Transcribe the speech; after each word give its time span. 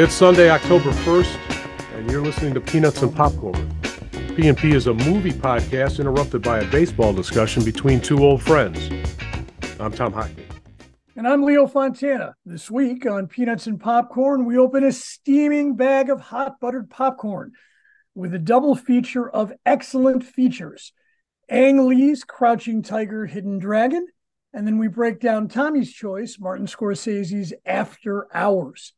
It's 0.00 0.14
Sunday, 0.14 0.48
October 0.48 0.92
1st, 0.92 1.96
and 1.96 2.08
you're 2.08 2.22
listening 2.22 2.54
to 2.54 2.60
Peanuts 2.60 3.02
and 3.02 3.12
Popcorn. 3.12 3.74
P&P 4.36 4.70
is 4.70 4.86
a 4.86 4.94
movie 4.94 5.32
podcast 5.32 5.98
interrupted 5.98 6.40
by 6.40 6.60
a 6.60 6.64
baseball 6.70 7.12
discussion 7.12 7.64
between 7.64 8.00
two 8.00 8.24
old 8.24 8.40
friends. 8.40 8.78
I'm 9.80 9.90
Tom 9.90 10.12
Hockney. 10.12 10.44
And 11.16 11.26
I'm 11.26 11.42
Leo 11.42 11.66
Fontana. 11.66 12.36
This 12.46 12.70
week 12.70 13.06
on 13.06 13.26
Peanuts 13.26 13.66
and 13.66 13.80
Popcorn, 13.80 14.44
we 14.44 14.56
open 14.56 14.84
a 14.84 14.92
steaming 14.92 15.74
bag 15.74 16.10
of 16.10 16.20
hot 16.20 16.60
buttered 16.60 16.88
popcorn 16.90 17.50
with 18.14 18.32
a 18.32 18.38
double 18.38 18.76
feature 18.76 19.28
of 19.28 19.52
excellent 19.66 20.22
features 20.22 20.92
Ang 21.50 21.88
Lee's 21.88 22.24
Crouching 22.24 22.82
Tiger, 22.82 23.24
Hidden 23.24 23.58
Dragon, 23.58 24.06
and 24.52 24.66
then 24.66 24.76
we 24.76 24.86
break 24.86 25.18
down 25.18 25.48
Tommy's 25.48 25.90
choice, 25.90 26.38
Martin 26.38 26.66
Scorsese's 26.66 27.54
After 27.64 28.26
Hours. 28.34 28.92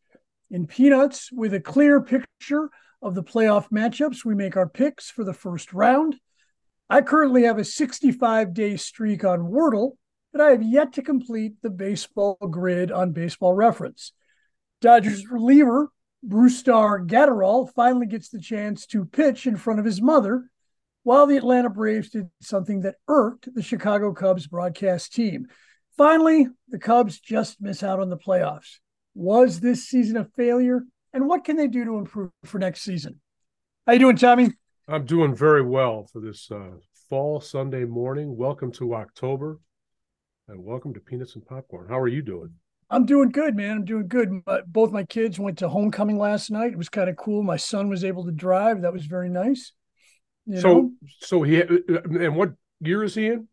In 0.51 0.67
Peanuts, 0.67 1.31
with 1.31 1.55
a 1.55 1.61
clear 1.61 2.01
picture 2.01 2.71
of 3.03 3.15
the 3.15 3.23
playoff 3.23 3.71
matchups, 3.71 4.25
we 4.25 4.35
make 4.35 4.57
our 4.57 4.69
picks 4.69 5.09
for 5.09 5.23
the 5.23 5.33
first 5.33 5.73
round. 5.73 6.17
I 6.89 7.03
currently 7.03 7.45
have 7.45 7.59
a 7.59 7.65
65 7.65 8.53
day 8.53 8.77
streak 8.77 9.25
on 9.25 9.53
Wordle, 9.53 9.93
but 10.33 10.41
I 10.41 10.51
have 10.51 10.63
yet 10.65 10.95
to 10.95 11.03
complete 11.03 11.55
the 11.63 11.71
baseball 11.71 12.37
grid 12.51 12.91
on 12.91 13.13
baseball 13.13 13.55
reference. 13.55 14.13
Dodgers 14.81 15.31
reliever 15.31 15.93
Brusdar 16.27 17.07
Graterol 17.07 17.73
finally 17.73 18.07
gets 18.07 18.29
the 18.29 18.41
chance 18.41 18.87
to 18.87 19.05
pitch 19.05 19.47
in 19.47 19.57
front 19.57 19.79
of 19.79 19.87
his 19.87 20.03
mother, 20.03 20.51
while 21.03 21.27
the 21.27 21.37
Atlanta 21.37 21.71
Braves 21.71 22.11
did 22.11 22.29
something 22.41 22.83
that 22.83 22.97
irked 23.09 23.55
the 23.55 23.63
Chicago 23.63 24.13
Cubs 24.13 24.47
broadcast 24.47 25.13
team. 25.13 25.47
Finally, 25.97 26.47
the 26.69 26.79
Cubs 26.79 27.19
just 27.21 27.61
miss 27.61 27.83
out 27.83 28.01
on 28.01 28.11
the 28.11 28.17
playoffs. 28.17 28.79
Was 29.15 29.61
this 29.61 29.89
season 29.89 30.17
a 30.17 30.25
failure? 30.37 30.83
And 31.13 31.27
what 31.27 31.45
can 31.45 31.57
they 31.57 31.69
do 31.69 31.85
to 31.85 31.99
improve 31.99 32.31
for 32.45 32.59
next 32.59 32.83
season? 32.83 33.21
How 33.87 33.95
you 33.95 33.99
doing, 33.99 34.17
Tommy? 34.17 34.51
I'm 34.89 35.05
doing 35.05 35.35
very 35.35 35.63
well 35.63 36.07
for 36.13 36.21
this 36.21 36.51
uh, 36.51 36.77
fall 37.09 37.41
Sunday 37.41 37.85
morning. 37.85 38.37
Welcome 38.37 38.71
to 38.73 38.95
October, 38.95 39.59
and 40.49 40.65
welcome 40.65 40.95
to 40.95 41.01
Peanuts 41.01 41.35
and 41.35 41.45
Popcorn. 41.45 41.89
How 41.89 41.99
are 41.99 42.09
you 42.09 42.23
doing? 42.23 42.51
I'm 42.91 43.07
doing 43.07 43.31
good, 43.31 43.57
man. 43.57 43.79
I'm 43.79 43.85
doing 43.85 44.09
good. 44.09 44.43
Both 44.67 44.91
my 44.91 45.05
kids 45.05 45.39
went 45.39 45.59
to 45.59 45.69
homecoming 45.69 46.19
last 46.19 46.51
night. 46.51 46.73
It 46.73 46.79
was 46.79 46.89
kind 46.89 47.09
of 47.09 47.17
cool. 47.17 47.43
My 47.43 47.57
son 47.57 47.89
was 47.89 48.05
able 48.05 48.25
to 48.25 48.33
drive. 48.33 48.83
That 48.83 48.93
was 48.93 49.07
very 49.07 49.29
nice. 49.29 49.73
You 50.51 50.61
so, 50.61 50.69
know? 50.69 50.91
so 51.21 51.43
he 51.43 51.61
and 51.61 52.37
what 52.37 52.53
year 52.81 53.05
is 53.05 53.15
he 53.15 53.27
in? 53.27 53.49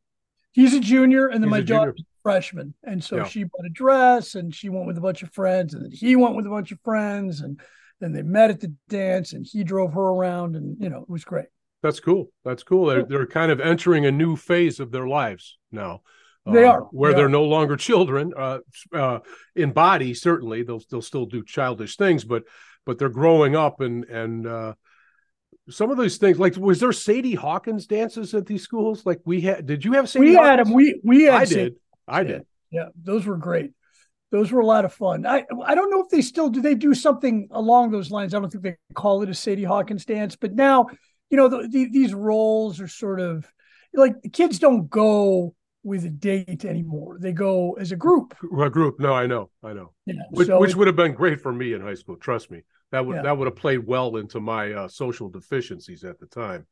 He's 0.53 0.73
a 0.73 0.79
junior, 0.79 1.27
and 1.27 1.43
then 1.43 1.49
He's 1.49 1.59
my 1.59 1.61
daughter's 1.61 1.99
a 1.99 2.03
freshman. 2.23 2.73
And 2.83 3.03
so 3.03 3.17
yeah. 3.17 3.25
she 3.25 3.43
bought 3.43 3.65
a 3.65 3.69
dress 3.69 4.33
and 4.35 4.53
she 4.53 4.69
went 4.69 4.87
with 4.87 4.97
a 4.97 5.01
bunch 5.01 5.21
of 5.21 5.31
friends, 5.31 5.73
and 5.73 5.83
then 5.83 5.91
he 5.91 6.15
went 6.15 6.35
with 6.35 6.47
a 6.47 6.49
bunch 6.49 6.71
of 6.71 6.79
friends, 6.83 7.41
and 7.41 7.59
then 7.99 8.13
they 8.13 8.23
met 8.23 8.49
at 8.49 8.59
the 8.59 8.73
dance 8.89 9.33
and 9.33 9.45
he 9.45 9.63
drove 9.63 9.93
her 9.93 10.01
around, 10.01 10.55
and 10.55 10.77
you 10.79 10.89
know, 10.89 11.01
it 11.01 11.09
was 11.09 11.23
great. 11.23 11.47
That's 11.83 11.99
cool. 11.99 12.31
That's 12.43 12.63
cool. 12.63 12.87
They're, 12.87 13.03
they're 13.03 13.27
kind 13.27 13.51
of 13.51 13.59
entering 13.59 14.05
a 14.05 14.11
new 14.11 14.35
phase 14.35 14.79
of 14.79 14.91
their 14.91 15.07
lives 15.07 15.57
now. 15.71 16.01
They 16.51 16.63
uh, 16.63 16.71
are 16.71 16.81
where 16.91 17.13
they 17.13 17.21
are 17.21 17.29
no 17.29 17.43
longer 17.43 17.75
children. 17.75 18.33
Uh, 18.35 18.59
uh, 18.93 19.19
in 19.55 19.71
body, 19.71 20.13
certainly 20.13 20.63
they'll 20.63 20.81
they'll 20.89 21.01
still 21.01 21.25
do 21.25 21.43
childish 21.43 21.97
things, 21.97 22.23
but 22.23 22.43
but 22.85 22.97
they're 22.97 23.09
growing 23.09 23.55
up 23.55 23.81
and 23.81 24.05
and 24.05 24.47
uh, 24.47 24.73
some 25.69 25.91
of 25.91 25.97
those 25.97 26.17
things 26.17 26.39
like 26.39 26.55
was 26.55 26.79
there 26.79 26.91
Sadie 26.91 27.35
Hawkins 27.35 27.87
dances 27.87 28.33
at 28.33 28.45
these 28.45 28.63
schools? 28.63 29.05
Like 29.05 29.19
we 29.25 29.41
had, 29.41 29.65
did 29.65 29.83
you 29.83 29.93
have 29.93 30.09
Sadie? 30.09 30.27
We 30.27 30.35
Hawkins? 30.35 30.49
had 30.49 30.59
them. 30.59 30.73
We 30.73 31.01
we 31.03 31.23
had 31.23 31.33
I 31.33 31.45
did. 31.45 31.75
I 32.07 32.23
did. 32.23 32.45
Yeah, 32.71 32.89
those 33.01 33.25
were 33.25 33.37
great. 33.37 33.71
Those 34.31 34.51
were 34.51 34.61
a 34.61 34.65
lot 34.65 34.85
of 34.85 34.93
fun. 34.93 35.25
I 35.25 35.45
I 35.65 35.75
don't 35.75 35.89
know 35.89 36.01
if 36.01 36.09
they 36.09 36.21
still 36.21 36.49
do. 36.49 36.61
They 36.61 36.75
do 36.75 36.93
something 36.93 37.47
along 37.51 37.91
those 37.91 38.11
lines. 38.11 38.33
I 38.33 38.39
don't 38.39 38.49
think 38.49 38.63
they 38.63 38.75
call 38.93 39.23
it 39.23 39.29
a 39.29 39.33
Sadie 39.33 39.63
Hawkins 39.63 40.05
dance, 40.05 40.35
but 40.35 40.53
now 40.53 40.87
you 41.29 41.37
know 41.37 41.47
the, 41.47 41.67
the, 41.67 41.89
these 41.89 42.13
roles 42.13 42.81
are 42.81 42.87
sort 42.87 43.19
of 43.19 43.49
like 43.93 44.15
kids 44.33 44.59
don't 44.59 44.89
go 44.89 45.55
with 45.83 46.03
a 46.03 46.09
date 46.09 46.65
anymore. 46.65 47.17
They 47.19 47.31
go 47.31 47.73
as 47.73 47.91
a 47.91 47.95
group. 47.95 48.35
A 48.59 48.69
group. 48.69 48.99
No, 48.99 49.13
I 49.13 49.25
know, 49.25 49.49
I 49.63 49.71
know. 49.73 49.93
Yeah, 50.05 50.15
which, 50.31 50.47
so 50.47 50.59
which 50.59 50.71
it, 50.71 50.75
would 50.75 50.87
have 50.87 50.97
been 50.97 51.13
great 51.13 51.39
for 51.39 51.53
me 51.53 51.73
in 51.73 51.81
high 51.81 51.93
school. 51.93 52.17
Trust 52.17 52.51
me, 52.51 52.63
that 52.91 53.05
would 53.05 53.17
yeah. 53.17 53.21
that 53.23 53.37
would 53.37 53.47
have 53.47 53.55
played 53.55 53.85
well 53.85 54.15
into 54.17 54.39
my 54.39 54.71
uh, 54.71 54.87
social 54.87 55.29
deficiencies 55.29 56.03
at 56.03 56.19
the 56.19 56.27
time. 56.27 56.65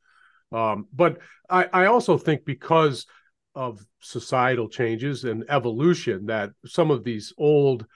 Um, 0.52 0.86
but 0.92 1.18
I, 1.50 1.68
I 1.72 1.86
also 1.86 2.18
think 2.18 2.44
because 2.44 3.06
of 3.54 3.84
societal 4.00 4.68
changes 4.68 5.24
and 5.24 5.44
evolution 5.48 6.26
that 6.26 6.50
some 6.66 6.90
of 6.90 7.04
these 7.04 7.32
old 7.38 7.86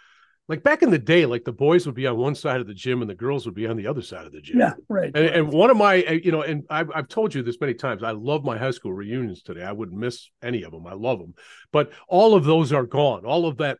like 0.48 0.62
back 0.62 0.82
in 0.82 0.91
the 0.91 0.98
day 0.98 1.26
like 1.26 1.44
the 1.44 1.53
boys 1.53 1.86
would 1.86 1.94
be 1.94 2.06
on 2.06 2.16
one 2.16 2.34
side 2.34 2.60
of 2.60 2.66
the 2.66 2.75
gym 2.75 3.03
and 3.03 3.10
the 3.10 3.14
girls 3.14 3.44
would 3.44 3.54
be 3.54 3.66
on 3.66 3.76
the 3.76 3.86
other 3.86 4.03
side 4.03 4.26
of 4.26 4.32
the 4.32 4.41
gym. 4.41 4.58
Yeah 4.58 4.72
right. 4.88 5.12
And, 5.14 5.26
and 5.26 5.52
one 5.52 5.70
of 5.70 5.76
my 5.76 5.94
you 5.94 6.32
know 6.32 6.42
and 6.42 6.64
I've, 6.70 6.91
I've 6.94 7.08
told 7.08 7.34
you 7.34 7.42
this 7.42 7.60
many 7.60 7.75
times 7.75 8.02
i 8.02 8.10
love 8.10 8.42
my 8.42 8.58
high 8.58 8.70
school 8.70 8.92
reunions 8.92 9.42
today. 9.42 9.62
I 9.62 9.72
wouldn't 9.72 9.98
miss 9.98 10.31
any 10.42 10.62
of 10.62 10.72
them. 10.72 10.87
I 10.87 10.94
love 10.94 11.19
them 11.19 11.34
but 11.72 11.92
all 12.08 12.34
of 12.34 12.44
those 12.44 12.72
are 12.72 12.87
gone. 12.87 13.25
All 13.25 13.47
of 13.47 13.58
that 13.58 13.78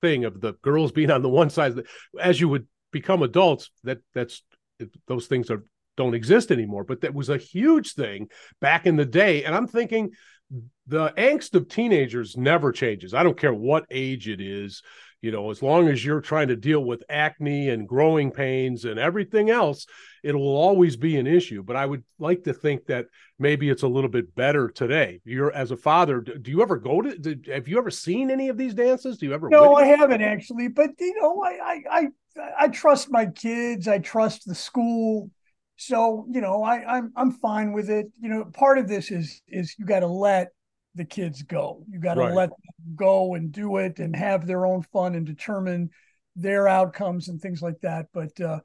thing 0.00 0.24
of 0.24 0.40
the 0.40 0.52
girls 0.62 0.92
being 0.92 1.10
on 1.10 1.22
the 1.22 1.28
one 1.28 1.50
side 1.50 1.74
the, 1.74 1.84
as 2.20 2.40
you 2.40 2.48
would 2.48 2.66
become 3.00 3.22
adults 3.22 3.70
that 3.84 3.98
that's 4.14 4.42
those 5.06 5.26
things 5.26 5.50
are 5.50 5.64
don't 5.96 6.14
exist 6.14 6.50
anymore. 6.50 6.84
But 6.84 7.00
that 7.00 7.14
was 7.14 7.30
a 7.30 7.38
huge 7.38 7.94
thing 7.94 8.28
back 8.60 8.86
in 8.86 8.96
the 8.96 9.06
day. 9.06 9.44
And 9.44 9.54
i'm 9.54 9.66
thinking 9.66 10.10
the 10.86 11.08
angst 11.16 11.54
of 11.54 11.68
teenagers 11.68 12.36
never 12.36 12.70
changes. 12.72 13.14
I 13.14 13.22
don't 13.22 13.38
care 13.38 13.52
what 13.52 13.86
age 13.90 14.28
it 14.28 14.40
is, 14.40 14.82
you 15.22 15.30
know, 15.30 15.50
as 15.50 15.62
long 15.62 15.88
as 15.88 16.04
you're 16.04 16.20
trying 16.20 16.48
to 16.48 16.56
deal 16.56 16.84
with 16.84 17.02
acne 17.08 17.70
and 17.70 17.88
growing 17.88 18.30
pains 18.30 18.84
and 18.84 18.98
everything 18.98 19.50
else, 19.50 19.86
it 20.22 20.34
will 20.34 20.56
always 20.56 20.96
be 20.96 21.16
an 21.16 21.26
issue. 21.26 21.62
But 21.62 21.76
I 21.76 21.86
would 21.86 22.04
like 22.18 22.44
to 22.44 22.52
think 22.52 22.86
that 22.86 23.06
maybe 23.38 23.70
it's 23.70 23.82
a 23.82 23.88
little 23.88 24.10
bit 24.10 24.34
better 24.34 24.68
today. 24.68 25.20
You're 25.24 25.52
as 25.52 25.70
a 25.70 25.76
father, 25.76 26.20
do 26.20 26.50
you 26.50 26.62
ever 26.62 26.76
go 26.76 27.00
to? 27.02 27.16
Do, 27.16 27.36
have 27.50 27.66
you 27.66 27.78
ever 27.78 27.90
seen 27.90 28.30
any 28.30 28.48
of 28.48 28.58
these 28.58 28.74
dances? 28.74 29.18
Do 29.18 29.26
you 29.26 29.34
ever? 29.34 29.48
No, 29.48 29.74
I 29.74 29.86
haven't 29.86 30.22
actually. 30.22 30.68
But 30.68 30.90
you 30.98 31.14
know, 31.20 31.42
I 31.42 31.58
I 31.64 31.80
I, 31.90 32.08
I 32.60 32.68
trust 32.68 33.10
my 33.10 33.26
kids. 33.26 33.88
I 33.88 33.98
trust 33.98 34.46
the 34.46 34.54
school. 34.54 35.30
So 35.76 36.26
you 36.30 36.40
know, 36.40 36.62
I 36.62 36.84
I'm 36.96 37.12
I'm 37.16 37.32
fine 37.32 37.72
with 37.72 37.90
it. 37.90 38.06
You 38.20 38.28
know, 38.28 38.44
part 38.44 38.78
of 38.78 38.88
this 38.88 39.10
is 39.10 39.40
is 39.48 39.74
you 39.78 39.86
got 39.86 40.00
to 40.00 40.06
let 40.06 40.48
the 40.96 41.04
kids 41.04 41.42
go. 41.42 41.84
You 41.90 42.00
got 42.00 42.14
to 42.14 42.22
right. 42.22 42.34
let 42.34 42.50
them 42.50 42.96
go 42.96 43.34
and 43.34 43.52
do 43.52 43.76
it 43.76 43.98
and 43.98 44.14
have 44.16 44.46
their 44.46 44.66
own 44.66 44.82
fun 44.92 45.14
and 45.14 45.26
determine 45.26 45.90
their 46.34 46.68
outcomes 46.68 47.28
and 47.28 47.40
things 47.40 47.62
like 47.62 47.80
that. 47.82 48.06
But 48.12 48.40
uh, 48.40 48.60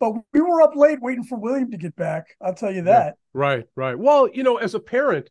but 0.00 0.14
we 0.32 0.40
were 0.40 0.62
up 0.62 0.74
late 0.74 1.00
waiting 1.00 1.24
for 1.24 1.38
William 1.38 1.70
to 1.70 1.78
get 1.78 1.96
back. 1.96 2.36
I'll 2.40 2.54
tell 2.54 2.72
you 2.72 2.82
that. 2.82 3.06
Yeah. 3.06 3.40
Right, 3.40 3.64
right. 3.76 3.98
Well, 3.98 4.28
you 4.32 4.42
know, 4.42 4.56
as 4.56 4.74
a 4.74 4.80
parent, 4.80 5.30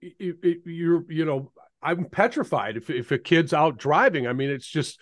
you're 0.00 1.04
you 1.10 1.24
know 1.24 1.52
I'm 1.82 2.06
petrified 2.06 2.76
if 2.76 2.90
if 2.90 3.10
a 3.10 3.18
kid's 3.18 3.52
out 3.52 3.78
driving. 3.78 4.26
I 4.26 4.32
mean, 4.32 4.50
it's 4.50 4.68
just 4.68 4.98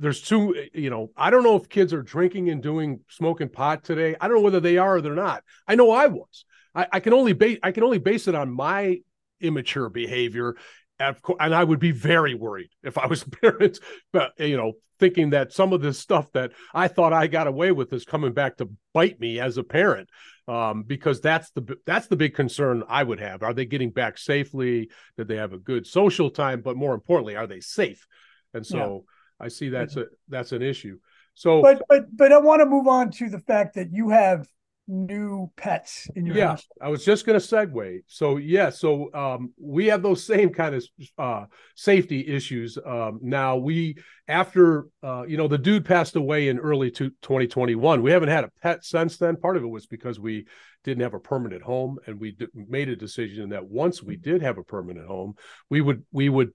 there's 0.00 0.20
two 0.20 0.54
you 0.74 0.90
know 0.90 1.10
i 1.16 1.30
don't 1.30 1.44
know 1.44 1.54
if 1.56 1.68
kids 1.68 1.92
are 1.92 2.02
drinking 2.02 2.50
and 2.50 2.62
doing 2.62 3.00
smoking 3.08 3.48
pot 3.48 3.84
today 3.84 4.16
i 4.20 4.26
don't 4.26 4.38
know 4.38 4.42
whether 4.42 4.58
they 4.58 4.78
are 4.78 4.96
or 4.96 5.00
they're 5.00 5.14
not 5.14 5.44
i 5.68 5.74
know 5.74 5.90
i 5.90 6.06
was 6.06 6.44
i, 6.74 6.86
I 6.92 7.00
can 7.00 7.12
only 7.12 7.32
base 7.32 7.58
i 7.62 7.70
can 7.70 7.84
only 7.84 7.98
base 7.98 8.26
it 8.26 8.34
on 8.34 8.50
my 8.50 9.00
immature 9.40 9.88
behavior 9.88 10.56
and 10.98 11.54
I 11.54 11.62
would 11.62 11.78
be 11.78 11.92
very 11.92 12.34
worried 12.34 12.70
if 12.82 12.98
I 12.98 13.06
was 13.06 13.22
a 13.26 13.30
parent, 13.30 13.78
but 14.12 14.32
you 14.38 14.56
know, 14.56 14.72
thinking 14.98 15.30
that 15.30 15.52
some 15.52 15.72
of 15.72 15.82
this 15.82 15.98
stuff 15.98 16.32
that 16.32 16.52
I 16.74 16.88
thought 16.88 17.12
I 17.12 17.26
got 17.26 17.46
away 17.46 17.72
with 17.72 17.92
is 17.92 18.04
coming 18.04 18.32
back 18.32 18.56
to 18.58 18.70
bite 18.94 19.20
me 19.20 19.40
as 19.40 19.58
a 19.58 19.64
parent. 19.64 20.08
Um, 20.48 20.84
because 20.84 21.20
that's 21.20 21.50
the 21.50 21.76
that's 21.86 22.06
the 22.06 22.14
big 22.14 22.34
concern 22.34 22.84
I 22.88 23.02
would 23.02 23.18
have. 23.18 23.42
Are 23.42 23.52
they 23.52 23.66
getting 23.66 23.90
back 23.90 24.16
safely? 24.16 24.90
Did 25.16 25.26
they 25.26 25.36
have 25.36 25.52
a 25.52 25.58
good 25.58 25.88
social 25.88 26.30
time? 26.30 26.60
But 26.60 26.76
more 26.76 26.94
importantly, 26.94 27.34
are 27.34 27.48
they 27.48 27.58
safe? 27.58 28.06
And 28.54 28.64
so 28.64 29.04
yeah. 29.40 29.46
I 29.46 29.48
see 29.48 29.70
that's 29.70 29.96
a 29.96 30.06
that's 30.28 30.52
an 30.52 30.62
issue. 30.62 30.98
So, 31.34 31.62
but 31.62 31.82
but 31.88 32.04
but 32.16 32.32
I 32.32 32.38
want 32.38 32.60
to 32.60 32.66
move 32.66 32.86
on 32.86 33.10
to 33.12 33.28
the 33.28 33.40
fact 33.40 33.74
that 33.74 33.92
you 33.92 34.10
have 34.10 34.46
new 34.88 35.50
pets 35.56 36.08
in 36.14 36.26
your 36.26 36.36
yeah, 36.36 36.48
house? 36.48 36.66
I 36.80 36.88
was 36.88 37.04
just 37.04 37.26
going 37.26 37.38
to 37.38 37.44
segue. 37.44 38.00
So 38.06 38.36
yeah, 38.36 38.70
so 38.70 39.12
um, 39.14 39.52
we 39.60 39.86
have 39.86 40.02
those 40.02 40.24
same 40.24 40.50
kind 40.52 40.74
of 40.74 40.84
uh, 41.18 41.44
safety 41.74 42.26
issues. 42.26 42.78
Um, 42.84 43.18
now 43.22 43.56
we 43.56 43.96
after 44.28 44.86
uh, 45.02 45.24
you 45.26 45.36
know 45.36 45.48
the 45.48 45.58
dude 45.58 45.84
passed 45.84 46.16
away 46.16 46.48
in 46.48 46.58
early 46.58 46.90
to 46.92 47.10
2021. 47.22 48.02
We 48.02 48.10
haven't 48.10 48.28
had 48.28 48.44
a 48.44 48.50
pet 48.62 48.84
since 48.84 49.16
then. 49.16 49.36
Part 49.36 49.56
of 49.56 49.62
it 49.62 49.68
was 49.68 49.86
because 49.86 50.20
we 50.20 50.46
didn't 50.84 51.02
have 51.02 51.14
a 51.14 51.20
permanent 51.20 51.62
home, 51.62 51.98
and 52.06 52.20
we 52.20 52.32
d- 52.32 52.46
made 52.54 52.88
a 52.88 52.96
decision 52.96 53.50
that 53.50 53.66
once 53.66 54.02
we 54.02 54.16
did 54.16 54.42
have 54.42 54.58
a 54.58 54.64
permanent 54.64 55.06
home, 55.06 55.34
we 55.68 55.80
would 55.80 56.04
we 56.12 56.28
would 56.28 56.52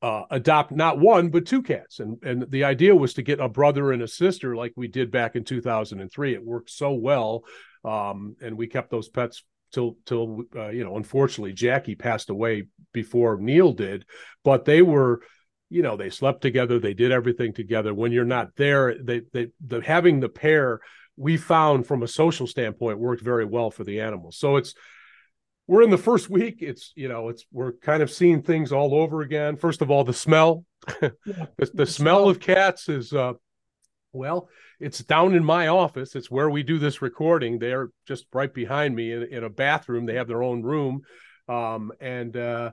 uh, 0.00 0.24
adopt 0.30 0.70
not 0.70 0.98
one 0.98 1.28
but 1.28 1.46
two 1.46 1.62
cats. 1.62 2.00
And 2.00 2.22
and 2.22 2.50
the 2.50 2.64
idea 2.64 2.94
was 2.94 3.14
to 3.14 3.22
get 3.22 3.40
a 3.40 3.48
brother 3.48 3.92
and 3.92 4.02
a 4.02 4.08
sister 4.08 4.56
like 4.56 4.72
we 4.76 4.88
did 4.88 5.10
back 5.10 5.36
in 5.36 5.44
2003 5.44 6.34
it 6.34 6.44
worked 6.44 6.70
so 6.70 6.92
well 6.92 7.44
um, 7.84 8.36
and 8.40 8.56
we 8.56 8.66
kept 8.66 8.90
those 8.90 9.08
pets 9.08 9.44
till 9.72 9.96
till 10.06 10.42
uh, 10.56 10.68
you 10.68 10.84
know 10.84 10.96
unfortunately 10.96 11.52
Jackie 11.52 11.94
passed 11.94 12.30
away 12.30 12.68
before 12.92 13.38
Neil 13.38 13.72
did, 13.72 14.04
but 14.44 14.64
they 14.64 14.82
were 14.82 15.22
you 15.70 15.82
know 15.82 15.96
they 15.96 16.10
slept 16.10 16.42
together 16.42 16.78
they 16.78 16.94
did 16.94 17.12
everything 17.12 17.52
together. 17.52 17.92
When 17.92 18.12
you're 18.12 18.24
not 18.24 18.56
there 18.56 18.96
they 19.02 19.22
they 19.32 19.48
the 19.66 19.80
having 19.80 20.20
the 20.20 20.28
pair 20.28 20.80
we 21.16 21.36
found 21.36 21.86
from 21.86 22.02
a 22.02 22.08
social 22.08 22.46
standpoint 22.46 23.00
worked 23.00 23.22
very 23.22 23.44
well 23.44 23.70
for 23.70 23.82
the 23.84 24.00
animals. 24.00 24.38
So 24.38 24.56
it's 24.56 24.74
we're 25.68 25.82
in 25.82 25.90
the 25.90 25.98
first 25.98 26.28
week. 26.28 26.56
It's 26.60 26.92
you 26.96 27.08
know 27.08 27.28
it's 27.28 27.44
we're 27.52 27.72
kind 27.72 28.02
of 28.02 28.10
seeing 28.10 28.42
things 28.42 28.72
all 28.72 28.94
over 28.94 29.20
again. 29.20 29.56
First 29.56 29.82
of 29.82 29.90
all 29.90 30.02
the 30.02 30.12
smell. 30.12 30.64
Yeah. 31.00 31.10
the, 31.26 31.46
the, 31.56 31.70
the, 31.74 31.86
smell, 31.86 32.20
smell. 32.20 32.28
of 32.30 32.40
cats 32.40 32.88
is 32.88 33.12
uh 33.12 33.34
well 34.12 34.48
it's 34.80 35.00
down 35.00 35.34
in 35.34 35.44
my 35.44 35.68
office. 35.68 36.16
It's 36.16 36.30
where 36.30 36.48
we 36.48 36.62
do 36.62 36.78
this 36.78 37.02
recording. 37.02 37.58
They're 37.58 37.90
just 38.06 38.26
right 38.32 38.52
behind 38.52 38.96
me 38.96 39.12
in, 39.12 39.24
in 39.24 39.44
a 39.44 39.50
bathroom. 39.50 40.06
They 40.06 40.14
have 40.14 40.28
their 40.28 40.42
own 40.42 40.62
room. 40.62 41.02
Um 41.48 41.92
and 42.00 42.36
uh 42.36 42.70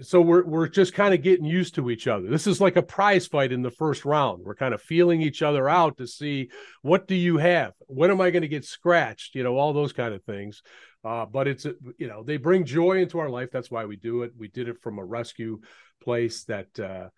so 0.00 0.20
we're 0.20 0.44
we're 0.44 0.68
just 0.68 0.94
kind 0.94 1.12
of 1.12 1.22
getting 1.22 1.44
used 1.44 1.74
to 1.74 1.90
each 1.90 2.06
other. 2.06 2.28
This 2.28 2.46
is 2.46 2.60
like 2.60 2.76
a 2.76 2.82
prize 2.82 3.26
fight 3.26 3.52
in 3.52 3.62
the 3.62 3.70
first 3.70 4.04
round. 4.04 4.42
We're 4.44 4.54
kind 4.54 4.74
of 4.74 4.82
feeling 4.82 5.22
each 5.22 5.42
other 5.42 5.68
out 5.68 5.98
to 5.98 6.06
see 6.06 6.50
what 6.82 7.06
do 7.06 7.14
you 7.14 7.36
have? 7.38 7.72
When 7.86 8.10
am 8.10 8.20
I 8.20 8.30
going 8.30 8.42
to 8.42 8.48
get 8.48 8.64
scratched? 8.64 9.34
You 9.34 9.42
know, 9.42 9.56
all 9.56 9.72
those 9.72 9.92
kind 9.92 10.14
of 10.14 10.22
things. 10.24 10.62
Uh, 11.04 11.26
but 11.26 11.48
it's 11.48 11.64
you 11.98 12.06
know 12.06 12.22
they 12.22 12.36
bring 12.36 12.64
joy 12.64 12.98
into 12.98 13.18
our 13.18 13.28
life. 13.28 13.50
That's 13.52 13.70
why 13.70 13.84
we 13.84 13.96
do 13.96 14.22
it. 14.22 14.32
We 14.36 14.48
did 14.48 14.68
it 14.68 14.80
from 14.80 14.98
a 14.98 15.04
rescue 15.04 15.60
place 16.02 16.44
that 16.44 16.78
uh, 16.78 17.08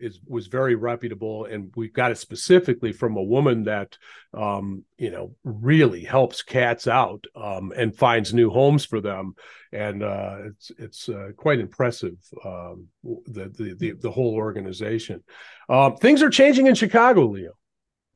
is 0.00 0.20
was 0.26 0.46
very 0.46 0.74
reputable, 0.74 1.44
and 1.44 1.72
we 1.76 1.88
got 1.88 2.10
it 2.10 2.18
specifically 2.18 2.92
from 2.92 3.16
a 3.16 3.22
woman 3.22 3.64
that 3.64 3.96
um, 4.34 4.84
you 4.98 5.10
know 5.10 5.34
really 5.44 6.02
helps 6.02 6.42
cats 6.42 6.86
out 6.86 7.24
um, 7.36 7.72
and 7.76 7.96
finds 7.96 8.34
new 8.34 8.50
homes 8.50 8.84
for 8.84 9.00
them, 9.00 9.34
and 9.72 10.02
uh, 10.02 10.36
it's 10.46 10.72
it's 10.78 11.08
uh, 11.08 11.28
quite 11.36 11.60
impressive 11.60 12.16
um, 12.44 12.86
the, 13.04 13.52
the, 13.56 13.74
the 13.78 13.92
the 13.92 14.10
whole 14.10 14.34
organization. 14.34 15.22
Um, 15.68 15.96
things 15.96 16.22
are 16.22 16.30
changing 16.30 16.66
in 16.66 16.74
Chicago, 16.74 17.26
Leo. 17.26 17.52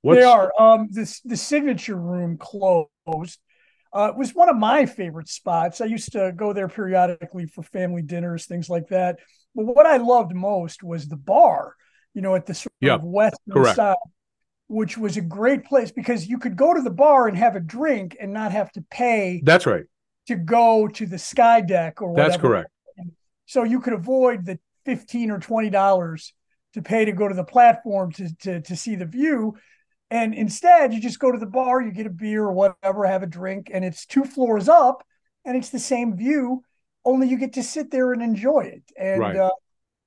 What's... 0.02 0.20
They 0.20 0.24
are. 0.24 0.52
Um, 0.58 0.88
this 0.90 1.20
the 1.20 1.36
signature 1.36 1.96
room 1.96 2.36
closed. 2.38 3.38
Uh, 3.92 4.10
it 4.10 4.16
was 4.16 4.34
one 4.34 4.48
of 4.48 4.56
my 4.56 4.86
favorite 4.86 5.28
spots. 5.28 5.80
I 5.80 5.84
used 5.84 6.12
to 6.12 6.32
go 6.34 6.52
there 6.52 6.66
periodically 6.66 7.46
for 7.46 7.62
family 7.62 8.02
dinners, 8.02 8.46
things 8.46 8.68
like 8.68 8.88
that. 8.88 9.20
But 9.54 9.66
what 9.66 9.86
I 9.86 9.98
loved 9.98 10.34
most 10.34 10.82
was 10.82 11.06
the 11.06 11.16
bar, 11.16 11.74
you 12.12 12.22
know, 12.22 12.34
at 12.34 12.46
the 12.46 12.54
sort 12.54 12.72
yep. 12.80 13.00
of 13.00 13.04
western 13.04 13.54
Correct. 13.54 13.76
side, 13.76 13.96
which 14.68 14.98
was 14.98 15.16
a 15.16 15.20
great 15.20 15.64
place 15.64 15.92
because 15.92 16.26
you 16.26 16.38
could 16.38 16.56
go 16.56 16.74
to 16.74 16.82
the 16.82 16.90
bar 16.90 17.28
and 17.28 17.36
have 17.36 17.56
a 17.56 17.60
drink 17.60 18.16
and 18.20 18.32
not 18.32 18.52
have 18.52 18.72
to 18.72 18.84
pay. 18.90 19.40
That's 19.44 19.66
right. 19.66 19.84
To 20.28 20.36
go 20.36 20.88
to 20.88 21.06
the 21.06 21.18
sky 21.18 21.60
deck 21.60 22.00
or 22.00 22.10
whatever. 22.10 22.30
That's 22.30 22.40
correct. 22.40 22.70
So 23.46 23.62
you 23.62 23.80
could 23.80 23.92
avoid 23.92 24.46
the 24.46 24.58
fifteen 24.84 25.30
or 25.30 25.38
twenty 25.38 25.70
dollars 25.70 26.32
to 26.72 26.82
pay 26.82 27.04
to 27.04 27.12
go 27.12 27.28
to 27.28 27.34
the 27.34 27.44
platform 27.44 28.10
to, 28.12 28.34
to 28.36 28.60
to 28.62 28.76
see 28.76 28.96
the 28.96 29.04
view. 29.04 29.54
And 30.10 30.34
instead, 30.34 30.92
you 30.94 31.00
just 31.00 31.18
go 31.18 31.32
to 31.32 31.38
the 31.38 31.46
bar, 31.46 31.82
you 31.82 31.90
get 31.90 32.06
a 32.06 32.10
beer 32.10 32.44
or 32.44 32.52
whatever, 32.52 33.04
have 33.04 33.22
a 33.22 33.26
drink, 33.26 33.70
and 33.72 33.84
it's 33.84 34.06
two 34.06 34.24
floors 34.24 34.68
up, 34.68 35.04
and 35.44 35.56
it's 35.56 35.70
the 35.70 35.78
same 35.78 36.16
view 36.16 36.62
only 37.04 37.28
you 37.28 37.38
get 37.38 37.54
to 37.54 37.62
sit 37.62 37.90
there 37.90 38.12
and 38.12 38.22
enjoy 38.22 38.60
it. 38.60 38.82
And 38.96 39.20
right. 39.20 39.36
uh, 39.36 39.50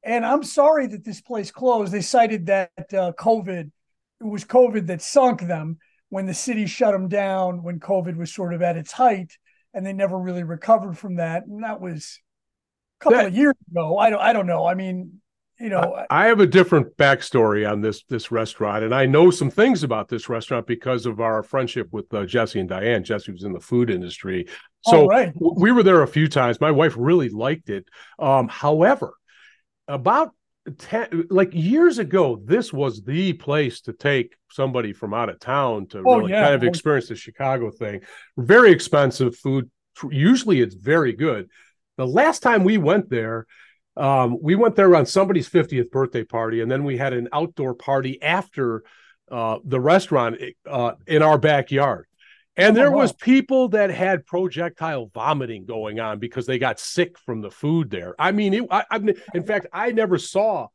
and 0.03 0.25
I'm 0.25 0.43
sorry 0.43 0.87
that 0.87 1.03
this 1.03 1.21
place 1.21 1.51
closed. 1.51 1.91
They 1.91 2.01
cited 2.01 2.45
that 2.47 2.71
uh, 2.77 3.11
COVID, 3.19 3.71
it 4.21 4.23
was 4.23 4.45
COVID 4.45 4.87
that 4.87 5.01
sunk 5.01 5.41
them 5.41 5.77
when 6.09 6.25
the 6.25 6.33
city 6.33 6.65
shut 6.65 6.93
them 6.93 7.09
down 7.09 7.63
when 7.63 7.79
COVID 7.79 8.15
was 8.15 8.33
sort 8.33 8.53
of 8.53 8.61
at 8.61 8.77
its 8.77 8.91
height, 8.91 9.37
and 9.73 9.85
they 9.85 9.93
never 9.93 10.17
really 10.17 10.43
recovered 10.43 10.97
from 10.97 11.17
that. 11.17 11.45
And 11.45 11.63
that 11.63 11.81
was 11.81 12.19
a 12.99 13.03
couple 13.03 13.17
that, 13.17 13.27
of 13.27 13.35
years 13.35 13.55
ago. 13.69 13.97
I 13.97 14.09
don't 14.09 14.21
I 14.21 14.33
don't 14.33 14.47
know. 14.47 14.65
I 14.65 14.73
mean, 14.73 15.21
you 15.59 15.69
know, 15.69 15.95
I, 16.09 16.25
I 16.25 16.27
have 16.27 16.39
a 16.39 16.47
different 16.47 16.95
backstory 16.97 17.69
on 17.69 17.81
this 17.81 18.03
this 18.09 18.31
restaurant, 18.31 18.83
and 18.83 18.93
I 18.93 19.05
know 19.05 19.31
some 19.31 19.49
things 19.49 19.83
about 19.83 20.07
this 20.07 20.29
restaurant 20.29 20.67
because 20.67 21.05
of 21.05 21.19
our 21.19 21.41
friendship 21.43 21.87
with 21.91 22.13
uh, 22.13 22.25
Jesse 22.25 22.59
and 22.59 22.69
Diane. 22.69 23.03
Jesse 23.03 23.31
was 23.31 23.43
in 23.43 23.53
the 23.53 23.59
food 23.59 23.89
industry, 23.89 24.47
so 24.81 25.07
right. 25.07 25.33
we 25.35 25.71
were 25.71 25.83
there 25.83 26.03
a 26.03 26.07
few 26.07 26.27
times. 26.27 26.61
My 26.61 26.71
wife 26.71 26.95
really 26.97 27.29
liked 27.29 27.69
it. 27.69 27.87
Um, 28.19 28.47
however, 28.47 29.13
about 29.87 30.31
10 30.77 31.27
like 31.29 31.53
years 31.53 31.97
ago 31.97 32.41
this 32.43 32.73
was 32.73 33.01
the 33.03 33.33
place 33.33 33.81
to 33.81 33.93
take 33.93 34.35
somebody 34.51 34.91
from 34.91 35.13
out 35.13 35.29
of 35.29 35.39
town 35.39 35.87
to 35.87 35.99
oh, 36.05 36.17
really 36.17 36.31
yeah. 36.31 36.43
kind 36.43 36.55
of 36.55 36.63
experience 36.63 37.07
the 37.07 37.15
chicago 37.15 37.71
thing 37.71 38.01
very 38.37 38.71
expensive 38.71 39.33
food 39.37 39.69
usually 40.11 40.59
it's 40.59 40.75
very 40.75 41.13
good 41.13 41.49
the 41.95 42.05
last 42.05 42.43
time 42.43 42.65
we 42.65 42.77
went 42.77 43.09
there 43.09 43.47
um, 43.97 44.37
we 44.41 44.55
went 44.55 44.75
there 44.75 44.95
on 44.95 45.05
somebody's 45.05 45.49
50th 45.49 45.91
birthday 45.91 46.23
party 46.23 46.61
and 46.61 46.71
then 46.71 46.83
we 46.83 46.97
had 46.97 47.13
an 47.13 47.27
outdoor 47.33 47.73
party 47.73 48.21
after 48.21 48.83
uh, 49.31 49.57
the 49.65 49.79
restaurant 49.79 50.37
uh, 50.69 50.93
in 51.05 51.21
our 51.21 51.37
backyard 51.37 52.07
and 52.57 52.75
there 52.75 52.91
was 52.91 53.13
people 53.13 53.69
that 53.69 53.91
had 53.91 54.25
projectile 54.25 55.11
vomiting 55.13 55.65
going 55.65 55.99
on 55.99 56.17
because 56.17 56.47
they 56.47 56.57
got 56.57 56.79
sick 56.79 57.19
from 57.19 57.41
the 57.41 57.51
food 57.51 57.91
there. 57.91 58.15
I 58.17 58.31
mean, 58.31 58.55
it, 58.55 58.63
I, 58.71 58.83
I, 58.89 58.99
in 59.35 59.43
fact, 59.43 59.67
I 59.71 59.91
never 59.91 60.17
saw 60.17 60.67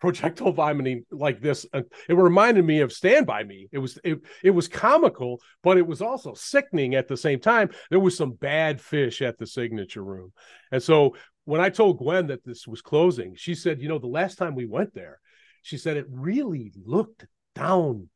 projectile 0.00 0.52
vomiting 0.52 1.04
like 1.10 1.40
this. 1.40 1.66
It 1.74 2.14
reminded 2.14 2.64
me 2.64 2.80
of 2.80 2.92
Stand 2.92 3.26
by 3.26 3.42
Me. 3.42 3.68
It 3.72 3.78
was 3.78 3.98
it, 4.04 4.20
it 4.44 4.50
was 4.50 4.68
comical, 4.68 5.40
but 5.64 5.76
it 5.76 5.86
was 5.86 6.00
also 6.00 6.34
sickening 6.34 6.94
at 6.94 7.08
the 7.08 7.16
same 7.16 7.40
time. 7.40 7.70
There 7.90 8.00
was 8.00 8.16
some 8.16 8.32
bad 8.32 8.80
fish 8.80 9.20
at 9.20 9.36
the 9.36 9.46
signature 9.46 10.04
room, 10.04 10.32
and 10.70 10.80
so 10.80 11.16
when 11.44 11.60
I 11.60 11.70
told 11.70 11.98
Gwen 11.98 12.28
that 12.28 12.44
this 12.44 12.66
was 12.66 12.82
closing, 12.82 13.34
she 13.34 13.54
said, 13.54 13.80
"You 13.80 13.88
know, 13.88 13.98
the 13.98 14.06
last 14.06 14.38
time 14.38 14.54
we 14.54 14.66
went 14.66 14.94
there, 14.94 15.20
she 15.62 15.78
said 15.78 15.96
it 15.96 16.06
really 16.08 16.72
looked 16.84 17.26
down 17.54 18.08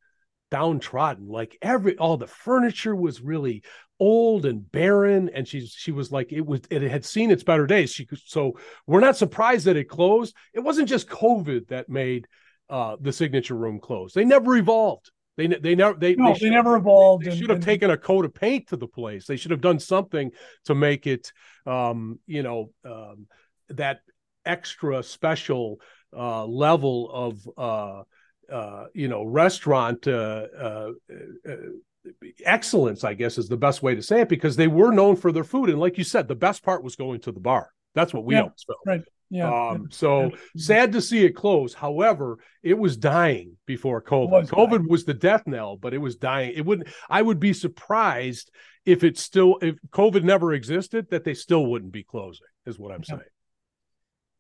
downtrodden 0.51 1.29
like 1.29 1.59
every 1.61 1.97
all 1.99 2.17
the 2.17 2.27
furniture 2.27 2.97
was 2.97 3.21
really 3.21 3.63
old 4.01 4.47
and 4.47 4.71
barren. 4.71 5.31
And 5.35 5.47
she's 5.47 5.73
she 5.73 5.93
was 5.93 6.13
like 6.13 6.33
it 6.33 6.45
was 6.45 6.61
it 6.71 6.83
had 6.83 7.05
seen 7.05 7.31
its 7.31 7.43
better 7.43 7.67
days. 7.67 7.93
She 7.93 8.07
so 8.25 8.59
we're 8.87 9.01
not 9.01 9.17
surprised 9.17 9.67
that 9.67 9.77
it 9.77 9.89
closed. 9.89 10.35
It 10.55 10.61
wasn't 10.61 10.89
just 10.89 11.09
covid 11.09 11.69
that 11.69 11.89
made 11.89 12.27
uh 12.71 12.97
the 13.01 13.13
signature 13.13 13.57
room 13.57 13.81
close. 13.81 14.13
They 14.13 14.25
never 14.25 14.57
evolved 14.57 15.11
they 15.39 15.47
they 15.47 15.77
never 15.77 15.97
they 15.97 16.17
no, 16.17 16.33
they, 16.35 16.41
they 16.41 16.51
never 16.51 16.77
evolved. 16.77 17.25
They, 17.25 17.31
they 17.31 17.37
should 17.37 17.49
have 17.49 17.59
and, 17.59 17.65
taken 17.65 17.91
a 17.91 17.97
coat 17.97 18.25
of 18.25 18.35
paint 18.35 18.67
to 18.69 18.77
the 18.77 18.89
place. 18.89 19.27
They 19.27 19.37
should 19.37 19.53
have 19.53 19.61
done 19.61 19.79
something 19.79 20.33
to 20.65 20.75
make 20.75 21.07
it, 21.07 21.33
um, 21.65 22.19
you 22.27 22.43
know, 22.43 22.71
um, 22.85 23.29
that 23.69 24.01
extra 24.45 25.01
special 25.05 25.81
uh, 26.15 26.45
level 26.45 27.09
of 27.13 27.49
uh, 27.57 28.03
uh, 28.53 28.87
you 28.95 29.07
know 29.07 29.25
restaurant 29.25 30.09
uh, 30.09 30.47
uh, 30.59 30.91
uh, 31.49 31.55
excellence 32.47 33.05
i 33.05 33.13
guess 33.13 33.37
is 33.37 33.49
the 33.49 33.57
best 33.57 33.83
way 33.83 33.95
to 33.95 34.01
say 34.01 34.23
it 34.23 34.29
because 34.31 34.57
they 34.57 34.69
were 34.69 34.91
known 34.91 35.15
for 35.15 35.31
their 35.31 35.45
food 35.45 35.69
and 35.69 35.79
like 35.79 35.99
you 35.99 36.05
said 36.05 36.27
the 36.27 36.35
best 36.35 36.63
part 36.63 36.83
was 36.83 36.97
going 36.97 37.21
to 37.21 37.31
the 37.31 37.41
bar 37.41 37.71
that's 37.95 38.15
what 38.15 38.25
we 38.25 38.35
yeah, 38.35 38.41
always 38.41 38.65
felt 38.67 38.79
right 38.87 39.03
yeah 39.31 39.71
um, 39.71 39.89
so 39.91 40.31
sad 40.57 40.93
to 40.93 41.01
see 41.01 41.25
it 41.25 41.33
close 41.33 41.75
however 41.75 42.39
it 42.63 42.77
was 42.77 42.97
dying 42.97 43.57
before 43.67 44.03
covid 44.03 44.31
was 44.31 44.51
covid 44.51 44.79
dying. 44.79 44.89
was 44.89 45.05
the 45.05 45.15
death 45.15 45.43
knell 45.47 45.77
but 45.77 45.93
it 45.93 45.99
was 45.99 46.17
dying 46.17 46.53
it 46.55 46.65
wouldn't 46.65 46.89
i 47.09 47.21
would 47.21 47.39
be 47.39 47.53
surprised 47.53 48.51
if 48.87 49.05
it 49.05 49.19
still 49.19 49.59
if 49.61 49.77
covid 49.91 50.25
never 50.25 50.53
existed 50.53 51.07
that 51.11 51.25
they 51.25 51.35
still 51.35 51.67
wouldn't 51.67 51.93
be 51.93 52.03
closing 52.03 52.47
is 52.67 52.79
what 52.79 52.93
i'm 52.93 53.03
yeah. 53.09 53.17
saying 53.17 53.29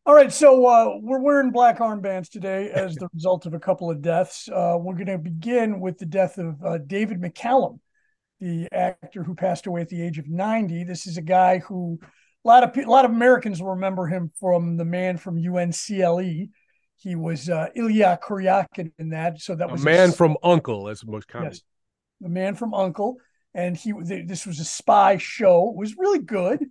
all 0.08 0.14
right, 0.14 0.32
so 0.32 0.64
uh, 0.64 0.96
we're 1.02 1.20
wearing 1.20 1.50
black 1.50 1.80
armbands 1.80 2.30
today 2.30 2.70
as 2.70 2.94
the 2.94 3.10
result 3.12 3.44
of 3.44 3.52
a 3.52 3.60
couple 3.60 3.90
of 3.90 4.00
deaths. 4.00 4.48
Uh, 4.48 4.78
we're 4.80 4.94
going 4.94 5.04
to 5.04 5.18
begin 5.18 5.80
with 5.80 5.98
the 5.98 6.06
death 6.06 6.38
of 6.38 6.64
uh, 6.64 6.78
David 6.78 7.20
McCallum, 7.20 7.78
the 8.40 8.68
actor 8.72 9.22
who 9.22 9.34
passed 9.34 9.66
away 9.66 9.82
at 9.82 9.90
the 9.90 10.00
age 10.00 10.16
of 10.16 10.26
90. 10.26 10.84
This 10.84 11.06
is 11.06 11.18
a 11.18 11.22
guy 11.22 11.58
who 11.58 11.98
a 12.48 12.50
lot 12.50 12.64
of 12.64 12.76
a 12.76 12.90
lot 12.90 13.04
of 13.04 13.10
Americans 13.10 13.60
will 13.60 13.70
remember 13.70 14.06
him 14.06 14.30
from 14.40 14.76
the 14.76 14.84
man 14.84 15.18
from 15.18 15.36
UNCLE. 15.36 16.48
He 16.96 17.14
was 17.14 17.48
uh, 17.48 17.68
Illya 17.76 18.18
Kuryakin 18.20 18.92
in 18.98 19.10
that. 19.10 19.40
So 19.40 19.54
that 19.54 19.70
was 19.70 19.82
a 19.82 19.84
man 19.84 20.08
a, 20.08 20.12
from 20.12 20.36
Uncle, 20.42 20.88
as 20.88 21.00
the 21.00 21.10
most 21.10 21.28
common. 21.28 21.50
Yes, 21.50 21.60
the 22.20 22.30
man 22.30 22.54
from 22.54 22.72
Uncle, 22.72 23.18
and 23.54 23.76
he 23.76 23.92
this 24.02 24.46
was 24.46 24.60
a 24.60 24.64
spy 24.64 25.18
show. 25.18 25.70
It 25.70 25.76
was 25.76 25.96
really 25.96 26.20
good. 26.20 26.64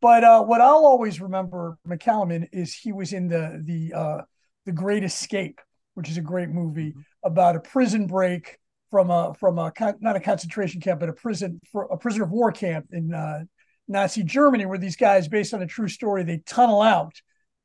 But 0.00 0.24
uh, 0.24 0.42
what 0.42 0.60
I'll 0.60 0.86
always 0.86 1.20
remember 1.20 1.78
McCallum 1.86 2.32
in 2.32 2.48
is 2.52 2.74
he 2.74 2.92
was 2.92 3.12
in 3.12 3.28
the 3.28 3.62
the 3.64 3.96
uh, 3.96 4.22
the 4.64 4.72
Great 4.72 5.04
Escape, 5.04 5.60
which 5.94 6.08
is 6.08 6.16
a 6.16 6.22
great 6.22 6.48
movie 6.48 6.90
mm-hmm. 6.90 7.00
about 7.22 7.54
a 7.54 7.60
prison 7.60 8.06
break 8.06 8.58
from 8.90 9.10
a 9.10 9.34
from 9.34 9.58
a 9.58 9.72
not 10.00 10.16
a 10.16 10.20
concentration 10.20 10.80
camp, 10.80 11.00
but 11.00 11.10
a 11.10 11.12
prison 11.12 11.60
for 11.70 11.84
a 11.84 11.98
prisoner 11.98 12.24
of 12.24 12.30
war 12.30 12.50
camp 12.50 12.86
in 12.92 13.12
uh, 13.12 13.44
Nazi 13.88 14.22
Germany, 14.22 14.66
where 14.66 14.78
these 14.78 14.96
guys, 14.96 15.28
based 15.28 15.54
on 15.54 15.62
a 15.62 15.66
true 15.66 15.88
story, 15.88 16.22
they 16.22 16.38
tunnel 16.46 16.82
out 16.82 17.20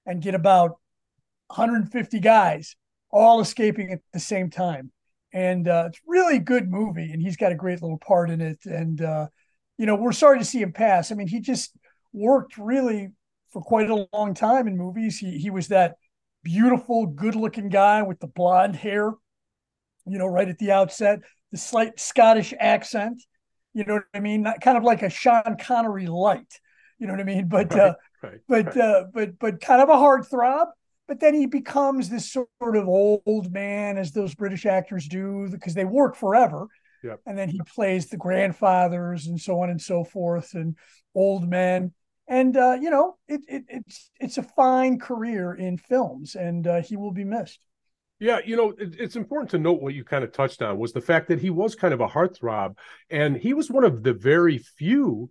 and 0.05 0.21
get 0.21 0.35
about 0.35 0.71
150 1.47 2.19
guys 2.19 2.75
all 3.11 3.41
escaping 3.41 3.91
at 3.91 3.99
the 4.11 4.19
same 4.19 4.49
time. 4.49 4.91
And 5.33 5.67
uh, 5.67 5.85
it's 5.87 5.99
really 6.07 6.39
good 6.39 6.69
movie, 6.69 7.11
and 7.11 7.21
he's 7.21 7.37
got 7.37 7.51
a 7.51 7.55
great 7.55 7.81
little 7.81 7.97
part 7.97 8.29
in 8.29 8.39
it. 8.39 8.59
And 8.65 9.01
uh, 9.01 9.27
you 9.77 9.85
know, 9.85 9.95
we're 9.95 10.11
sorry 10.11 10.39
to 10.39 10.45
see 10.45 10.61
him 10.61 10.71
pass. 10.71 11.11
I 11.11 11.15
mean, 11.15 11.27
he 11.27 11.39
just 11.39 11.75
worked 12.11 12.57
really 12.57 13.09
for 13.51 13.61
quite 13.61 13.89
a 13.89 14.07
long 14.13 14.33
time 14.33 14.67
in 14.67 14.77
movies. 14.77 15.17
He 15.17 15.37
he 15.39 15.49
was 15.49 15.69
that 15.69 15.95
beautiful, 16.43 17.07
good-looking 17.07 17.69
guy 17.69 18.03
with 18.03 18.19
the 18.19 18.27
blonde 18.27 18.75
hair, 18.75 19.11
you 20.05 20.17
know, 20.17 20.27
right 20.27 20.49
at 20.49 20.59
the 20.59 20.71
outset, 20.71 21.19
the 21.51 21.57
slight 21.57 21.99
Scottish 21.99 22.53
accent. 22.59 23.23
You 23.73 23.85
know 23.85 23.95
what 23.95 24.03
I 24.13 24.19
mean? 24.19 24.43
Not, 24.43 24.61
kind 24.61 24.77
of 24.77 24.83
like 24.83 25.01
a 25.01 25.09
Sean 25.09 25.57
Connery 25.59 26.07
light. 26.07 26.59
You 26.99 27.07
know 27.07 27.13
what 27.13 27.19
I 27.19 27.25
mean? 27.25 27.47
But 27.47 27.73
right, 27.73 27.79
uh, 27.79 27.95
right, 28.21 28.39
but 28.47 28.65
right. 28.65 28.77
Uh, 28.77 29.05
but 29.13 29.39
but 29.39 29.61
kind 29.61 29.81
of 29.81 29.89
a 29.89 29.93
heartthrob. 29.93 30.67
But 31.07 31.19
then 31.19 31.33
he 31.33 31.47
becomes 31.47 32.09
this 32.09 32.31
sort 32.31 32.47
of 32.61 32.87
old 32.87 33.51
man, 33.51 33.97
as 33.97 34.11
those 34.11 34.35
British 34.35 34.65
actors 34.65 35.07
do, 35.07 35.49
because 35.51 35.73
they 35.73 35.85
work 35.85 36.15
forever. 36.15 36.67
Yep. 37.03 37.19
And 37.25 37.37
then 37.37 37.49
he 37.49 37.59
plays 37.75 38.07
the 38.07 38.15
grandfathers 38.15 39.27
and 39.27 39.39
so 39.39 39.59
on 39.59 39.69
and 39.69 39.81
so 39.81 40.05
forth, 40.05 40.53
and 40.53 40.77
old 41.13 41.49
men. 41.49 41.91
And 42.27 42.55
uh, 42.55 42.77
you 42.79 42.89
know, 42.89 43.17
it, 43.27 43.41
it, 43.47 43.63
it's 43.67 44.11
it's 44.19 44.37
a 44.37 44.43
fine 44.43 44.99
career 44.99 45.53
in 45.53 45.77
films, 45.77 46.35
and 46.35 46.65
uh, 46.65 46.81
he 46.81 46.95
will 46.95 47.11
be 47.11 47.25
missed. 47.25 47.59
Yeah, 48.23 48.39
you 48.45 48.55
know, 48.55 48.69
it, 48.77 48.95
it's 48.97 49.17
important 49.17 49.51
to 49.51 49.57
note 49.57 49.81
what 49.81 49.93
you 49.93 50.05
kind 50.05 50.23
of 50.23 50.31
touched 50.31 50.61
on 50.61 50.77
was 50.77 50.93
the 50.93 51.01
fact 51.01 51.27
that 51.27 51.41
he 51.41 51.49
was 51.49 51.75
kind 51.75 51.93
of 51.93 51.99
a 51.99 52.07
heartthrob, 52.07 52.77
and 53.09 53.35
he 53.35 53.53
was 53.53 53.69
one 53.69 53.83
of 53.83 54.01
the 54.01 54.13
very 54.13 54.59
few 54.59 55.29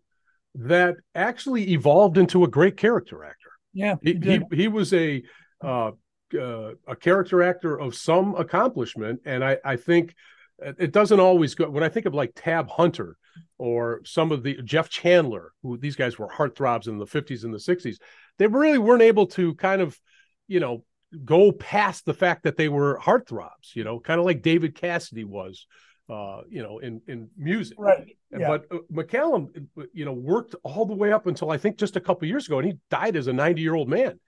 that 0.57 0.97
actually 1.15 1.73
evolved 1.73 2.19
into 2.19 2.45
a 2.45 2.49
great 2.49 2.77
character 2.77 3.25
actor. 3.25 3.49
Yeah, 3.73 3.95
he 4.03 4.19
he, 4.23 4.43
he, 4.53 4.69
was 4.69 4.93
a 4.93 5.23
uh, 5.65 5.93
uh, 6.39 6.73
a 6.87 6.95
character 6.95 7.43
actor 7.43 7.81
of 7.81 7.95
some 7.95 8.35
accomplishment, 8.35 9.23
and 9.25 9.43
I 9.43 9.57
I 9.65 9.77
think 9.77 10.15
it 10.59 10.93
doesn't 10.93 11.19
always 11.19 11.55
go 11.55 11.71
when 11.71 11.83
I 11.83 11.89
think 11.89 12.05
of 12.05 12.13
like 12.13 12.33
Tab 12.37 12.69
Hunter 12.69 13.17
or 13.57 14.03
some 14.05 14.33
of 14.33 14.43
the 14.43 14.61
Jeff 14.65 14.91
Chandler, 14.91 15.53
who 15.63 15.79
these 15.79 15.97
guys 15.97 16.19
were 16.19 16.29
heartthrobs 16.29 16.89
in 16.89 16.99
the 16.99 17.07
50s 17.07 17.45
and 17.45 17.55
the 17.55 17.59
60s, 17.59 17.97
they 18.37 18.47
really 18.47 18.77
weren't 18.77 19.01
able 19.01 19.29
to 19.29 19.55
kind 19.55 19.81
of, 19.81 19.99
you 20.47 20.61
know, 20.61 20.85
go 21.25 21.53
past 21.53 22.05
the 22.05 22.15
fact 22.15 22.45
that 22.45 22.57
they 22.57 22.69
were 22.69 22.99
heartthrobs, 22.99 23.75
you 23.75 23.85
know, 23.85 24.01
kind 24.01 24.19
of 24.19 24.27
like 24.27 24.43
David 24.43 24.75
Cassidy 24.75 25.25
was, 25.25 25.67
uh, 26.09 26.43
you 26.49 26.63
know, 26.63 26.79
in 26.79 27.01
in 27.07 27.29
music. 27.37 27.77
Right. 27.79 28.17
Yeah. 28.31 28.49
But 28.49 28.67
uh, 28.71 28.79
McCallum, 28.93 29.49
you 29.93 30.05
know, 30.05 30.13
worked 30.13 30.55
all 30.63 30.87
the 30.87 30.95
way 30.95 31.13
up 31.13 31.27
until 31.27 31.51
I 31.51 31.59
think 31.59 31.77
just 31.77 31.97
a 31.97 32.01
couple 32.01 32.29
years 32.29 32.47
ago, 32.47 32.59
and 32.59 32.67
he 32.67 32.79
died 32.91 33.17
as 33.17 33.27
a 33.27 33.33
90 33.33 33.61
year 33.61 33.75
old 33.75 33.89
man. 33.89 34.19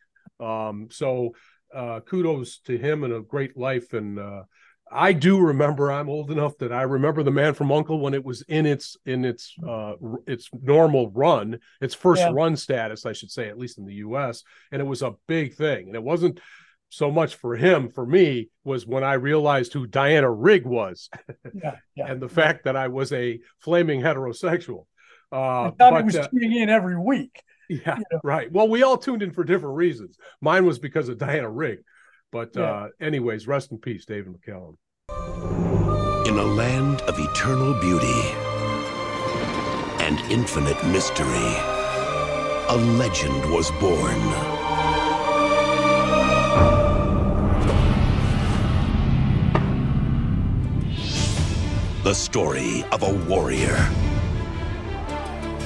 Um, 0.41 0.89
so 0.91 1.35
uh, 1.75 2.01
kudos 2.01 2.59
to 2.61 2.79
him 2.79 3.05
and 3.05 3.13
a 3.13 3.21
great 3.21 3.57
life. 3.57 3.93
And 3.93 4.19
uh, 4.19 4.43
I 4.91 5.13
do 5.13 5.41
remember. 5.41 5.91
I'm 5.91 6.09
old 6.09 6.31
enough 6.31 6.57
that 6.59 6.73
I 6.73 6.83
remember 6.83 7.23
the 7.23 7.31
Man 7.31 7.55
from 7.55 7.73
Uncle 7.73 7.99
when 7.99 8.15
it 8.15 8.25
was 8.25 8.43
in 8.43 8.67
its 8.67 8.97
in 9.07 9.25
its 9.25 9.55
uh, 9.67 9.95
its 10.27 10.49
normal 10.53 11.11
run, 11.11 11.59
its 11.81 11.95
first 11.95 12.21
yeah. 12.21 12.31
run 12.33 12.57
status, 12.57 13.05
I 13.07 13.13
should 13.13 13.31
say, 13.31 13.49
at 13.49 13.59
least 13.59 13.79
in 13.79 13.87
the 13.87 13.95
U.S. 13.95 14.45
And 14.71 14.81
it 14.81 14.87
was 14.87 15.03
a 15.03 15.15
big 15.27 15.55
thing, 15.55 15.89
and 15.89 15.97
it 15.97 16.03
wasn't 16.03 16.41
so 16.95 17.11
much 17.11 17.35
for 17.35 17.57
him 17.57 17.89
for 17.89 18.07
me 18.07 18.49
was 18.63 18.87
when 18.87 19.03
I 19.03 19.15
realized 19.15 19.73
who 19.73 19.87
Diana 19.87 20.31
Rigg 20.31 20.65
was, 20.65 21.11
yeah, 21.55 21.77
yeah. 21.97 22.07
and 22.07 22.23
the 22.23 22.29
fact 22.29 22.65
that 22.65 22.77
I 22.77 22.89
was 22.89 23.13
a 23.13 23.41
flaming 23.61 24.01
heterosexual. 24.01 24.87
Uh, 25.33 25.73
but, 25.77 26.05
was 26.05 26.17
uh, 26.17 26.29
tuning 26.29 26.57
in 26.57 26.69
every 26.69 26.99
week. 26.99 27.43
Yeah, 27.69 27.97
you 27.97 28.05
know? 28.13 28.21
right. 28.23 28.53
Well, 28.53 28.69
we 28.69 28.83
all 28.83 28.99
tuned 28.99 29.23
in 29.23 29.33
for 29.33 29.43
different 29.43 29.77
reasons. 29.77 30.19
Mine 30.41 30.67
was 30.67 30.79
because 30.79 31.09
of 31.09 31.19
Diana 31.19 31.51
Rigg. 31.51 31.79
But 32.31 32.51
yeah. 32.55 32.63
uh, 32.63 32.89
anyways, 33.01 33.47
rest 33.47 33.73
in 33.73 33.79
peace, 33.79 34.05
David 34.05 34.35
McCallum. 34.35 34.77
In 36.27 36.39
a 36.39 36.45
land 36.45 37.01
of 37.03 37.19
eternal 37.19 37.75
beauty 37.81 38.21
and 40.05 40.19
infinite 40.31 40.85
mystery, 40.89 41.27
a 42.69 42.77
legend 42.99 43.53
was 43.53 43.71
born. 43.81 44.54
The 52.05 52.15
story 52.15 52.85
of 52.93 53.03
a 53.03 53.15
warrior. 53.25 53.79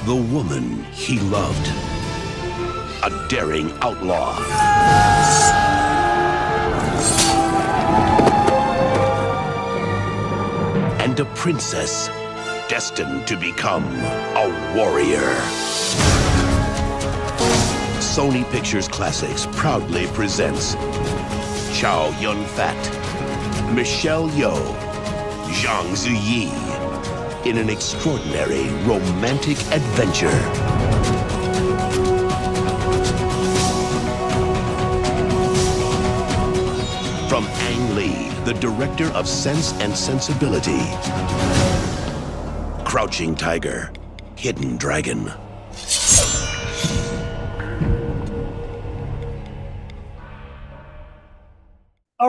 The 0.05 0.15
woman 0.15 0.85
he 0.85 1.19
loved. 1.19 1.67
A 3.03 3.27
daring 3.27 3.73
outlaw. 3.81 4.39
And 11.01 11.19
a 11.19 11.25
princess 11.35 12.07
destined 12.69 13.27
to 13.27 13.35
become 13.35 13.83
a 13.83 14.73
warrior. 14.77 15.35
Sony 17.99 18.49
Pictures 18.49 18.87
Classics 18.87 19.45
proudly 19.57 20.07
presents 20.13 20.75
Chow 21.77 22.17
Yun 22.21 22.45
Fat, 22.45 23.73
Michelle 23.75 24.29
Yeoh, 24.29 24.88
Zhang 25.59 25.91
Ziyi 25.91 26.47
in 27.45 27.57
an 27.57 27.69
extraordinary 27.69 28.69
romantic 28.87 29.57
adventure. 29.73 30.39
From 37.27 37.43
Ang 37.43 37.93
Lee, 37.93 38.29
the 38.45 38.53
director 38.61 39.07
of 39.07 39.27
Sense 39.27 39.73
and 39.81 39.93
Sensibility. 39.93 40.79
Crouching 42.85 43.35
Tiger, 43.35 43.91
Hidden 44.37 44.77
Dragon. 44.77 45.29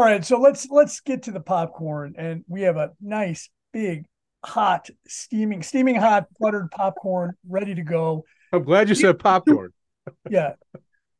All 0.00 0.06
right, 0.06 0.24
so 0.24 0.40
let's 0.40 0.66
let's 0.70 1.00
get 1.00 1.24
to 1.24 1.30
the 1.30 1.40
popcorn, 1.40 2.14
and 2.16 2.42
we 2.48 2.62
have 2.62 2.78
a 2.78 2.92
nice 3.02 3.50
big 3.70 4.06
hot 4.42 4.88
steaming 5.06 5.62
steaming 5.62 5.96
hot 5.96 6.24
buttered 6.40 6.70
popcorn 6.70 7.34
ready 7.46 7.74
to 7.74 7.82
go. 7.82 8.24
I'm 8.50 8.64
glad 8.64 8.88
you 8.88 8.94
said 8.94 9.18
popcorn. 9.18 9.74
yeah. 10.30 10.54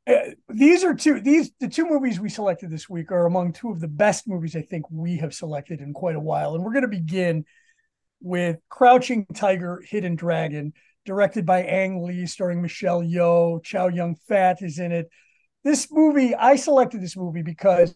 Uh, 0.06 0.30
these 0.48 0.82
are 0.82 0.94
two 0.94 1.20
these 1.20 1.52
the 1.60 1.68
two 1.68 1.84
movies 1.84 2.18
we 2.18 2.30
selected 2.30 2.70
this 2.70 2.88
week 2.88 3.12
are 3.12 3.26
among 3.26 3.52
two 3.52 3.70
of 3.70 3.80
the 3.80 3.86
best 3.86 4.26
movies 4.26 4.56
I 4.56 4.62
think 4.62 4.86
we 4.90 5.18
have 5.18 5.34
selected 5.34 5.82
in 5.82 5.92
quite 5.92 6.16
a 6.16 6.20
while 6.20 6.54
and 6.54 6.64
we're 6.64 6.72
going 6.72 6.80
to 6.80 6.88
begin 6.88 7.44
with 8.22 8.56
Crouching 8.70 9.26
Tiger 9.34 9.82
Hidden 9.86 10.16
Dragon 10.16 10.72
directed 11.04 11.44
by 11.44 11.64
Ang 11.64 12.02
Lee 12.02 12.24
starring 12.24 12.62
Michelle 12.62 13.02
Yeoh 13.02 13.62
Chow 13.62 13.88
Yun 13.88 14.16
Fat 14.26 14.62
is 14.62 14.78
in 14.78 14.90
it 14.90 15.10
this 15.64 15.86
movie 15.92 16.34
I 16.34 16.56
selected 16.56 17.02
this 17.02 17.14
movie 17.14 17.42
because 17.42 17.94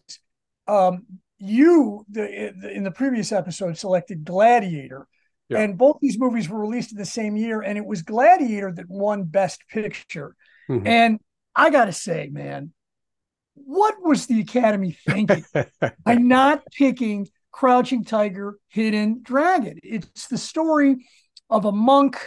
um, 0.67 1.05
you 1.37 2.05
the, 2.09 2.71
in 2.71 2.83
the 2.83 2.91
previous 2.91 3.31
episode 3.31 3.77
selected 3.77 4.23
Gladiator, 4.23 5.07
yeah. 5.49 5.59
and 5.59 5.77
both 5.77 5.97
these 6.01 6.19
movies 6.19 6.49
were 6.49 6.59
released 6.59 6.91
in 6.91 6.97
the 6.97 7.05
same 7.05 7.35
year, 7.35 7.61
and 7.61 7.77
it 7.77 7.85
was 7.85 8.01
Gladiator 8.01 8.71
that 8.71 8.89
won 8.89 9.23
Best 9.23 9.63
Picture. 9.69 10.35
Mm-hmm. 10.69 10.87
And 10.87 11.19
I 11.55 11.69
got 11.69 11.85
to 11.85 11.93
say, 11.93 12.29
man, 12.31 12.73
what 13.53 13.95
was 14.01 14.27
the 14.27 14.41
Academy 14.41 14.97
thinking 15.07 15.45
by 16.05 16.15
not 16.15 16.63
picking 16.71 17.27
Crouching 17.51 18.03
Tiger, 18.03 18.57
Hidden 18.69 19.21
Dragon? 19.23 19.79
It's 19.81 20.27
the 20.27 20.37
story 20.37 21.07
of 21.49 21.65
a 21.65 21.71
monk, 21.71 22.17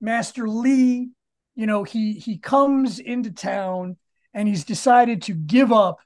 Master 0.00 0.48
Lee. 0.48 1.10
You 1.54 1.66
know, 1.66 1.84
he 1.84 2.12
he 2.12 2.38
comes 2.38 2.98
into 2.98 3.32
town 3.32 3.96
and 4.34 4.46
he's 4.46 4.64
decided 4.64 5.22
to 5.22 5.34
give 5.34 5.72
up 5.72 5.96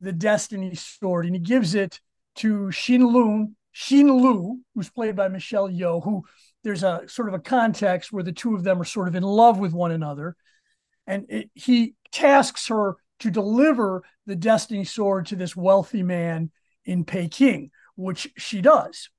the 0.00 0.12
Destiny 0.12 0.74
Sword, 0.74 1.26
and 1.26 1.34
he 1.34 1.40
gives 1.40 1.74
it 1.74 2.00
to 2.36 2.70
Shin 2.70 3.06
Lu, 3.06 3.50
Shin 3.72 4.08
Lu, 4.08 4.60
who's 4.74 4.90
played 4.90 5.16
by 5.16 5.28
Michelle 5.28 5.68
Yeoh, 5.68 6.02
who 6.02 6.24
there's 6.64 6.82
a 6.82 7.02
sort 7.06 7.28
of 7.28 7.34
a 7.34 7.38
context 7.38 8.12
where 8.12 8.22
the 8.22 8.32
two 8.32 8.54
of 8.54 8.64
them 8.64 8.80
are 8.80 8.84
sort 8.84 9.08
of 9.08 9.14
in 9.14 9.22
love 9.22 9.58
with 9.58 9.72
one 9.72 9.92
another, 9.92 10.36
and 11.06 11.26
it, 11.28 11.50
he 11.54 11.94
tasks 12.12 12.68
her 12.68 12.96
to 13.20 13.30
deliver 13.30 14.02
the 14.26 14.36
Destiny 14.36 14.84
Sword 14.84 15.26
to 15.26 15.36
this 15.36 15.56
wealthy 15.56 16.02
man 16.02 16.50
in 16.84 17.04
Peking, 17.04 17.70
which 17.96 18.30
she 18.36 18.60
does. 18.60 19.10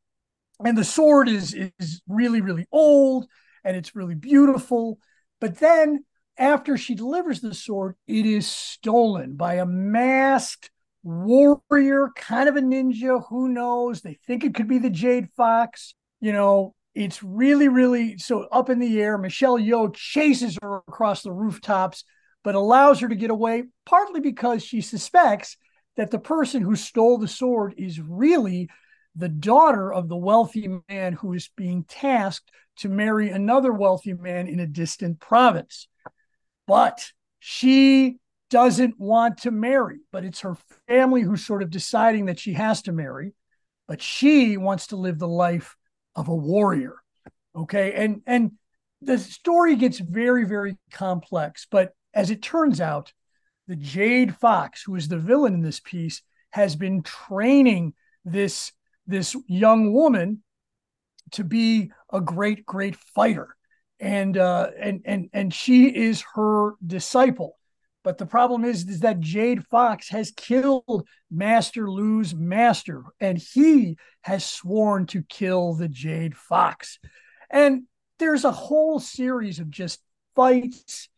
And 0.64 0.78
the 0.78 0.84
sword 0.84 1.30
is 1.30 1.54
is 1.54 2.02
really 2.08 2.42
really 2.42 2.66
old 2.72 3.28
and 3.64 3.78
it's 3.78 3.96
really 3.96 4.16
beautiful, 4.16 4.98
but 5.40 5.60
then 5.60 6.04
after 6.38 6.78
she 6.78 6.96
delivers 6.96 7.42
the 7.42 7.54
sword, 7.54 7.96
it 8.08 8.26
is 8.26 8.48
stolen 8.48 9.36
by 9.36 9.56
a 9.56 9.66
masked 9.66 10.70
warrior, 11.04 12.10
kind 12.16 12.50
of 12.50 12.56
a 12.56 12.62
ninja. 12.62 13.24
Who 13.30 13.50
knows? 13.50 14.02
They 14.02 14.18
think 14.28 14.44
it 14.44 14.56
could 14.56 14.68
be 14.68 14.80
the 14.80 14.90
Jade 14.90 15.30
Fox. 15.36 15.94
You 16.20 16.34
know, 16.34 16.76
it's 16.94 17.24
really, 17.24 17.68
really 17.68 18.18
so 18.18 18.48
up 18.52 18.70
in 18.70 18.80
the 18.80 19.02
air. 19.02 19.18
Michelle 19.18 19.58
Yeoh 19.58 19.94
chases 19.94 20.58
her 20.62 20.78
across 20.88 21.24
the 21.24 21.32
rooftops, 21.32 22.04
but 22.44 22.56
allows 22.56 23.00
her 23.00 23.08
to 23.08 23.16
get 23.16 23.32
away, 23.32 23.64
partly 23.86 24.20
because 24.20 24.64
she 24.64 24.82
suspects 24.82 25.58
that 25.96 26.12
the 26.12 26.20
person 26.20 26.62
who 26.62 26.76
stole 26.76 27.18
the 27.18 27.28
sword 27.28 27.74
is 27.78 28.00
really 28.00 28.70
the 29.16 29.30
daughter 29.30 29.92
of 29.92 30.10
the 30.10 30.16
wealthy 30.16 30.70
man 30.88 31.14
who 31.14 31.34
is 31.34 31.50
being 31.56 31.84
tasked 31.84 32.52
to 32.78 32.90
marry 32.90 33.30
another 33.30 33.74
wealthy 33.74 34.14
man 34.14 34.48
in 34.48 34.60
a 34.60 34.68
distant 34.68 35.20
province. 35.20 35.88
But 36.68 37.12
she 37.40 38.18
doesn't 38.50 39.00
want 39.00 39.40
to 39.40 39.52
marry, 39.52 40.00
but 40.12 40.24
it's 40.24 40.42
her 40.42 40.56
family 40.88 41.22
who's 41.22 41.46
sort 41.46 41.64
of 41.64 41.70
deciding 41.70 42.26
that 42.26 42.40
she 42.40 42.54
has 42.54 42.82
to 42.84 42.92
marry, 42.92 43.34
but 43.88 44.02
she 44.02 44.58
wants 44.58 44.88
to 44.88 44.96
live 44.96 45.20
the 45.20 45.28
life 45.28 45.76
of 46.16 46.28
a 46.28 46.36
warrior. 46.36 46.96
Okay. 47.56 47.94
And 47.94 48.22
and 48.26 48.52
the 49.02 49.18
story 49.18 49.76
gets 49.76 50.00
very, 50.00 50.46
very 50.46 50.78
complex, 50.92 51.68
but 51.70 51.94
as 52.14 52.32
it 52.32 52.42
turns 52.42 52.82
out, 52.82 53.14
the 53.68 53.76
Jade 53.76 54.36
Fox, 54.36 54.84
who 54.84 54.96
is 54.96 55.08
the 55.08 55.20
villain 55.20 55.54
in 55.54 55.62
this 55.62 55.80
piece, 55.80 56.22
has 56.52 56.76
been 56.76 57.04
training 57.04 57.94
this 58.26 58.72
this 59.06 59.36
young 59.48 59.94
woman 59.94 60.44
to 61.32 61.44
be 61.44 61.92
a 62.12 62.22
great, 62.22 62.66
great 62.66 62.96
fighter, 62.96 63.56
and 64.00 64.38
uh, 64.38 64.70
and 64.80 65.02
and 65.06 65.30
and 65.34 65.54
she 65.54 65.88
is 65.88 66.24
her 66.36 66.74
disciple. 66.86 67.58
But 68.04 68.18
the 68.18 68.26
problem 68.26 68.64
is, 68.64 68.88
is 68.88 69.02
that 69.02 69.20
Jade 69.20 69.66
Fox 69.68 70.08
has 70.10 70.32
killed 70.32 71.06
Master 71.30 71.92
Lu's 71.92 72.34
master, 72.34 73.04
and 73.20 73.38
he 73.38 73.98
has 74.22 74.46
sworn 74.46 75.08
to 75.08 75.24
kill 75.24 75.74
the 75.74 75.90
Jade 75.90 76.38
Fox. 76.38 77.00
And 77.50 77.84
there's 78.20 78.46
a 78.46 78.52
whole 78.52 79.00
series 79.00 79.60
of 79.60 79.70
just 79.70 80.02
fights 80.36 81.10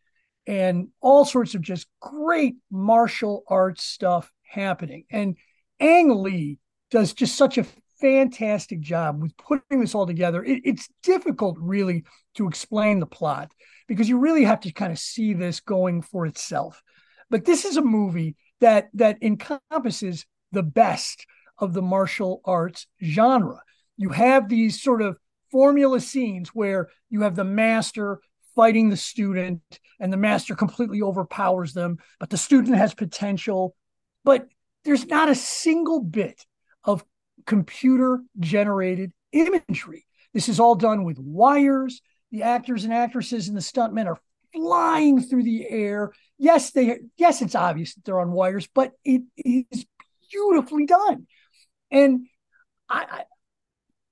and 0.46 0.88
all 1.00 1.24
sorts 1.24 1.54
of 1.54 1.62
just 1.62 1.86
great 2.00 2.56
martial 2.70 3.44
arts 3.46 3.84
stuff 3.84 4.32
happening. 4.42 5.04
And 5.10 5.36
Ang 5.78 6.22
Lee 6.22 6.58
does 6.90 7.12
just 7.14 7.36
such 7.36 7.56
a 7.56 7.66
fantastic 8.00 8.80
job 8.80 9.20
with 9.20 9.36
putting 9.36 9.80
this 9.80 9.94
all 9.94 10.06
together. 10.06 10.42
It, 10.42 10.62
it's 10.64 10.88
difficult, 11.02 11.56
really, 11.58 12.04
to 12.34 12.48
explain 12.48 13.00
the 13.00 13.06
plot 13.06 13.52
because 13.88 14.08
you 14.08 14.18
really 14.18 14.44
have 14.44 14.60
to 14.60 14.72
kind 14.72 14.92
of 14.92 14.98
see 14.98 15.34
this 15.34 15.60
going 15.60 16.02
for 16.02 16.26
itself. 16.26 16.82
But 17.28 17.44
this 17.44 17.64
is 17.64 17.76
a 17.76 17.82
movie 17.82 18.36
that 18.60 18.88
that 18.94 19.18
encompasses 19.22 20.26
the 20.52 20.62
best 20.62 21.26
of 21.58 21.72
the 21.72 21.82
martial 21.82 22.40
arts 22.44 22.86
genre. 23.02 23.62
You 23.96 24.10
have 24.10 24.48
these 24.48 24.82
sort 24.82 25.02
of 25.02 25.18
formula 25.50 26.00
scenes 26.00 26.50
where 26.50 26.88
you 27.08 27.22
have 27.22 27.36
the 27.36 27.44
master 27.44 28.20
fighting 28.56 28.88
the 28.88 28.96
student 28.96 29.60
and 30.00 30.12
the 30.12 30.16
master 30.16 30.54
completely 30.54 31.02
overpowers 31.02 31.72
them, 31.72 31.98
but 32.18 32.30
the 32.30 32.36
student 32.36 32.76
has 32.76 32.94
potential. 32.94 33.76
But 34.24 34.48
there's 34.84 35.06
not 35.06 35.28
a 35.28 35.34
single 35.34 36.00
bit 36.00 36.44
of 36.84 37.04
computer 37.46 38.20
generated 38.38 39.12
imagery. 39.32 40.06
This 40.34 40.48
is 40.48 40.60
all 40.60 40.74
done 40.74 41.04
with 41.04 41.18
wires. 41.18 42.00
The 42.30 42.44
actors 42.44 42.84
and 42.84 42.92
actresses 42.92 43.48
and 43.48 43.56
the 43.56 43.60
stuntmen 43.62 44.06
are 44.06 44.20
flying 44.52 45.22
through 45.22 45.42
the 45.42 45.68
air. 45.68 46.12
Yes, 46.38 46.70
they 46.70 47.00
yes, 47.16 47.42
it's 47.42 47.54
obvious 47.54 47.94
that 47.94 48.04
they're 48.04 48.20
on 48.20 48.32
wires, 48.32 48.68
but 48.72 48.92
it 49.04 49.22
is 49.36 49.86
beautifully 50.30 50.86
done. 50.86 51.26
And 51.90 52.26
I, 52.88 53.06
I 53.10 53.24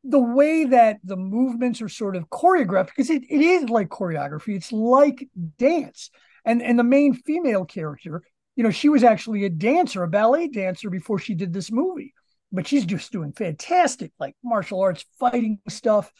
the 0.05 0.19
way 0.19 0.65
that 0.65 0.99
the 1.05 1.17
movements 1.17 1.83
are 1.83 1.89
sort 1.89 2.17
of 2.17 2.29
choreographed, 2.31 2.87
because 2.87 3.11
it, 3.11 3.23
it 3.29 3.41
is 3.41 3.69
like 3.69 3.89
choreography, 3.89 4.57
it's 4.57 4.73
like 4.73 5.29
dance. 5.59 6.11
And 6.45 6.63
and 6.63 6.79
the 6.79 6.85
main 6.85 7.15
female 7.15 7.65
character, 7.65 8.23
you 8.57 8.65
know, 8.65 8.71
she 8.71 8.89
was 8.89 9.05
actually 9.05 9.45
a 9.45 9.51
dancer, 9.51 10.03
a 10.03 10.09
ballet 10.09 10.49
dancer 10.49 10.91
before 10.91 11.19
she 11.19 11.35
did 11.35 11.53
this 11.53 11.71
movie 11.71 12.15
but 12.53 12.67
she's 12.67 12.85
just 12.85 13.13
doing 13.13 13.33
fantastic, 13.33 14.13
like 14.19 14.35
martial 14.43 14.81
arts 14.81 15.05
fighting 15.19 15.59
stuff. 15.69 16.13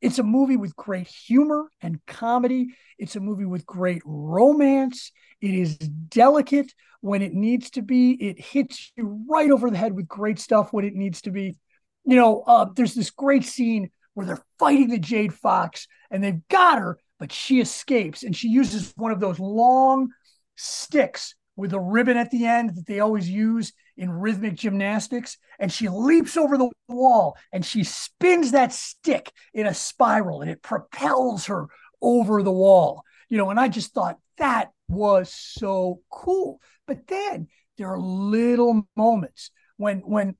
It's 0.00 0.18
a 0.18 0.22
movie 0.22 0.56
with 0.56 0.76
great 0.76 1.06
humor 1.06 1.70
and 1.80 2.04
comedy. 2.06 2.74
It's 2.98 3.16
a 3.16 3.20
movie 3.20 3.44
with 3.44 3.64
great 3.64 4.02
romance. 4.04 5.10
It 5.40 5.54
is 5.54 5.76
delicate 5.76 6.72
when 7.00 7.22
it 7.22 7.32
needs 7.32 7.70
to 7.70 7.82
be. 7.82 8.12
It 8.12 8.40
hits 8.40 8.92
you 8.96 9.24
right 9.28 9.50
over 9.50 9.70
the 9.70 9.78
head 9.78 9.94
with 9.94 10.08
great 10.08 10.38
stuff 10.38 10.72
when 10.72 10.84
it 10.84 10.94
needs 10.94 11.22
to 11.22 11.30
be. 11.30 11.56
You 12.04 12.16
know, 12.16 12.42
uh, 12.46 12.66
there's 12.74 12.94
this 12.94 13.10
great 13.10 13.44
scene 13.44 13.90
where 14.14 14.26
they're 14.26 14.44
fighting 14.58 14.88
the 14.88 14.98
Jade 14.98 15.34
Fox 15.34 15.86
and 16.10 16.22
they've 16.22 16.46
got 16.48 16.78
her, 16.78 16.98
but 17.18 17.32
she 17.32 17.60
escapes 17.60 18.22
and 18.22 18.34
she 18.34 18.48
uses 18.48 18.92
one 18.96 19.12
of 19.12 19.20
those 19.20 19.38
long 19.38 20.08
sticks 20.56 21.34
with 21.56 21.72
a 21.72 21.80
ribbon 21.80 22.16
at 22.16 22.30
the 22.30 22.46
end 22.46 22.76
that 22.76 22.86
they 22.86 23.00
always 23.00 23.28
use 23.28 23.72
in 23.96 24.10
rhythmic 24.10 24.54
gymnastics. 24.54 25.38
And 25.58 25.72
she 25.72 25.88
leaps 25.88 26.36
over 26.36 26.56
the 26.58 26.70
wall 26.88 27.36
and 27.52 27.64
she 27.64 27.84
spins 27.84 28.52
that 28.52 28.72
stick 28.72 29.32
in 29.54 29.66
a 29.66 29.74
spiral 29.74 30.42
and 30.42 30.50
it 30.50 30.62
propels 30.62 31.46
her 31.46 31.68
over 32.00 32.42
the 32.42 32.52
wall. 32.52 33.02
You 33.28 33.38
know, 33.38 33.50
and 33.50 33.58
I 33.58 33.68
just 33.68 33.92
thought 33.92 34.18
that 34.38 34.70
was 34.88 35.32
so 35.32 36.00
cool. 36.10 36.60
But 36.86 37.06
then 37.06 37.48
there 37.76 37.92
are 37.92 38.00
little 38.00 38.88
moments 38.96 39.50
when 39.76 39.98
when 40.00 40.36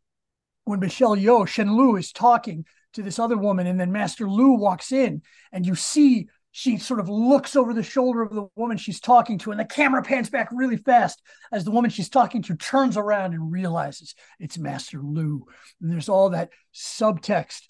when 0.64 0.80
Michelle 0.80 1.16
Yeoh, 1.16 1.46
Shen 1.46 1.76
Lu 1.76 1.96
is 1.96 2.12
talking 2.12 2.64
to 2.94 3.02
this 3.02 3.18
other 3.18 3.36
woman, 3.36 3.66
and 3.66 3.78
then 3.78 3.92
Master 3.92 4.28
Lu 4.28 4.54
walks 4.54 4.90
in, 4.90 5.22
and 5.52 5.66
you 5.66 5.74
see 5.74 6.28
she 6.56 6.78
sort 6.78 7.00
of 7.00 7.10
looks 7.10 7.54
over 7.54 7.74
the 7.74 7.82
shoulder 7.82 8.22
of 8.22 8.32
the 8.32 8.46
woman 8.56 8.78
she's 8.78 8.98
talking 8.98 9.36
to, 9.36 9.50
and 9.50 9.60
the 9.60 9.64
camera 9.66 10.02
pans 10.02 10.30
back 10.30 10.48
really 10.50 10.78
fast 10.78 11.20
as 11.52 11.64
the 11.64 11.70
woman 11.70 11.90
she's 11.90 12.08
talking 12.08 12.40
to 12.40 12.56
turns 12.56 12.96
around 12.96 13.34
and 13.34 13.52
realizes 13.52 14.14
it's 14.40 14.56
Master 14.56 14.98
Lu. 15.02 15.44
And 15.82 15.92
there's 15.92 16.08
all 16.08 16.30
that 16.30 16.48
subtext, 16.74 17.64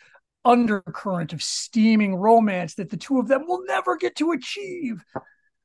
undercurrent 0.44 1.32
of 1.32 1.42
steaming 1.42 2.14
romance 2.14 2.76
that 2.76 2.90
the 2.90 2.96
two 2.96 3.18
of 3.18 3.26
them 3.26 3.48
will 3.48 3.64
never 3.66 3.96
get 3.96 4.14
to 4.18 4.30
achieve. 4.30 5.02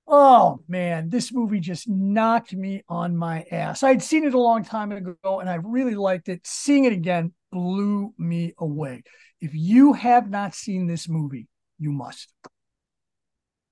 Oh 0.07 0.61
man, 0.67 1.09
this 1.09 1.31
movie 1.31 1.59
just 1.59 1.87
knocked 1.87 2.55
me 2.55 2.81
on 2.89 3.15
my 3.15 3.45
ass. 3.51 3.83
I'd 3.83 4.01
seen 4.01 4.23
it 4.23 4.33
a 4.33 4.41
long 4.41 4.65
time 4.65 4.91
ago 4.91 5.39
and 5.39 5.47
I 5.47 5.59
really 5.61 5.93
liked 5.93 6.27
it. 6.27 6.41
Seeing 6.43 6.85
it 6.85 6.93
again 6.93 7.33
blew 7.51 8.15
me 8.17 8.55
away. 8.57 9.03
If 9.39 9.53
you 9.53 9.93
have 9.93 10.27
not 10.27 10.55
seen 10.55 10.87
this 10.87 11.07
movie, 11.07 11.47
you 11.77 11.91
must. 11.91 12.33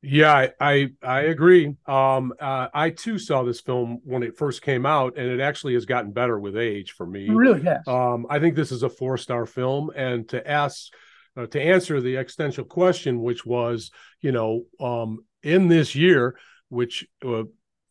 Yeah, 0.02 0.34
I 0.34 0.52
I, 0.60 0.88
I 1.04 1.22
agree. 1.22 1.76
Um, 1.86 2.34
uh, 2.40 2.68
I 2.74 2.90
too 2.92 3.20
saw 3.20 3.44
this 3.44 3.60
film 3.60 4.00
when 4.06 4.24
it 4.24 4.38
first 4.38 4.62
came 4.62 4.86
out, 4.86 5.18
and 5.18 5.28
it 5.28 5.42
actually 5.42 5.74
has 5.74 5.86
gotten 5.86 6.12
better 6.12 6.40
with 6.40 6.56
age 6.56 6.92
for 6.92 7.06
me. 7.06 7.28
It 7.28 7.34
really 7.34 7.62
has. 7.64 7.86
Um, 7.86 8.26
I 8.30 8.40
think 8.40 8.56
this 8.56 8.72
is 8.72 8.84
a 8.84 8.90
four 8.90 9.18
star 9.18 9.46
film, 9.46 9.92
and 9.96 10.28
to 10.30 10.50
ask 10.50 10.94
uh, 11.36 11.48
to 11.48 11.62
answer 11.62 12.02
the 12.02 12.18
existential 12.18 12.66
question, 12.66 13.22
which 13.22 13.46
was, 13.46 13.92
you 14.22 14.32
know, 14.32 14.64
um, 14.80 15.20
in 15.44 15.68
this 15.68 15.96
year, 15.96 16.38
which 16.70 17.06
uh, 17.26 17.44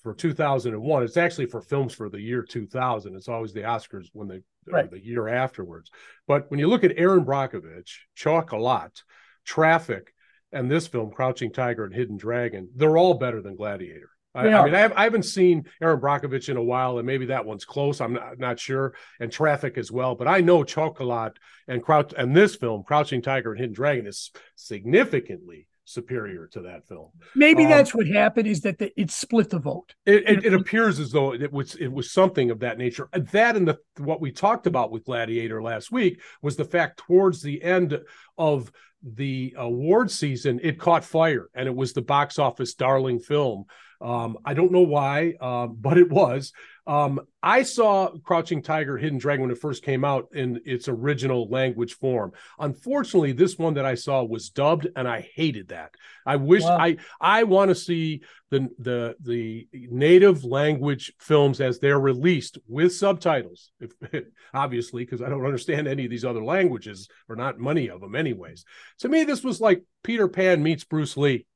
for 0.03 0.15
2001, 0.15 1.03
it's 1.03 1.17
actually 1.17 1.47
for 1.47 1.61
films 1.61 1.93
for 1.93 2.09
the 2.09 2.21
year 2.21 2.43
2000. 2.43 3.17
It's 3.17 3.29
always 3.29 3.53
the 3.53 3.63
Oscars 3.63 4.07
when 4.13 4.29
they 4.29 4.41
right. 4.67 4.91
the 4.91 5.05
year 5.05 5.29
afterwards. 5.29 5.91
But 6.27 6.51
when 6.51 6.61
you 6.61 6.69
look 6.69 6.85
at 6.85 6.97
Erin 6.97 7.25
Brockovich, 7.25 7.99
Chocolat, 8.15 9.03
Traffic 9.45 10.13
and 10.53 10.71
this 10.71 10.87
film, 10.87 11.11
Crouching 11.11 11.53
Tiger 11.53 11.85
and 11.85 11.95
Hidden 11.95 12.17
Dragon, 12.17 12.69
they're 12.75 12.97
all 12.97 13.15
better 13.15 13.43
than 13.43 13.57
Gladiator. 13.57 14.11
I, 14.35 14.41
I, 14.41 14.65
mean, 14.65 14.75
I, 14.75 14.79
have, 14.81 14.93
I, 14.95 15.05
haven't 15.05 15.25
seen 15.25 15.65
Erin 15.83 16.01
Brockovich 16.01 16.49
in 16.49 16.57
a 16.57 16.63
while, 16.63 16.99
and 16.99 17.07
maybe 17.07 17.27
that 17.27 17.47
one's 17.47 17.65
close. 17.65 18.01
I'm 18.01 18.13
not, 18.15 18.39
not 18.39 18.61
sure, 18.61 18.95
and 19.21 19.33
Traffic 19.33 19.79
as 19.79 19.91
well. 19.91 20.15
But 20.15 20.29
I 20.29 20.41
know 20.41 20.65
Chocolat 20.65 21.39
and 21.67 21.83
Crouch 21.83 22.13
and 22.17 22.37
this 22.37 22.55
film, 22.55 22.83
Crouching 22.85 23.23
Tiger 23.23 23.53
and 23.53 23.61
Hidden 23.61 23.75
Dragon, 23.75 24.07
is 24.07 24.31
significantly 24.55 25.67
superior 25.89 26.47
to 26.49 26.61
that 26.63 26.87
film. 26.87 27.11
Maybe 27.35 27.65
um, 27.65 27.71
that's 27.71 27.95
what 27.95 28.07
happened 28.07 28.47
is 28.47 28.61
that 28.61 28.79
the, 28.79 28.93
it 29.01 29.11
split 29.11 29.51
the 29.51 29.59
vote. 29.59 29.95
It, 30.07 30.29
it, 30.29 30.45
it, 30.47 30.55
appears 30.55 31.01
as 31.01 31.11
though 31.11 31.33
it 31.35 31.53
was 31.53 31.75
it 31.77 31.89
was 31.89 32.13
something 32.13 32.51
of 32.51 32.61
that 32.61 32.79
nature. 32.79 33.09
That 33.13 33.57
and 33.57 33.67
the 33.67 33.79
what 33.99 34.21
we 34.21 34.31
talked 34.31 34.67
about 34.67 34.91
with 34.91 35.05
Gladiator 35.05 35.63
last 35.63 35.91
week 35.91 36.21
was 36.43 36.57
the 36.57 36.65
fact 36.65 36.99
towards 36.99 37.43
the 37.43 37.63
end 37.63 37.99
of 38.37 38.71
the 39.03 39.55
award 39.57 40.11
season, 40.11 40.61
it 40.63 40.79
caught 40.79 41.05
fire 41.05 41.49
and 41.55 41.69
it 41.69 41.75
was 41.75 41.93
the 41.93 42.03
box 42.03 42.39
office 42.39 42.75
darling 42.75 43.21
film. 43.21 43.65
Um, 44.01 44.39
I 44.45 44.55
don't 44.55 44.73
know 44.73 44.83
why, 44.83 45.35
um, 45.41 45.77
but 45.81 45.99
it 45.99 46.11
was. 46.11 46.53
Um, 46.87 47.21
I 47.43 47.65
saw 47.65 48.11
Crouching 48.25 48.63
Tiger, 48.63 48.97
Hidden 48.97 49.19
Dragon 49.19 49.43
when 49.43 49.51
it 49.51 49.59
first 49.59 49.83
came 49.83 50.05
out 50.05 50.29
in 50.33 50.61
its 50.65 50.89
original 50.89 51.49
language 51.51 51.95
form. 51.95 52.33
Unfortunately, 52.59 53.33
this 53.33 53.59
one 53.59 53.75
that 53.75 53.85
I 53.85 53.95
saw 53.95 54.25
was 54.25 54.49
dubbed, 54.49 54.89
and 54.97 55.07
I 55.07 55.29
hated 55.35 55.69
that. 55.69 55.95
I 56.25 56.37
wish 56.37 56.63
wow. 56.63 56.79
I 56.79 56.97
I 57.21 57.43
want 57.43 57.71
to 57.71 57.75
see 57.75 58.23
the 58.51 58.69
the 58.79 59.17
the 59.21 59.69
native 59.73 60.45
language 60.45 61.13
films 61.19 61.61
as 61.61 61.79
they're 61.79 62.01
released 62.01 62.57
with 62.67 62.95
subtitles. 62.95 63.71
If 63.81 64.25
obviously, 64.55 65.05
because 65.05 65.21
I 65.21 65.29
don't 65.29 65.45
understand 65.45 65.89
any 65.89 66.05
of 66.05 66.11
these 66.11 66.25
other 66.25 66.43
languages, 66.43 67.09
or 67.29 67.37
not 67.37 67.61
many 67.61 67.91
of 67.91 68.01
them, 68.01 68.15
anyways. 68.15 68.65
To 69.01 69.11
me, 69.11 69.25
this 69.25 69.45
was 69.45 69.61
like 69.61 69.83
Peter 70.03 70.27
Pan 70.27 70.63
meets 70.63 70.85
Bruce 70.85 71.17
Lee. 71.17 71.47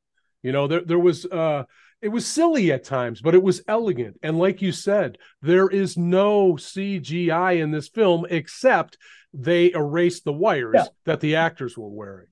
You 0.42 0.52
know, 0.52 0.66
there 0.66 0.82
there 0.84 0.98
was 0.98 1.24
uh 1.24 1.64
it 2.02 2.08
was 2.08 2.26
silly 2.26 2.72
at 2.72 2.84
times, 2.84 3.20
but 3.22 3.34
it 3.34 3.42
was 3.42 3.62
elegant. 3.68 4.18
And 4.22 4.38
like 4.38 4.60
you 4.60 4.72
said, 4.72 5.18
there 5.40 5.68
is 5.68 5.96
no 5.96 6.54
CGI 6.54 7.62
in 7.62 7.70
this 7.70 7.88
film 7.88 8.26
except 8.28 8.98
they 9.32 9.72
erased 9.72 10.24
the 10.24 10.32
wires 10.32 10.74
yeah. 10.74 10.86
that 11.06 11.20
the 11.20 11.36
actors 11.36 11.78
were 11.78 11.88
wearing. 11.88 12.26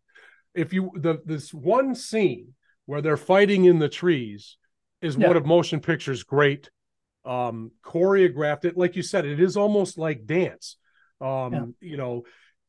If 0.54 0.72
you 0.72 0.90
the 0.96 1.22
this 1.24 1.54
one 1.54 1.94
scene 1.94 2.54
where 2.86 3.00
they're 3.00 3.16
fighting 3.16 3.64
in 3.64 3.78
the 3.78 3.88
trees, 3.88 4.56
is 5.00 5.16
yeah. 5.16 5.28
one 5.28 5.36
of 5.36 5.46
motion 5.46 5.80
pictures 5.80 6.22
great 6.22 6.70
um 7.24 7.70
choreographed 7.84 8.64
it 8.64 8.78
like 8.78 8.96
you 8.96 9.02
said 9.02 9.26
it 9.26 9.40
is 9.40 9.56
almost 9.56 9.98
like 9.98 10.24
dance 10.24 10.76
um 11.20 11.52
yeah. 11.52 11.64
you 11.80 11.96
know 11.98 12.22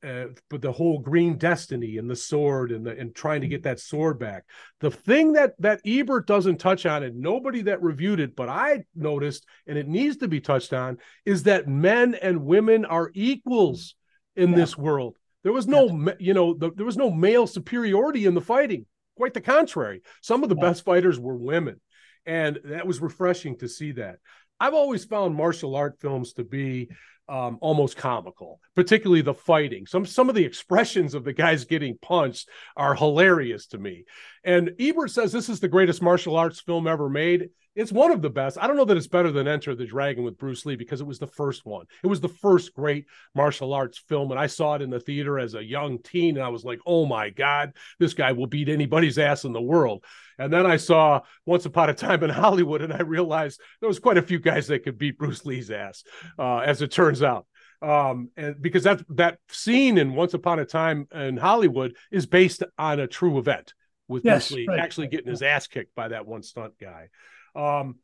uh, 0.04 0.26
but 0.50 0.62
the 0.62 0.72
whole 0.72 1.00
green 1.00 1.38
destiny 1.38 1.98
and 1.98 2.10
the 2.10 2.16
sword 2.16 2.72
and 2.72 2.86
the 2.86 2.98
and 2.98 3.14
trying 3.14 3.42
to 3.42 3.48
get 3.48 3.64
that 3.64 3.80
sword 3.80 4.20
back. 4.20 4.44
The 4.80 4.92
thing 4.92 5.34
that 5.34 5.54
that 5.60 5.82
ebert 5.86 6.28
doesn't 6.28 6.58
touch 6.58 6.86
on 6.86 7.04
and 7.04 7.20
nobody 7.20 7.62
that 7.64 7.82
reviewed 7.82 8.20
it 8.20 8.36
but 8.36 8.50
i 8.50 8.84
noticed 8.96 9.46
and 9.68 9.78
it 9.78 9.88
needs 9.88 10.18
to 10.18 10.28
be 10.28 10.42
touched 10.42 10.74
on 10.74 10.98
is 11.26 11.44
that 11.44 11.68
men 11.68 12.16
and 12.16 12.46
women 12.46 12.86
are 12.86 13.12
equals 13.14 13.96
in 14.36 14.52
yeah. 14.52 14.56
this 14.56 14.78
world. 14.78 15.18
There 15.44 15.54
was 15.54 15.68
no 15.68 16.14
you 16.20 16.34
know 16.34 16.54
the, 16.54 16.72
there 16.76 16.86
was 16.86 16.98
no 16.98 17.12
male 17.12 17.48
superiority 17.48 18.26
in 18.26 18.34
the 18.34 18.42
fighting. 18.42 18.86
Quite 19.16 19.34
the 19.34 19.42
contrary. 19.42 20.02
Some 20.22 20.44
of 20.44 20.50
the 20.50 20.56
yeah. 20.56 20.70
best 20.70 20.86
fighters 20.86 21.20
were 21.20 21.36
women. 21.36 21.80
And 22.26 22.60
that 22.66 22.88
was 22.88 23.02
refreshing 23.02 23.58
to 23.58 23.68
see 23.68 23.94
that. 23.94 24.18
I've 24.60 24.76
always 24.76 25.06
found 25.06 25.36
martial 25.36 25.76
art 25.76 26.00
films 26.00 26.34
to 26.34 26.44
be 26.44 26.90
um, 27.32 27.58
almost 27.62 27.96
comical, 27.96 28.60
particularly 28.76 29.22
the 29.22 29.34
fighting. 29.34 29.88
Some 29.88 30.06
some 30.06 30.28
of 30.28 30.36
the 30.36 30.44
expressions 30.44 31.14
of 31.14 31.24
the 31.24 31.32
guys 31.32 31.64
getting 31.64 31.98
punched 31.98 32.50
are 32.76 32.94
hilarious 32.94 33.68
to 33.68 33.78
me. 33.78 34.04
And 34.44 34.72
Ebert 34.80 35.12
says 35.12 35.32
this 35.32 35.50
is 35.50 35.60
the 35.60 35.68
greatest 35.68 36.02
martial 36.02 36.36
arts 36.36 36.60
film 36.60 36.88
ever 36.88 37.10
made. 37.10 37.50
It's 37.74 37.92
one 37.92 38.12
of 38.12 38.22
the 38.22 38.30
best. 38.30 38.58
I 38.60 38.68
don't 38.68 38.76
know 38.76 38.84
that 38.86 38.98
it's 38.98 39.08
better 39.08 39.32
than 39.32 39.48
Enter 39.48 39.74
the 39.76 39.86
Dragon 39.86 40.26
with 40.26 40.38
Bruce 40.38 40.66
Lee 40.66 40.76
because 40.76 41.00
it 41.00 41.08
was 41.08 41.20
the 41.20 41.28
first 41.28 41.66
one. 41.66 41.86
It 42.04 42.08
was 42.08 42.20
the 42.20 42.28
first 42.28 42.74
great 42.74 43.06
martial 43.34 43.74
arts 43.74 43.98
film, 43.98 44.30
and 44.32 44.40
I 44.40 44.48
saw 44.48 44.76
it 44.76 44.82
in 44.82 44.90
the 44.90 45.00
theater 45.00 45.40
as 45.40 45.54
a 45.54 45.64
young 45.64 46.00
teen, 46.00 46.36
and 46.36 46.44
I 46.44 46.50
was 46.50 46.66
like, 46.66 46.80
"Oh 46.86 47.06
my 47.06 47.30
god, 47.30 47.72
this 47.98 48.14
guy 48.14 48.34
will 48.34 48.48
beat 48.48 48.68
anybody's 48.68 49.18
ass 49.18 49.46
in 49.46 49.54
the 49.54 49.62
world." 49.62 50.04
And 50.38 50.52
then 50.52 50.66
I 50.66 50.76
saw 50.76 51.22
Once 51.46 51.66
Upon 51.66 51.90
a 51.90 51.94
Time 51.94 52.24
in 52.24 52.30
Hollywood, 52.30 52.82
and 52.82 52.92
I 52.92 53.04
realized 53.04 53.62
there 53.80 53.88
was 53.88 54.00
quite 54.00 54.18
a 54.18 54.22
few 54.22 54.40
guys 54.40 54.68
that 54.68 54.84
could 54.84 54.98
beat 54.98 55.18
Bruce 55.18 55.46
Lee's 55.46 55.72
ass, 55.72 56.04
uh, 56.38 56.58
as 56.58 56.82
it 56.82 56.92
turns 56.92 57.24
out. 57.24 57.46
Um, 57.82 58.32
and 58.36 58.62
because 58.62 58.84
that 58.84 59.02
that 59.16 59.38
scene 59.50 59.98
in 59.98 60.14
Once 60.14 60.34
Upon 60.34 60.60
a 60.60 60.66
Time 60.66 61.08
in 61.14 61.38
Hollywood 61.38 61.96
is 62.12 62.26
based 62.26 62.64
on 62.78 63.00
a 63.00 63.08
true 63.08 63.40
event 63.40 63.74
with 64.12 64.26
yes, 64.26 64.52
right. 64.52 64.80
actually 64.80 65.08
getting 65.08 65.30
his 65.30 65.42
ass 65.42 65.68
kicked 65.68 65.96
by 65.96 66.10
that 66.10 66.28
one 66.28 66.44
stunt 66.44 66.74
guy. 66.80 67.10
Um, 67.56 67.96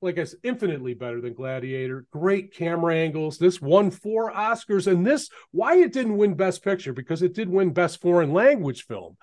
like 0.00 0.18
I 0.18 0.24
said, 0.24 0.40
infinitely 0.42 0.94
better 0.94 1.20
than 1.20 1.34
Gladiator. 1.34 2.04
Great 2.10 2.54
camera 2.54 2.94
angles. 2.94 3.38
This 3.38 3.60
won 3.60 3.90
four 3.90 4.32
Oscars, 4.32 4.86
and 4.86 5.06
this 5.06 5.30
why 5.50 5.76
it 5.76 5.92
didn't 5.92 6.16
win 6.16 6.34
Best 6.34 6.62
Picture 6.62 6.92
because 6.92 7.22
it 7.22 7.34
did 7.34 7.48
win 7.48 7.72
Best 7.72 8.00
Foreign 8.00 8.32
Language 8.32 8.84
Film. 8.84 9.16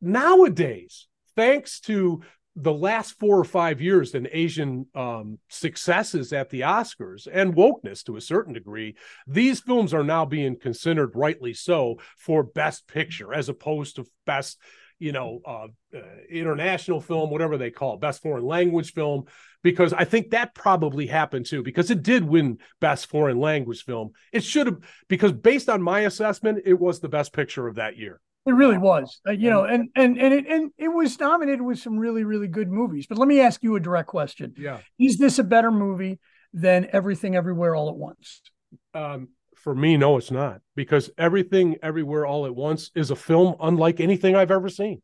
Nowadays, 0.00 1.08
thanks 1.34 1.80
to 1.80 2.22
the 2.56 2.72
last 2.72 3.18
four 3.18 3.38
or 3.38 3.44
five 3.44 3.80
years 3.80 4.14
in 4.14 4.28
Asian 4.30 4.86
um, 4.94 5.38
successes 5.48 6.32
at 6.32 6.50
the 6.50 6.60
Oscars 6.60 7.26
and 7.30 7.56
wokeness 7.56 8.04
to 8.04 8.16
a 8.16 8.20
certain 8.20 8.52
degree, 8.52 8.94
these 9.26 9.60
films 9.60 9.92
are 9.92 10.04
now 10.04 10.24
being 10.24 10.56
considered 10.56 11.16
rightly 11.16 11.52
so 11.52 11.98
for 12.16 12.44
Best 12.44 12.86
Picture 12.86 13.34
as 13.34 13.48
opposed 13.48 13.96
to 13.96 14.06
Best 14.24 14.58
you 15.04 15.12
know, 15.12 15.42
uh, 15.44 15.66
uh, 15.94 16.00
international 16.30 16.98
film, 16.98 17.28
whatever 17.28 17.58
they 17.58 17.70
call 17.70 17.92
it, 17.92 18.00
best 18.00 18.22
foreign 18.22 18.46
language 18.46 18.94
film, 18.94 19.24
because 19.62 19.92
I 19.92 20.06
think 20.06 20.30
that 20.30 20.54
probably 20.54 21.06
happened 21.06 21.44
too, 21.44 21.62
because 21.62 21.90
it 21.90 22.02
did 22.02 22.24
win 22.24 22.58
best 22.80 23.10
foreign 23.10 23.38
language 23.38 23.84
film. 23.84 24.12
It 24.32 24.42
should 24.44 24.66
have, 24.66 24.78
because 25.08 25.32
based 25.32 25.68
on 25.68 25.82
my 25.82 26.00
assessment, 26.00 26.62
it 26.64 26.80
was 26.80 27.00
the 27.00 27.10
best 27.10 27.34
picture 27.34 27.68
of 27.68 27.74
that 27.74 27.98
year. 27.98 28.18
It 28.46 28.52
really 28.52 28.78
was, 28.78 29.20
uh, 29.28 29.32
you 29.32 29.50
know, 29.50 29.64
and 29.64 29.90
and 29.94 30.18
and 30.18 30.32
it 30.32 30.46
and 30.46 30.70
it 30.78 30.88
was 30.88 31.18
nominated 31.20 31.60
with 31.60 31.78
some 31.78 31.98
really 31.98 32.24
really 32.24 32.48
good 32.48 32.70
movies. 32.70 33.06
But 33.06 33.18
let 33.18 33.28
me 33.28 33.40
ask 33.40 33.62
you 33.62 33.76
a 33.76 33.80
direct 33.80 34.08
question: 34.08 34.54
Yeah, 34.56 34.78
is 34.98 35.18
this 35.18 35.38
a 35.38 35.44
better 35.44 35.70
movie 35.70 36.18
than 36.54 36.88
Everything 36.92 37.36
Everywhere 37.36 37.74
All 37.74 37.90
at 37.90 37.96
Once? 37.96 38.40
Um, 38.94 39.28
for 39.64 39.74
me, 39.74 39.96
no, 39.96 40.18
it's 40.18 40.30
not 40.30 40.60
because 40.76 41.08
everything 41.16 41.76
everywhere 41.82 42.26
all 42.26 42.44
at 42.44 42.54
once 42.54 42.90
is 42.94 43.10
a 43.10 43.16
film 43.16 43.56
unlike 43.58 43.98
anything 43.98 44.36
I've 44.36 44.50
ever 44.50 44.68
seen. 44.68 45.00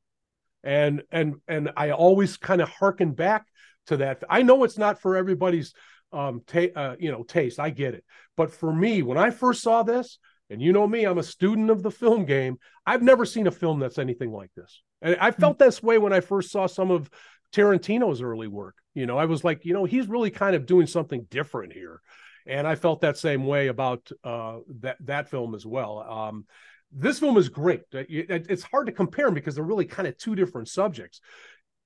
And 0.62 1.03
and 1.11 1.37
and 1.49 1.70
I 1.79 1.92
always 1.92 2.37
kind 2.37 2.61
of 2.61 2.68
harken 2.68 3.12
back 3.12 3.46
to 3.87 3.96
that. 3.96 4.23
I 4.29 4.42
know 4.42 4.64
it's 4.64 4.77
not 4.77 5.01
for 5.01 5.16
everybody's 5.16 5.73
um 6.12 6.42
ta- 6.46 6.75
uh, 6.77 6.96
you 6.99 7.11
know 7.11 7.23
taste. 7.23 7.59
I 7.59 7.70
get 7.70 7.94
it. 7.94 8.05
But 8.37 8.53
for 8.53 8.70
me, 8.70 9.03
when 9.03 9.16
I 9.16 9.31
first 9.31 9.62
saw 9.62 9.83
this, 9.83 10.18
and 10.51 10.61
you 10.61 10.75
know 10.75 10.87
me, 10.87 11.05
I'm 11.07 11.16
a 11.16 11.23
student 11.23 11.70
of 11.70 11.83
the 11.83 11.90
film 11.90 12.27
game. 12.27 12.59
I've 12.85 13.03
never 13.03 13.25
seen 13.25 13.46
a 13.46 13.51
film 13.51 13.81
that's 13.81 13.99
anything 13.99 14.31
like 14.31 14.51
this. 14.55 14.83
And 15.01 15.16
I 15.16 15.31
felt 15.31 15.57
mm-hmm. 15.57 15.64
this 15.64 15.83
way 15.83 15.96
when 15.96 16.12
I 16.12 16.20
first 16.20 16.53
saw 16.53 16.66
some 16.66 16.90
of 16.90 17.09
Tarantino's 17.55 18.20
early 18.20 18.46
work. 18.46 18.75
You 18.92 19.07
know, 19.07 19.16
I 19.16 19.25
was 19.25 19.42
like, 19.42 19.64
you 19.64 19.73
know, 19.73 19.87
he's 19.87 20.07
really 20.07 20.31
kind 20.31 20.55
of 20.55 20.66
doing 20.66 20.87
something 20.87 21.27
different 21.31 21.73
here 21.73 22.03
and 22.46 22.66
I 22.66 22.74
felt 22.74 23.00
that 23.00 23.18
same 23.18 23.46
way 23.46 23.68
about 23.68 24.11
uh, 24.24 24.59
that 24.81 24.96
that 25.00 25.29
film 25.29 25.55
as 25.55 25.66
well. 25.66 26.00
Um, 26.00 26.46
this 26.92 27.20
film 27.20 27.37
is 27.37 27.48
great. 27.48 27.83
It's 27.92 28.62
hard 28.62 28.87
to 28.87 28.92
compare 28.92 29.26
them 29.26 29.35
because 29.35 29.55
they're 29.55 29.64
really 29.64 29.85
kind 29.85 30.09
of 30.09 30.16
two 30.16 30.35
different 30.35 30.68
subjects, 30.68 31.20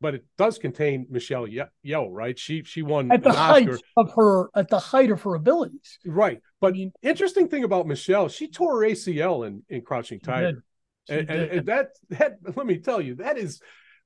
but 0.00 0.14
it 0.14 0.24
does 0.38 0.58
contain 0.58 1.06
Michelle 1.10 1.46
Yeoh, 1.46 2.08
right? 2.10 2.38
She 2.38 2.62
she 2.64 2.82
won 2.82 3.12
at 3.12 3.22
the 3.22 3.32
height 3.32 3.68
Oscar. 3.68 3.84
of 3.96 4.12
her 4.14 4.50
at 4.54 4.68
the 4.68 4.78
height 4.78 5.10
of 5.10 5.22
her 5.22 5.34
abilities, 5.34 5.98
right? 6.06 6.40
But 6.60 6.68
I 6.68 6.72
mean, 6.72 6.92
interesting 7.02 7.48
thing 7.48 7.64
about 7.64 7.86
Michelle, 7.86 8.28
she 8.28 8.50
tore 8.50 8.80
her 8.80 8.88
ACL 8.88 9.46
in 9.46 9.62
in 9.68 9.82
Crouching 9.82 10.20
Tiger, 10.20 10.64
and, 11.08 11.30
and, 11.30 11.50
and 11.50 11.66
that 11.66 11.90
that 12.10 12.38
let 12.56 12.66
me 12.66 12.78
tell 12.78 13.00
you 13.00 13.16
that 13.16 13.36
is 13.36 13.60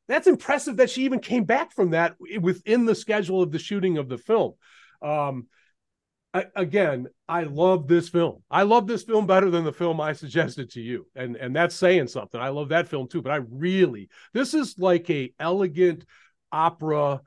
that's 0.08 0.26
impressive 0.26 0.78
that 0.78 0.90
she 0.90 1.04
even 1.04 1.20
came 1.20 1.44
back 1.44 1.72
from 1.72 1.90
that 1.90 2.16
within 2.40 2.86
the 2.86 2.94
schedule 2.94 3.42
of 3.42 3.52
the 3.52 3.58
shooting 3.58 3.98
of 3.98 4.08
the 4.08 4.18
film. 4.18 4.54
Um, 5.02 5.46
I, 6.34 6.44
again, 6.54 7.08
I 7.28 7.44
love 7.44 7.88
this 7.88 8.08
film. 8.08 8.42
I 8.50 8.62
love 8.62 8.86
this 8.86 9.02
film 9.02 9.26
better 9.26 9.50
than 9.50 9.64
the 9.64 9.72
film 9.72 10.00
I 10.00 10.12
suggested 10.12 10.70
to 10.72 10.80
you, 10.80 11.06
and 11.14 11.36
and 11.36 11.56
that's 11.56 11.74
saying 11.74 12.08
something. 12.08 12.40
I 12.40 12.50
love 12.50 12.68
that 12.68 12.88
film 12.88 13.08
too, 13.08 13.22
but 13.22 13.32
I 13.32 13.40
really 13.50 14.08
this 14.34 14.52
is 14.52 14.78
like 14.78 15.08
a 15.08 15.32
elegant 15.40 16.04
opera 16.52 17.22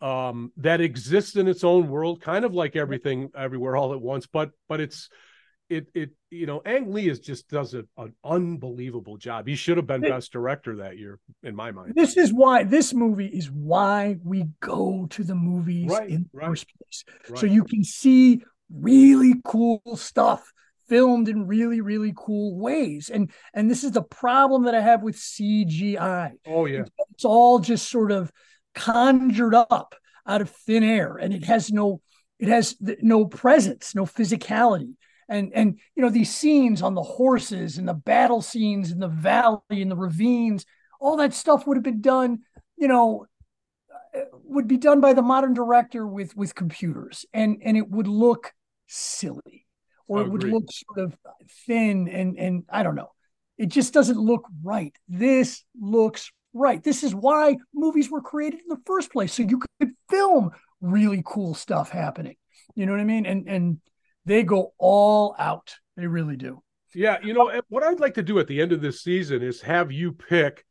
um, 0.00 0.52
that 0.56 0.80
exists 0.80 1.36
in 1.36 1.46
its 1.46 1.62
own 1.62 1.88
world, 1.88 2.20
kind 2.20 2.44
of 2.44 2.52
like 2.52 2.74
everything 2.74 3.30
everywhere 3.36 3.76
all 3.76 3.92
at 3.92 4.00
once. 4.00 4.26
But 4.26 4.50
but 4.68 4.80
it's 4.80 5.08
it 5.70 5.88
it 5.94 6.10
you 6.30 6.46
know 6.46 6.60
Ang 6.66 6.92
Lee 6.92 7.08
is 7.08 7.20
just 7.20 7.48
does 7.48 7.74
a, 7.74 7.84
an 7.96 8.12
unbelievable 8.24 9.16
job. 9.16 9.46
He 9.46 9.54
should 9.54 9.76
have 9.76 9.86
been 9.86 10.04
it, 10.04 10.10
best 10.10 10.32
director 10.32 10.76
that 10.76 10.98
year, 10.98 11.18
in 11.42 11.54
my 11.54 11.70
mind. 11.70 11.94
This 11.94 12.16
is 12.16 12.32
why 12.32 12.64
this 12.64 12.92
movie 12.92 13.26
is 13.26 13.50
why 13.50 14.16
we 14.22 14.46
go 14.60 15.06
to 15.10 15.24
the 15.24 15.34
movies 15.34 15.88
right, 15.88 16.10
in 16.10 16.28
the 16.32 16.38
right, 16.38 16.48
first 16.48 16.66
place, 16.76 17.04
right. 17.30 17.38
so 17.38 17.46
you 17.46 17.64
can 17.64 17.84
see 17.84 18.42
really 18.72 19.34
cool 19.44 19.80
stuff 19.94 20.52
filmed 20.88 21.28
in 21.28 21.46
really 21.46 21.80
really 21.80 22.12
cool 22.16 22.58
ways. 22.58 23.08
And 23.08 23.30
and 23.54 23.70
this 23.70 23.84
is 23.84 23.92
the 23.92 24.02
problem 24.02 24.64
that 24.64 24.74
i 24.74 24.80
have 24.80 25.02
with 25.02 25.16
cgi 25.16 26.32
oh 26.46 26.66
yeah. 26.66 26.82
It's 27.12 27.24
all 27.24 27.60
just 27.60 27.88
sort 27.88 28.10
of 28.10 28.32
conjured 28.74 29.54
up 29.54 29.94
out 30.26 30.40
of 30.40 30.50
thin 30.50 30.82
air 30.82 31.16
and 31.16 31.32
it 31.32 31.44
has 31.44 31.70
no 31.70 32.00
it 32.38 32.48
has 32.48 32.76
no 32.80 33.24
presence 33.24 33.94
no 33.94 34.04
physicality 34.04 34.94
and 35.30 35.50
and 35.54 35.78
you 35.94 36.02
know 36.02 36.10
these 36.10 36.34
scenes 36.34 36.82
on 36.82 36.94
the 36.94 37.02
horses 37.02 37.78
and 37.78 37.88
the 37.88 37.94
battle 37.94 38.42
scenes 38.42 38.92
in 38.92 38.98
the 38.98 39.08
valley 39.08 39.60
and 39.70 39.90
the 39.90 39.96
ravines 39.96 40.66
all 41.00 41.16
that 41.16 41.32
stuff 41.32 41.66
would 41.66 41.78
have 41.78 41.84
been 41.84 42.02
done 42.02 42.40
you 42.76 42.88
know 42.88 43.26
uh, 44.14 44.20
would 44.44 44.68
be 44.68 44.76
done 44.76 45.00
by 45.00 45.14
the 45.14 45.22
modern 45.22 45.54
director 45.54 46.06
with 46.06 46.36
with 46.36 46.54
computers 46.54 47.24
and 47.32 47.56
and 47.64 47.78
it 47.78 47.88
would 47.88 48.08
look 48.08 48.52
silly 48.86 49.66
or 50.10 50.22
it 50.22 50.28
would 50.28 50.42
look 50.42 50.64
sort 50.72 50.98
of 50.98 51.16
thin 51.66 52.08
and 52.08 52.36
and 52.36 52.64
I 52.68 52.82
don't 52.82 52.96
know. 52.96 53.12
It 53.58 53.66
just 53.66 53.94
doesn't 53.94 54.18
look 54.18 54.44
right. 54.64 54.92
This 55.08 55.62
looks 55.80 56.32
right. 56.52 56.82
This 56.82 57.04
is 57.04 57.14
why 57.14 57.56
movies 57.72 58.10
were 58.10 58.20
created 58.20 58.58
in 58.60 58.68
the 58.68 58.80
first 58.86 59.12
place 59.12 59.32
so 59.32 59.44
you 59.44 59.60
could 59.78 59.92
film 60.08 60.50
really 60.80 61.22
cool 61.24 61.54
stuff 61.54 61.90
happening. 61.90 62.34
You 62.74 62.86
know 62.86 62.92
what 62.92 63.00
I 63.00 63.04
mean? 63.04 63.24
And 63.24 63.48
and 63.48 63.80
they 64.24 64.42
go 64.42 64.72
all 64.78 65.34
out. 65.38 65.74
They 65.96 66.06
really 66.06 66.36
do. 66.36 66.62
Yeah, 66.94 67.18
you 67.22 67.34
know 67.34 67.52
what 67.68 67.84
I'd 67.84 68.00
like 68.00 68.14
to 68.14 68.22
do 68.22 68.38
at 68.38 68.48
the 68.48 68.60
end 68.60 68.72
of 68.72 68.80
this 68.80 69.02
season 69.02 69.42
is 69.42 69.60
have 69.62 69.92
you 69.92 70.12
pick 70.12 70.64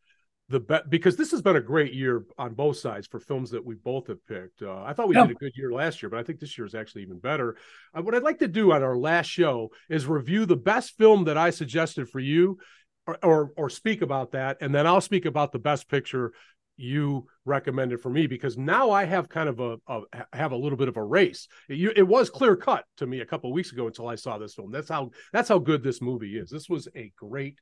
the 0.50 0.60
best 0.60 0.90
because 0.90 1.16
this 1.16 1.32
has 1.32 1.42
been 1.42 1.56
a 1.56 1.62
great 1.62 1.94
year 1.94 2.26
on 2.38 2.54
both 2.54 2.78
sides 2.78 3.08
for 3.08 3.20
films 3.20 3.52
that 3.52 3.64
we 3.64 3.76
both 3.76 4.08
have 4.08 4.26
picked. 4.28 4.62
Uh, 4.62 4.84
I 4.84 4.94
thought 4.94 5.08
we 5.08 5.16
yeah. 5.16 5.28
did 5.28 5.36
a 5.36 5.40
good 5.40 5.54
year 5.56 5.72
last 5.72 6.02
year, 6.02 6.10
but 6.10 6.20
I 6.20 6.24
think 6.24 6.40
this 6.40 6.58
year 6.58 6.66
is 6.66 6.76
actually 6.76 7.04
even 7.04 7.20
better. 7.20 7.56
Uh, 7.96 8.02
what 8.02 8.16
I'd 8.16 8.24
like 8.24 8.40
to 8.40 8.48
do 8.48 8.72
on 8.72 8.84
our 8.84 8.98
last 8.98 9.28
show 9.28 9.70
is 9.90 10.08
review 10.08 10.46
the 10.46 10.58
best 10.58 10.98
film 10.98 11.26
that 11.26 11.38
I 11.38 11.52
suggested 11.52 12.10
for 12.10 12.20
you, 12.20 12.58
or, 13.06 13.18
or, 13.24 13.52
or 13.56 13.70
speak 13.70 14.02
about 14.02 14.32
that, 14.32 14.58
and 14.60 14.74
then 14.74 14.88
I'll 14.88 15.02
speak 15.02 15.26
about 15.26 15.52
the 15.52 15.60
best 15.60 15.88
picture 15.88 16.34
you 16.80 17.28
recommended 17.46 18.02
for 18.02 18.10
me 18.10 18.28
because 18.28 18.58
now 18.58 18.92
I 18.92 19.04
have 19.04 19.30
kind 19.30 19.50
of 19.50 19.60
a, 19.60 19.78
a 19.88 20.02
have 20.34 20.52
a 20.52 20.58
little 20.58 20.78
bit 20.78 20.88
of 20.88 20.98
a 20.98 21.04
race. 21.04 21.48
It, 21.68 21.98
it 21.98 22.08
was 22.08 22.30
clear 22.30 22.56
cut 22.56 22.86
to 22.98 23.08
me 23.08 23.20
a 23.20 23.26
couple 23.26 23.52
weeks 23.52 23.72
ago 23.72 23.88
until 23.88 24.08
I 24.08 24.16
saw 24.16 24.38
this 24.38 24.54
film. 24.54 24.72
That's 24.72 24.90
how 24.90 25.12
that's 25.34 25.50
how 25.50 25.60
good 25.60 25.84
this 25.84 26.02
movie 26.02 26.38
is. 26.38 26.50
This 26.50 26.70
was 26.70 26.88
a 26.96 27.12
great 27.18 27.60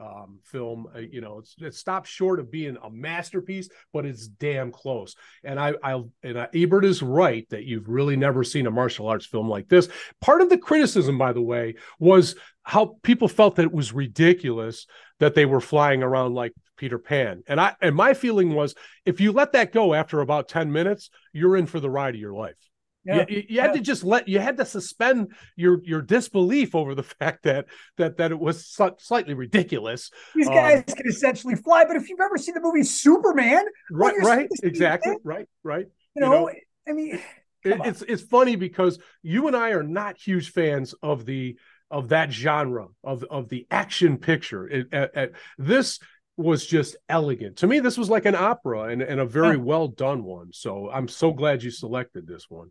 um, 0.00 0.38
film. 0.44 0.86
Uh, 0.94 1.00
you 1.00 1.20
know, 1.20 1.42
it 1.60 1.74
stops 1.74 2.08
short 2.08 2.40
of 2.40 2.50
being 2.50 2.76
a 2.82 2.90
masterpiece, 2.90 3.68
but 3.92 4.06
it's 4.06 4.26
damn 4.26 4.70
close. 4.70 5.14
And 5.44 5.58
I, 5.58 5.74
I 5.82 6.02
and 6.22 6.48
Ebert 6.54 6.84
is 6.84 7.02
right 7.02 7.48
that 7.50 7.64
you've 7.64 7.88
really 7.88 8.16
never 8.16 8.44
seen 8.44 8.66
a 8.66 8.70
martial 8.70 9.08
arts 9.08 9.26
film 9.26 9.48
like 9.48 9.68
this. 9.68 9.88
Part 10.20 10.40
of 10.40 10.50
the 10.50 10.58
criticism, 10.58 11.18
by 11.18 11.32
the 11.32 11.42
way, 11.42 11.74
was 11.98 12.36
how 12.62 12.98
people 13.02 13.28
felt 13.28 13.56
that 13.56 13.64
it 13.64 13.72
was 13.72 13.92
ridiculous 13.92 14.86
that 15.20 15.34
they 15.34 15.46
were 15.46 15.60
flying 15.60 16.02
around 16.02 16.34
like 16.34 16.52
Peter 16.76 16.98
Pan. 16.98 17.42
And 17.46 17.60
I 17.60 17.74
and 17.80 17.94
my 17.94 18.14
feeling 18.14 18.54
was 18.54 18.74
if 19.04 19.20
you 19.20 19.32
let 19.32 19.52
that 19.52 19.72
go 19.72 19.94
after 19.94 20.20
about 20.20 20.48
10 20.48 20.72
minutes, 20.72 21.10
you're 21.32 21.56
in 21.56 21.66
for 21.66 21.80
the 21.80 21.90
ride 21.90 22.14
of 22.14 22.20
your 22.20 22.34
life. 22.34 22.56
Yeah, 23.04 23.24
you, 23.28 23.44
you 23.48 23.60
had 23.60 23.68
yeah. 23.68 23.72
to 23.72 23.80
just 23.80 24.04
let 24.04 24.28
you 24.28 24.38
had 24.38 24.58
to 24.58 24.64
suspend 24.64 25.32
your 25.56 25.80
your 25.82 26.02
disbelief 26.02 26.74
over 26.74 26.94
the 26.94 27.02
fact 27.20 27.44
that 27.44 27.66
that 27.96 28.18
that 28.18 28.32
it 28.32 28.38
was 28.38 28.66
slightly 28.98 29.34
ridiculous. 29.34 30.10
These 30.34 30.48
guys 30.48 30.84
um, 30.88 30.94
can 30.94 31.06
essentially 31.08 31.54
fly, 31.54 31.84
but 31.84 31.96
if 31.96 32.08
you've 32.08 32.20
ever 32.20 32.36
seen 32.36 32.54
the 32.54 32.60
movie 32.60 32.82
Superman, 32.82 33.64
right, 33.90 34.14
right, 34.20 34.48
exactly, 34.62 35.16
right, 35.24 35.48
right. 35.62 35.86
You 36.14 36.22
know, 36.22 36.30
know 36.30 36.50
I 36.86 36.92
mean, 36.92 37.14
it, 37.64 37.80
it's 37.84 38.02
it's 38.02 38.22
funny 38.22 38.56
because 38.56 38.98
you 39.22 39.46
and 39.46 39.56
I 39.56 39.70
are 39.70 39.82
not 39.82 40.18
huge 40.18 40.50
fans 40.50 40.94
of 41.02 41.24
the 41.24 41.56
of 41.90 42.08
that 42.10 42.32
genre 42.32 42.88
of 43.02 43.24
of 43.24 43.48
the 43.48 43.66
action 43.70 44.18
picture. 44.18 44.68
It, 44.68 44.92
at, 44.92 45.14
at, 45.14 45.32
this 45.56 45.98
was 46.36 46.64
just 46.66 46.96
elegant 47.08 47.56
to 47.56 47.66
me. 47.66 47.80
This 47.80 47.98
was 47.98 48.08
like 48.08 48.24
an 48.24 48.36
opera 48.36 48.84
and, 48.84 49.02
and 49.02 49.20
a 49.20 49.26
very 49.26 49.56
yeah. 49.56 49.62
well 49.62 49.88
done 49.88 50.22
one. 50.22 50.52
So 50.52 50.88
I'm 50.90 51.08
so 51.08 51.32
glad 51.32 51.62
you 51.62 51.70
selected 51.70 52.26
this 52.26 52.48
one. 52.48 52.70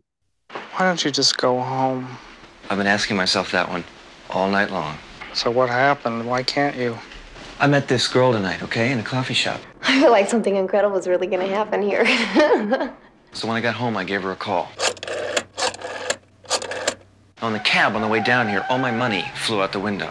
Why 0.50 0.86
don't 0.86 1.04
you 1.04 1.10
just 1.10 1.36
go 1.36 1.60
home? 1.60 2.08
I've 2.70 2.78
been 2.78 2.86
asking 2.86 3.16
myself 3.16 3.52
that 3.52 3.68
one 3.68 3.84
all 4.30 4.50
night 4.50 4.70
long. 4.70 4.96
So 5.34 5.50
what 5.50 5.68
happened? 5.68 6.26
Why 6.26 6.42
can't 6.42 6.76
you? 6.76 6.96
I 7.60 7.66
met 7.66 7.88
this 7.88 8.06
girl 8.08 8.32
tonight, 8.32 8.62
okay, 8.62 8.92
in 8.92 8.98
a 8.98 9.02
coffee 9.02 9.34
shop. 9.34 9.60
I 9.82 10.00
feel 10.00 10.10
like 10.10 10.28
something 10.28 10.56
incredible 10.56 10.96
is 10.96 11.08
really 11.08 11.26
going 11.26 11.46
to 11.46 11.54
happen 11.54 11.82
here. 11.82 12.06
so 13.32 13.48
when 13.48 13.56
I 13.56 13.60
got 13.60 13.74
home, 13.74 13.96
I 13.96 14.04
gave 14.04 14.22
her 14.22 14.32
a 14.32 14.36
call. 14.36 14.70
On 17.40 17.52
the 17.52 17.60
cab 17.60 17.94
on 17.94 18.02
the 18.02 18.08
way 18.08 18.20
down 18.20 18.48
here, 18.48 18.66
all 18.68 18.78
my 18.78 18.90
money 18.90 19.24
flew 19.36 19.62
out 19.62 19.70
the 19.72 19.78
window. 19.78 20.10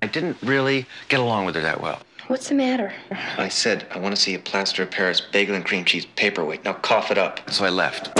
I 0.00 0.10
didn't 0.12 0.36
really 0.42 0.84
get 1.08 1.18
along 1.18 1.46
with 1.46 1.54
her 1.54 1.62
that 1.62 1.80
well. 1.80 2.00
What's 2.26 2.50
the 2.50 2.54
matter? 2.54 2.92
I 3.38 3.48
said, 3.48 3.86
I 3.90 3.98
want 3.98 4.14
to 4.14 4.20
see 4.20 4.34
a 4.34 4.38
plaster 4.38 4.82
of 4.82 4.90
Paris 4.90 5.22
bagel 5.22 5.54
and 5.54 5.64
cream 5.64 5.86
cheese 5.86 6.04
paperweight. 6.16 6.62
Now 6.62 6.74
cough 6.74 7.10
it 7.10 7.16
up. 7.16 7.50
So 7.50 7.64
I 7.64 7.70
left. 7.70 8.14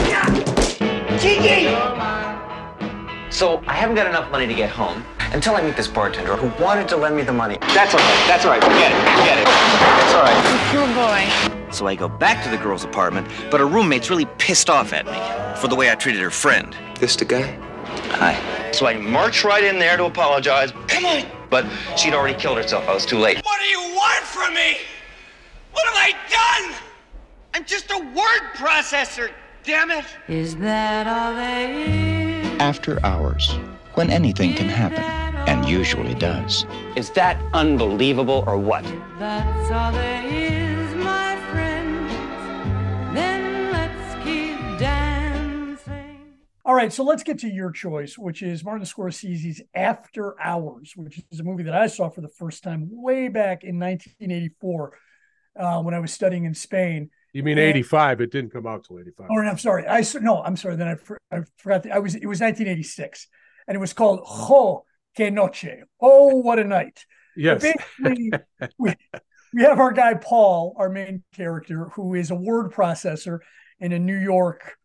Gigi! 1.20 2.27
So 3.30 3.62
I 3.66 3.74
haven't 3.74 3.96
got 3.96 4.06
enough 4.06 4.30
money 4.30 4.46
to 4.46 4.54
get 4.54 4.70
home 4.70 5.04
until 5.32 5.54
I 5.54 5.62
meet 5.62 5.76
this 5.76 5.86
bartender 5.86 6.34
who 6.36 6.62
wanted 6.62 6.88
to 6.88 6.96
lend 6.96 7.16
me 7.16 7.22
the 7.22 7.32
money. 7.32 7.58
That's 7.60 7.92
all 7.94 8.00
right. 8.00 8.24
That's 8.26 8.44
all 8.44 8.50
right. 8.50 8.62
Forget 8.62 8.92
it. 8.92 8.98
Forget 9.18 9.38
it. 9.38 9.44
That's 9.44 10.14
all 10.14 10.22
right. 10.22 10.72
Good 10.72 11.62
boy. 11.66 11.72
So 11.72 11.86
I 11.86 11.94
go 11.94 12.08
back 12.08 12.42
to 12.44 12.50
the 12.50 12.56
girl's 12.56 12.84
apartment, 12.84 13.28
but 13.50 13.60
her 13.60 13.66
roommate's 13.66 14.08
really 14.08 14.24
pissed 14.38 14.70
off 14.70 14.94
at 14.94 15.04
me 15.04 15.60
for 15.60 15.68
the 15.68 15.76
way 15.76 15.90
I 15.90 15.94
treated 15.94 16.22
her 16.22 16.30
friend. 16.30 16.74
This 16.98 17.16
the 17.16 17.26
guy? 17.26 17.58
Hi. 18.12 18.72
So 18.72 18.86
I 18.86 18.96
march 18.96 19.44
right 19.44 19.62
in 19.62 19.78
there 19.78 19.96
to 19.98 20.06
apologize. 20.06 20.72
Come 20.86 21.04
on. 21.04 21.24
But 21.50 21.66
she'd 21.96 22.14
already 22.14 22.38
killed 22.38 22.56
herself. 22.56 22.88
I 22.88 22.94
was 22.94 23.04
too 23.04 23.18
late. 23.18 23.44
What 23.44 23.60
do 23.60 23.66
you 23.66 23.94
want 23.94 24.24
from 24.24 24.54
me? 24.54 24.78
What 25.72 25.86
have 25.86 25.96
I 25.96 26.12
done? 26.30 26.74
I'm 27.54 27.64
just 27.64 27.90
a 27.90 27.98
word 27.98 28.54
processor, 28.56 29.30
damn 29.64 29.90
it. 29.90 30.04
Is 30.28 30.56
that 30.56 31.06
all 31.06 31.34
there 31.34 31.70
is? 31.70 32.27
After 32.60 33.04
hours, 33.04 33.50
when 33.94 34.10
anything 34.10 34.54
can 34.54 34.68
happen, 34.68 35.04
and 35.48 35.68
usually 35.68 36.14
does. 36.14 36.66
Is 36.96 37.10
that 37.10 37.40
unbelievable 37.54 38.44
or 38.46 38.58
what? 38.58 38.84
That's 39.18 39.70
all 39.70 39.92
there 39.92 40.26
is. 40.26 40.58
All 46.68 46.74
right, 46.74 46.92
so 46.92 47.02
let's 47.02 47.22
get 47.22 47.38
to 47.38 47.48
your 47.48 47.70
choice, 47.70 48.18
which 48.18 48.42
is 48.42 48.62
Martin 48.62 48.84
Scorsese's 48.84 49.62
After 49.74 50.38
Hours, 50.38 50.92
which 50.96 51.18
is 51.30 51.40
a 51.40 51.42
movie 51.42 51.62
that 51.62 51.74
I 51.74 51.86
saw 51.86 52.10
for 52.10 52.20
the 52.20 52.28
first 52.28 52.62
time 52.62 52.90
way 52.90 53.28
back 53.28 53.64
in 53.64 53.78
1984 53.78 54.92
uh, 55.58 55.80
when 55.80 55.94
I 55.94 55.98
was 55.98 56.12
studying 56.12 56.44
in 56.44 56.52
Spain. 56.52 57.08
You 57.32 57.42
mean 57.42 57.58
85? 57.58 58.20
It 58.20 58.32
didn't 58.32 58.50
come 58.50 58.66
out 58.66 58.84
till 58.84 58.98
85. 58.98 59.28
Oh, 59.30 59.40
I'm 59.40 59.58
sorry. 59.58 59.86
I 59.86 60.02
no, 60.20 60.42
I'm 60.42 60.56
sorry. 60.56 60.76
Then 60.76 60.88
I, 60.88 61.36
I 61.36 61.42
forgot. 61.56 61.82
The, 61.82 61.92
I 61.92 61.98
was. 61.98 62.14
It 62.14 62.26
was 62.26 62.40
1986, 62.40 63.26
and 63.66 63.74
it 63.74 63.78
was 63.78 63.92
called 63.92 64.20
Jo 64.26 64.84
que 65.16 65.30
noche. 65.30 65.84
Oh, 66.00 66.36
what 66.36 66.58
a 66.58 66.64
night! 66.64 67.04
Yes. 67.36 67.62
basically, 67.62 68.32
we, 68.78 68.94
we 69.52 69.62
have 69.62 69.78
our 69.78 69.92
guy 69.92 70.14
Paul, 70.14 70.74
our 70.78 70.88
main 70.88 71.22
character, 71.34 71.90
who 71.94 72.14
is 72.14 72.30
a 72.30 72.34
word 72.34 72.72
processor 72.72 73.40
in 73.78 73.92
a 73.92 73.98
New 73.98 74.16
York 74.16 74.76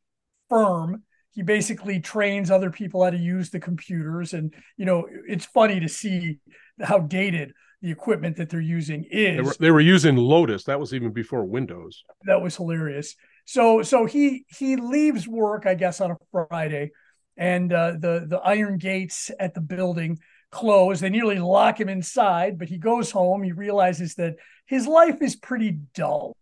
firm 0.49 1.03
he 1.33 1.41
basically 1.41 1.99
trains 1.99 2.51
other 2.51 2.69
people 2.69 3.03
how 3.03 3.09
to 3.09 3.17
use 3.17 3.49
the 3.49 3.59
computers 3.59 4.33
and 4.33 4.53
you 4.77 4.85
know 4.85 5.07
it's 5.27 5.45
funny 5.45 5.79
to 5.79 5.89
see 5.89 6.39
how 6.81 6.99
dated 6.99 7.53
the 7.83 7.91
equipment 7.91 8.37
that 8.37 8.49
they're 8.49 8.61
using 8.61 9.05
is 9.11 9.35
they 9.35 9.41
were, 9.41 9.55
they 9.59 9.71
were, 9.71 9.81
using 9.81 10.15
lotus. 10.15 10.63
That 10.63 10.79
was 10.79 10.93
even 10.93 11.11
before 11.11 11.43
windows. 11.43 12.05
That 12.23 12.41
was 12.41 12.55
hilarious. 12.55 13.15
So 13.45 13.83
so 13.83 14.05
he 14.05 14.45
he 14.47 14.77
leaves 14.77 15.27
work 15.27 15.65
i 15.65 15.73
guess 15.73 15.99
on 15.99 16.11
a 16.11 16.17
friday 16.31 16.91
and 17.35 17.73
uh, 17.73 17.91
the 17.99 18.25
the 18.25 18.39
iron 18.39 18.77
gates 18.77 19.29
at 19.37 19.53
the 19.53 19.61
building 19.61 20.19
close. 20.49 21.01
They 21.01 21.09
nearly 21.09 21.39
lock 21.39 21.79
him 21.79 21.89
inside 21.89 22.57
but 22.57 22.69
he 22.69 22.77
goes 22.77 23.11
home. 23.11 23.43
He 23.43 23.51
realizes 23.51 24.15
that 24.15 24.35
his 24.65 24.87
life 24.87 25.21
is 25.21 25.35
pretty 25.35 25.79
dull. 25.93 26.37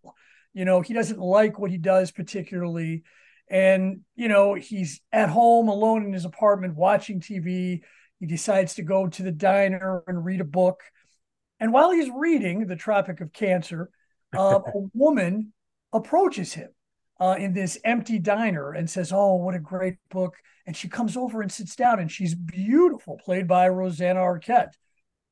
You 0.54 0.66
know 0.66 0.82
he 0.82 0.94
doesn't 0.94 1.20
like 1.20 1.58
what 1.58 1.72
he 1.72 1.80
does 1.80 2.12
particularly. 2.12 3.04
And, 3.50 4.02
you 4.16 4.30
know, 4.30 4.54
he's 4.54 5.02
at 5.12 5.28
home 5.28 5.68
alone 5.68 6.06
in 6.06 6.14
his 6.14 6.24
apartment 6.24 6.78
watching 6.78 7.20
TV. 7.20 7.82
He 8.22 8.26
decides 8.26 8.76
to 8.76 8.82
go 8.82 9.08
to 9.10 9.24
the 9.24 9.32
diner 9.32 10.04
and 10.08 10.24
read 10.24 10.40
a 10.40 10.46
book. 10.46 10.80
And 11.62 11.72
while 11.72 11.92
he's 11.92 12.10
reading 12.14 12.66
The 12.66 12.76
Tropic 12.76 13.22
of 13.22 13.32
Cancer, 13.32 13.90
uh, 14.36 14.60
a 14.76 14.90
woman 14.94 15.54
approaches 15.94 16.54
him 16.54 16.70
uh, 17.20 17.36
in 17.38 17.54
this 17.54 17.78
empty 17.86 18.18
diner 18.18 18.72
and 18.72 18.90
says, 18.90 19.14
Oh, 19.14 19.36
what 19.36 19.56
a 19.56 19.60
great 19.60 19.98
book. 20.10 20.36
And 20.66 20.76
she 20.76 20.90
comes 20.90 21.16
over 21.16 21.42
and 21.42 21.52
sits 21.52 21.76
down, 21.76 22.00
and 22.00 22.12
she's 22.12 22.36
beautiful, 22.36 23.20
played 23.24 23.48
by 23.48 23.70
Rosanna 23.70 24.20
Arquette. 24.20 24.74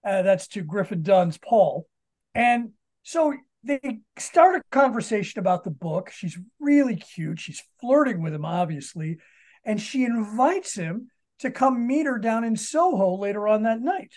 Uh, 0.06 0.22
that's 0.22 0.48
to 0.50 0.62
Griffin 0.62 1.02
Dunne's 1.02 1.38
Paul. 1.38 1.88
And 2.34 2.72
so 3.04 3.34
they 3.64 4.00
start 4.18 4.56
a 4.56 4.64
conversation 4.72 5.40
about 5.40 5.64
the 5.64 5.72
book. 5.72 6.12
She's 6.12 6.38
really 6.60 6.96
cute. 6.96 7.40
She's 7.40 7.64
flirting 7.82 8.22
with 8.22 8.34
him, 8.34 8.46
obviously. 8.46 9.18
And 9.66 9.82
she 9.82 10.06
invites 10.06 10.76
him 10.76 11.10
to 11.40 11.52
come 11.52 11.86
meet 11.86 12.06
her 12.06 12.18
down 12.18 12.44
in 12.44 12.56
Soho 12.56 13.18
later 13.18 13.48
on 13.48 13.64
that 13.64 13.82
night 13.82 14.14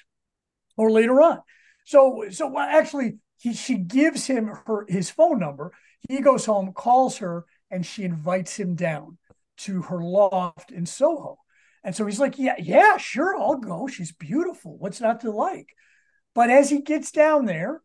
or 0.76 0.90
later 0.90 1.20
on. 1.20 1.40
So, 1.84 2.24
so 2.30 2.58
actually, 2.58 3.18
he, 3.38 3.54
she 3.54 3.76
gives 3.76 4.26
him 4.26 4.46
her 4.66 4.86
his 4.88 5.10
phone 5.10 5.38
number. 5.38 5.72
He 6.08 6.20
goes 6.20 6.44
home, 6.44 6.72
calls 6.72 7.18
her, 7.18 7.44
and 7.70 7.84
she 7.84 8.04
invites 8.04 8.56
him 8.56 8.74
down 8.74 9.18
to 9.58 9.82
her 9.82 10.02
loft 10.02 10.70
in 10.70 10.86
Soho. 10.86 11.38
And 11.84 11.94
so 11.94 12.06
he's 12.06 12.20
like, 12.20 12.38
Yeah, 12.38 12.56
yeah, 12.58 12.96
sure, 12.96 13.36
I'll 13.38 13.56
go. 13.56 13.86
She's 13.86 14.12
beautiful. 14.12 14.76
What's 14.78 15.00
not 15.00 15.20
to 15.20 15.30
like? 15.30 15.68
But 16.34 16.50
as 16.50 16.70
he 16.70 16.80
gets 16.80 17.10
down 17.10 17.44
there, 17.46 17.80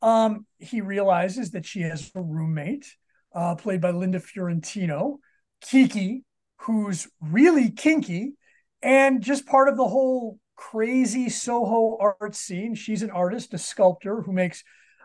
um, 0.00 0.46
he 0.58 0.80
realizes 0.80 1.52
that 1.52 1.66
she 1.66 1.82
has 1.82 2.10
a 2.14 2.22
roommate, 2.22 2.86
uh, 3.34 3.54
played 3.54 3.80
by 3.80 3.90
Linda 3.90 4.20
Fiorentino, 4.20 5.18
Kiki, 5.60 6.24
who's 6.58 7.08
really 7.20 7.70
kinky 7.70 8.34
and 8.82 9.22
just 9.22 9.46
part 9.46 9.68
of 9.68 9.76
the 9.76 9.86
whole 9.86 10.38
crazy 10.70 11.28
Soho 11.28 11.96
art 11.98 12.34
scene. 12.34 12.74
She's 12.74 13.02
an 13.02 13.10
artist, 13.10 13.52
a 13.54 13.58
sculptor 13.58 14.22
who 14.22 14.32
makes 14.32 14.62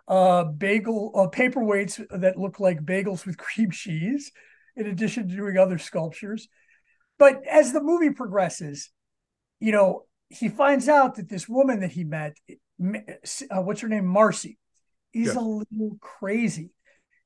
uh, 0.07 0.45
bagel 0.45 1.11
uh, 1.15 1.27
paperweights 1.35 2.05
that 2.21 2.37
look 2.37 2.59
like 2.59 2.85
bagels 2.85 3.25
with 3.25 3.37
cream 3.45 3.71
cheese, 3.71 4.31
in 4.75 4.87
addition 4.87 5.27
to 5.27 5.35
doing 5.35 5.57
other 5.57 5.77
sculptures. 5.77 6.47
But 7.17 7.41
as 7.49 7.73
the 7.73 7.81
movie 7.81 8.11
progresses, 8.11 8.91
you 9.59 9.71
know, 9.71 10.03
he 10.29 10.49
finds 10.49 10.87
out 10.87 11.15
that 11.15 11.29
this 11.29 11.49
woman 11.49 11.79
that 11.79 11.91
he 11.91 12.03
met, 12.03 12.37
uh, 12.79 13.61
what's 13.61 13.81
her 13.81 13.87
name, 13.87 14.05
Marcy, 14.05 14.57
is 15.13 15.35
a 15.35 15.41
little 15.41 15.97
crazy. 15.99 16.69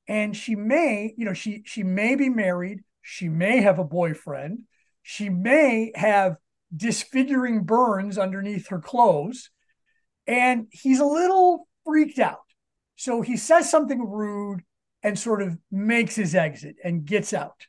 And 0.07 0.35
she 0.35 0.55
may, 0.55 1.13
you 1.17 1.25
know, 1.25 1.33
she 1.33 1.63
she 1.65 1.83
may 1.83 2.15
be 2.15 2.29
married, 2.29 2.79
she 3.01 3.27
may 3.27 3.61
have 3.61 3.79
a 3.79 3.83
boyfriend, 3.83 4.59
she 5.03 5.29
may 5.29 5.91
have 5.95 6.37
disfiguring 6.75 7.63
burns 7.63 8.17
underneath 8.17 8.69
her 8.69 8.79
clothes, 8.79 9.49
and 10.27 10.67
he's 10.71 10.99
a 10.99 11.05
little 11.05 11.67
freaked 11.85 12.19
out. 12.19 12.39
So 12.95 13.21
he 13.21 13.37
says 13.37 13.69
something 13.69 14.07
rude 14.07 14.61
and 15.03 15.17
sort 15.17 15.41
of 15.41 15.57
makes 15.71 16.15
his 16.15 16.35
exit 16.35 16.75
and 16.83 17.05
gets 17.05 17.33
out. 17.33 17.65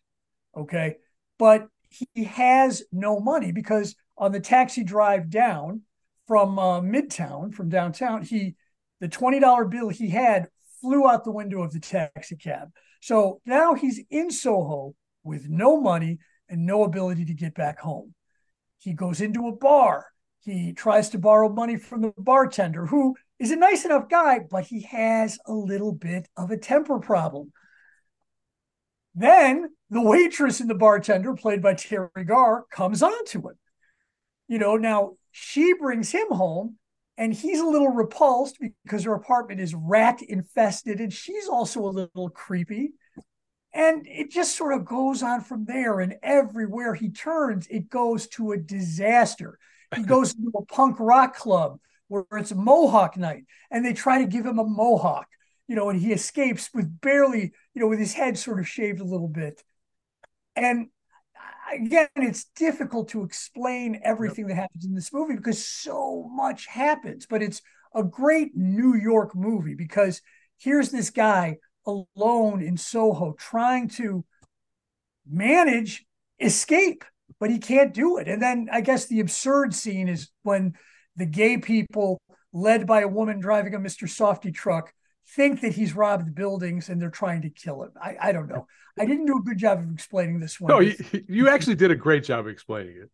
Okay. 0.56 0.96
But 1.38 1.68
he 1.88 2.24
has 2.24 2.84
no 2.92 3.18
money 3.20 3.52
because 3.52 3.96
on 4.16 4.32
the 4.32 4.40
taxi 4.40 4.84
drive 4.84 5.30
down 5.30 5.82
from 6.26 6.58
uh, 6.58 6.80
Midtown, 6.80 7.54
from 7.54 7.68
downtown. 7.68 8.22
He 8.22 8.54
the 9.00 9.08
twenty 9.08 9.40
dollar 9.40 9.64
bill 9.64 9.88
he 9.88 10.08
had 10.08 10.48
flew 10.80 11.08
out 11.08 11.24
the 11.24 11.32
window 11.32 11.62
of 11.62 11.72
the 11.72 11.80
taxi 11.80 12.36
cab. 12.36 12.68
So 13.00 13.40
now 13.44 13.74
he's 13.74 14.00
in 14.10 14.30
Soho 14.30 14.94
with 15.24 15.48
no 15.48 15.80
money 15.80 16.18
and 16.48 16.66
no 16.66 16.84
ability 16.84 17.24
to 17.26 17.34
get 17.34 17.54
back 17.54 17.80
home. 17.80 18.14
He 18.82 18.94
goes 18.94 19.20
into 19.20 19.46
a 19.46 19.54
bar. 19.54 20.06
He 20.40 20.72
tries 20.72 21.08
to 21.10 21.18
borrow 21.18 21.48
money 21.48 21.76
from 21.76 22.00
the 22.00 22.12
bartender, 22.18 22.86
who 22.86 23.14
is 23.38 23.52
a 23.52 23.56
nice 23.56 23.84
enough 23.84 24.08
guy, 24.08 24.40
but 24.40 24.64
he 24.64 24.82
has 24.82 25.38
a 25.46 25.52
little 25.52 25.92
bit 25.92 26.28
of 26.36 26.50
a 26.50 26.56
temper 26.56 26.98
problem. 26.98 27.52
Then 29.14 29.68
the 29.88 30.02
waitress 30.02 30.58
and 30.58 30.68
the 30.68 30.74
bartender, 30.74 31.34
played 31.34 31.62
by 31.62 31.74
Teri 31.74 32.26
Garr, 32.26 32.64
comes 32.72 33.04
on 33.04 33.24
to 33.26 33.38
him. 33.38 33.58
You 34.48 34.58
know, 34.58 34.76
now 34.76 35.12
she 35.30 35.74
brings 35.74 36.10
him 36.10 36.26
home 36.30 36.76
and 37.16 37.32
he's 37.32 37.60
a 37.60 37.66
little 37.66 37.90
repulsed 37.90 38.58
because 38.84 39.04
her 39.04 39.14
apartment 39.14 39.60
is 39.60 39.76
rat 39.76 40.22
infested 40.22 41.00
and 41.00 41.12
she's 41.12 41.46
also 41.46 41.82
a 41.82 41.86
little 41.86 42.30
creepy. 42.30 42.94
And 43.74 44.06
it 44.06 44.30
just 44.30 44.56
sort 44.56 44.74
of 44.74 44.84
goes 44.84 45.22
on 45.22 45.40
from 45.40 45.64
there. 45.64 46.00
And 46.00 46.16
everywhere 46.22 46.94
he 46.94 47.10
turns, 47.10 47.66
it 47.68 47.88
goes 47.88 48.26
to 48.28 48.52
a 48.52 48.58
disaster. 48.58 49.58
He 49.94 50.02
goes 50.04 50.34
to 50.34 50.52
a 50.54 50.64
punk 50.66 50.96
rock 51.00 51.36
club 51.36 51.78
where 52.08 52.24
it's 52.32 52.54
Mohawk 52.54 53.16
night 53.16 53.44
and 53.70 53.84
they 53.84 53.94
try 53.94 54.18
to 54.18 54.26
give 54.26 54.44
him 54.44 54.58
a 54.58 54.64
Mohawk, 54.64 55.26
you 55.66 55.74
know, 55.74 55.88
and 55.88 55.98
he 55.98 56.12
escapes 56.12 56.68
with 56.74 57.00
barely, 57.00 57.52
you 57.74 57.80
know, 57.80 57.88
with 57.88 57.98
his 57.98 58.12
head 58.12 58.36
sort 58.36 58.60
of 58.60 58.68
shaved 58.68 59.00
a 59.00 59.04
little 59.04 59.28
bit. 59.28 59.62
And 60.54 60.88
again, 61.72 62.08
it's 62.16 62.44
difficult 62.56 63.08
to 63.10 63.22
explain 63.22 64.00
everything 64.04 64.46
that 64.48 64.56
happens 64.56 64.84
in 64.84 64.94
this 64.94 65.12
movie 65.12 65.36
because 65.36 65.64
so 65.64 66.28
much 66.30 66.66
happens, 66.66 67.26
but 67.26 67.42
it's 67.42 67.62
a 67.94 68.02
great 68.02 68.54
New 68.54 68.94
York 68.94 69.34
movie 69.34 69.74
because 69.74 70.20
here's 70.58 70.90
this 70.90 71.10
guy 71.10 71.56
alone 71.86 72.62
in 72.62 72.76
Soho 72.76 73.32
trying 73.38 73.88
to 73.88 74.24
manage 75.28 76.04
escape, 76.40 77.04
but 77.40 77.50
he 77.50 77.58
can't 77.58 77.94
do 77.94 78.18
it. 78.18 78.28
And 78.28 78.42
then 78.42 78.68
I 78.72 78.80
guess 78.80 79.06
the 79.06 79.20
absurd 79.20 79.74
scene 79.74 80.08
is 80.08 80.28
when 80.42 80.74
the 81.16 81.26
gay 81.26 81.58
people, 81.58 82.20
led 82.52 82.86
by 82.86 83.00
a 83.00 83.08
woman 83.08 83.40
driving 83.40 83.74
a 83.74 83.78
Mr. 83.78 84.04
Softee 84.08 84.54
truck, 84.54 84.92
think 85.34 85.60
that 85.60 85.72
he's 85.72 85.94
robbed 85.94 86.26
the 86.26 86.32
buildings 86.32 86.88
and 86.88 87.00
they're 87.00 87.10
trying 87.10 87.42
to 87.42 87.50
kill 87.50 87.82
him. 87.82 87.92
I, 88.00 88.16
I 88.20 88.32
don't 88.32 88.48
know. 88.48 88.66
I 88.98 89.06
didn't 89.06 89.26
do 89.26 89.38
a 89.38 89.42
good 89.42 89.58
job 89.58 89.78
of 89.78 89.90
explaining 89.92 90.40
this 90.40 90.60
one. 90.60 90.70
No, 90.70 90.80
you, 90.80 90.94
you 91.28 91.48
actually 91.48 91.76
did 91.76 91.90
a 91.90 91.96
great 91.96 92.24
job 92.24 92.46
explaining 92.46 93.06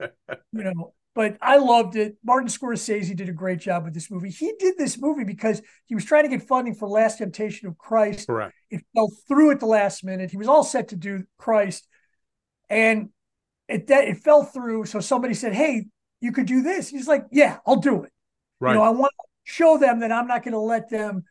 it. 0.00 0.14
you 0.52 0.64
know, 0.64 0.94
but 1.14 1.36
I 1.40 1.56
loved 1.56 1.96
it. 1.96 2.16
Martin 2.24 2.48
Scorsese 2.48 3.16
did 3.16 3.28
a 3.28 3.32
great 3.32 3.58
job 3.58 3.84
with 3.84 3.94
this 3.94 4.10
movie. 4.10 4.30
He 4.30 4.52
did 4.58 4.76
this 4.78 4.98
movie 4.98 5.24
because 5.24 5.60
he 5.86 5.94
was 5.94 6.04
trying 6.04 6.22
to 6.24 6.28
get 6.28 6.46
funding 6.46 6.74
for 6.74 6.88
Last 6.88 7.18
Temptation 7.18 7.68
of 7.68 7.76
Christ. 7.76 8.28
Correct. 8.28 8.54
It 8.70 8.84
fell 8.94 9.10
through 9.26 9.50
at 9.50 9.60
the 9.60 9.66
last 9.66 10.04
minute. 10.04 10.30
He 10.30 10.36
was 10.36 10.48
all 10.48 10.62
set 10.62 10.88
to 10.88 10.96
do 10.96 11.24
Christ, 11.36 11.86
and 12.68 13.08
it 13.68 13.88
that 13.88 14.08
it 14.08 14.18
fell 14.18 14.44
through. 14.44 14.86
So 14.86 15.00
somebody 15.00 15.34
said, 15.34 15.52
"Hey, 15.52 15.86
you 16.20 16.32
could 16.32 16.46
do 16.46 16.62
this." 16.62 16.88
He's 16.88 17.08
like, 17.08 17.26
"Yeah, 17.32 17.58
I'll 17.66 17.76
do 17.76 18.04
it." 18.04 18.12
Right. 18.60 18.72
You 18.72 18.78
know, 18.78 18.84
I 18.84 18.90
want 18.90 19.12
to 19.20 19.26
show 19.44 19.78
them 19.78 20.00
that 20.00 20.12
I'm 20.12 20.28
not 20.28 20.44
going 20.44 20.52
to 20.52 20.60
let 20.60 20.90
them 20.90 21.24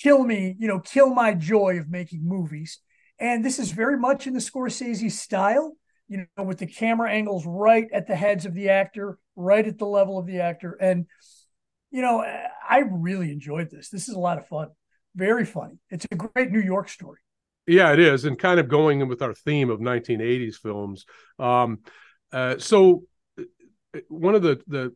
kill 0.00 0.24
me. 0.24 0.56
You 0.58 0.68
know, 0.68 0.80
kill 0.80 1.12
my 1.12 1.34
joy 1.34 1.78
of 1.78 1.90
making 1.90 2.20
movies. 2.24 2.80
And 3.18 3.44
this 3.44 3.58
is 3.58 3.70
very 3.70 3.98
much 3.98 4.26
in 4.26 4.32
the 4.32 4.40
Scorsese 4.40 5.10
style 5.10 5.76
you 6.08 6.26
know, 6.36 6.44
with 6.44 6.58
the 6.58 6.66
camera 6.66 7.10
angles 7.10 7.44
right 7.46 7.86
at 7.92 8.06
the 8.06 8.16
heads 8.16 8.46
of 8.46 8.54
the 8.54 8.68
actor, 8.68 9.18
right 9.36 9.66
at 9.66 9.78
the 9.78 9.86
level 9.86 10.18
of 10.18 10.26
the 10.26 10.40
actor. 10.40 10.76
And, 10.80 11.06
you 11.90 12.02
know, 12.02 12.20
I 12.20 12.82
really 12.90 13.30
enjoyed 13.32 13.70
this. 13.70 13.88
This 13.88 14.08
is 14.08 14.14
a 14.14 14.20
lot 14.20 14.38
of 14.38 14.46
fun. 14.46 14.68
Very 15.14 15.44
funny. 15.44 15.78
It's 15.90 16.06
a 16.10 16.16
great 16.16 16.50
New 16.50 16.60
York 16.60 16.88
story. 16.88 17.20
Yeah, 17.66 17.92
it 17.92 17.98
is. 17.98 18.24
And 18.24 18.38
kind 18.38 18.60
of 18.60 18.68
going 18.68 19.06
with 19.08 19.22
our 19.22 19.32
theme 19.32 19.70
of 19.70 19.80
1980s 19.80 20.56
films. 20.56 21.06
Um, 21.38 21.80
uh, 22.32 22.58
so 22.58 23.04
uh, 23.38 24.00
one 24.08 24.34
of 24.34 24.42
the, 24.42 24.60
the, 24.66 24.94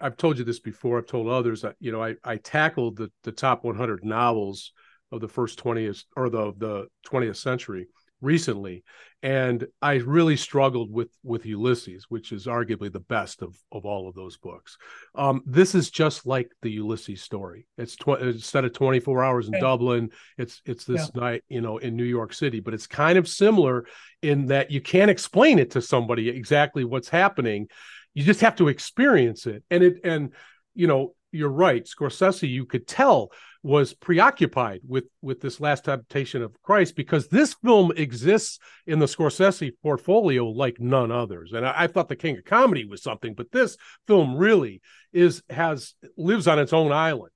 I've 0.00 0.16
told 0.16 0.38
you 0.38 0.44
this 0.44 0.60
before. 0.60 0.98
I've 0.98 1.06
told 1.06 1.26
others. 1.28 1.64
You 1.80 1.90
know, 1.90 2.02
I, 2.02 2.14
I 2.22 2.36
tackled 2.36 2.96
the, 2.96 3.10
the 3.24 3.32
top 3.32 3.64
100 3.64 4.04
novels 4.04 4.72
of 5.10 5.20
the 5.20 5.28
first 5.28 5.62
20th 5.62 6.04
or 6.16 6.28
the 6.28 6.52
the 6.56 6.86
20th 7.06 7.36
century, 7.36 7.86
recently 8.24 8.82
and 9.22 9.66
i 9.80 9.94
really 9.94 10.36
struggled 10.36 10.90
with 10.92 11.10
with 11.22 11.46
ulysses 11.46 12.06
which 12.08 12.32
is 12.32 12.46
arguably 12.46 12.92
the 12.92 13.00
best 13.00 13.42
of 13.42 13.56
of 13.70 13.84
all 13.84 14.08
of 14.08 14.14
those 14.14 14.36
books 14.36 14.76
um, 15.14 15.42
this 15.46 15.74
is 15.74 15.90
just 15.90 16.26
like 16.26 16.50
the 16.62 16.70
ulysses 16.70 17.22
story 17.22 17.66
it's 17.78 17.96
tw- 17.96 18.20
instead 18.20 18.64
of 18.64 18.72
24 18.72 19.22
hours 19.24 19.46
in 19.46 19.54
yeah. 19.54 19.60
dublin 19.60 20.10
it's 20.38 20.60
it's 20.64 20.84
this 20.84 21.10
yeah. 21.14 21.20
night 21.20 21.44
you 21.48 21.60
know 21.60 21.78
in 21.78 21.96
new 21.96 22.04
york 22.04 22.32
city 22.32 22.60
but 22.60 22.74
it's 22.74 22.86
kind 22.86 23.18
of 23.18 23.28
similar 23.28 23.86
in 24.22 24.46
that 24.46 24.70
you 24.70 24.80
can't 24.80 25.10
explain 25.10 25.58
it 25.58 25.70
to 25.70 25.80
somebody 25.80 26.28
exactly 26.28 26.84
what's 26.84 27.08
happening 27.08 27.68
you 28.14 28.24
just 28.24 28.40
have 28.40 28.56
to 28.56 28.68
experience 28.68 29.46
it 29.46 29.62
and 29.70 29.82
it 29.82 30.00
and 30.04 30.32
you 30.74 30.86
know 30.86 31.14
you're 31.34 31.50
right 31.50 31.84
scorsese 31.84 32.48
you 32.48 32.64
could 32.64 32.86
tell 32.86 33.30
was 33.64 33.94
preoccupied 33.94 34.82
with 34.86 35.04
with 35.22 35.40
this 35.40 35.58
last 35.58 35.86
temptation 35.86 36.42
of 36.42 36.54
christ 36.62 36.94
because 36.94 37.28
this 37.28 37.54
film 37.54 37.90
exists 37.96 38.58
in 38.86 38.98
the 38.98 39.06
scorsese 39.06 39.72
portfolio 39.82 40.46
like 40.46 40.78
none 40.78 41.10
others. 41.10 41.52
And 41.54 41.66
I, 41.66 41.84
I, 41.84 41.86
thought 41.86 42.08
the 42.08 42.14
king 42.14 42.36
of 42.36 42.44
comedy 42.44 42.84
was 42.84 43.02
something 43.02 43.32
but 43.32 43.50
this 43.50 43.78
film 44.06 44.36
really 44.36 44.82
is 45.14 45.42
has 45.48 45.94
lives 46.18 46.46
on 46.46 46.58
its 46.58 46.74
own 46.74 46.92
island. 46.92 47.32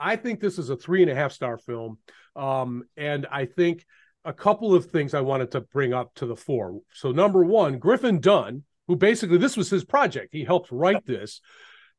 I 0.00 0.16
think 0.16 0.40
this 0.40 0.58
is 0.58 0.68
a 0.68 0.76
three 0.76 1.02
and 1.02 1.10
a 1.10 1.14
half 1.14 1.32
star 1.32 1.56
film. 1.58 1.98
Um, 2.34 2.84
and 2.96 3.26
i 3.30 3.46
think 3.46 3.84
a 4.24 4.32
couple 4.32 4.74
of 4.74 4.86
things 4.86 5.14
i 5.14 5.20
wanted 5.20 5.52
to 5.52 5.60
bring 5.60 5.92
up 5.92 6.12
to 6.16 6.26
the 6.26 6.36
fore. 6.36 6.80
So 6.92 7.12
number 7.12 7.44
one 7.44 7.78
griffin 7.78 8.20
dunne 8.20 8.64
who 8.88 8.96
basically 8.96 9.38
this 9.38 9.56
was 9.56 9.70
his 9.70 9.84
project. 9.84 10.30
He 10.32 10.42
helped 10.42 10.72
write 10.72 11.06
this 11.06 11.40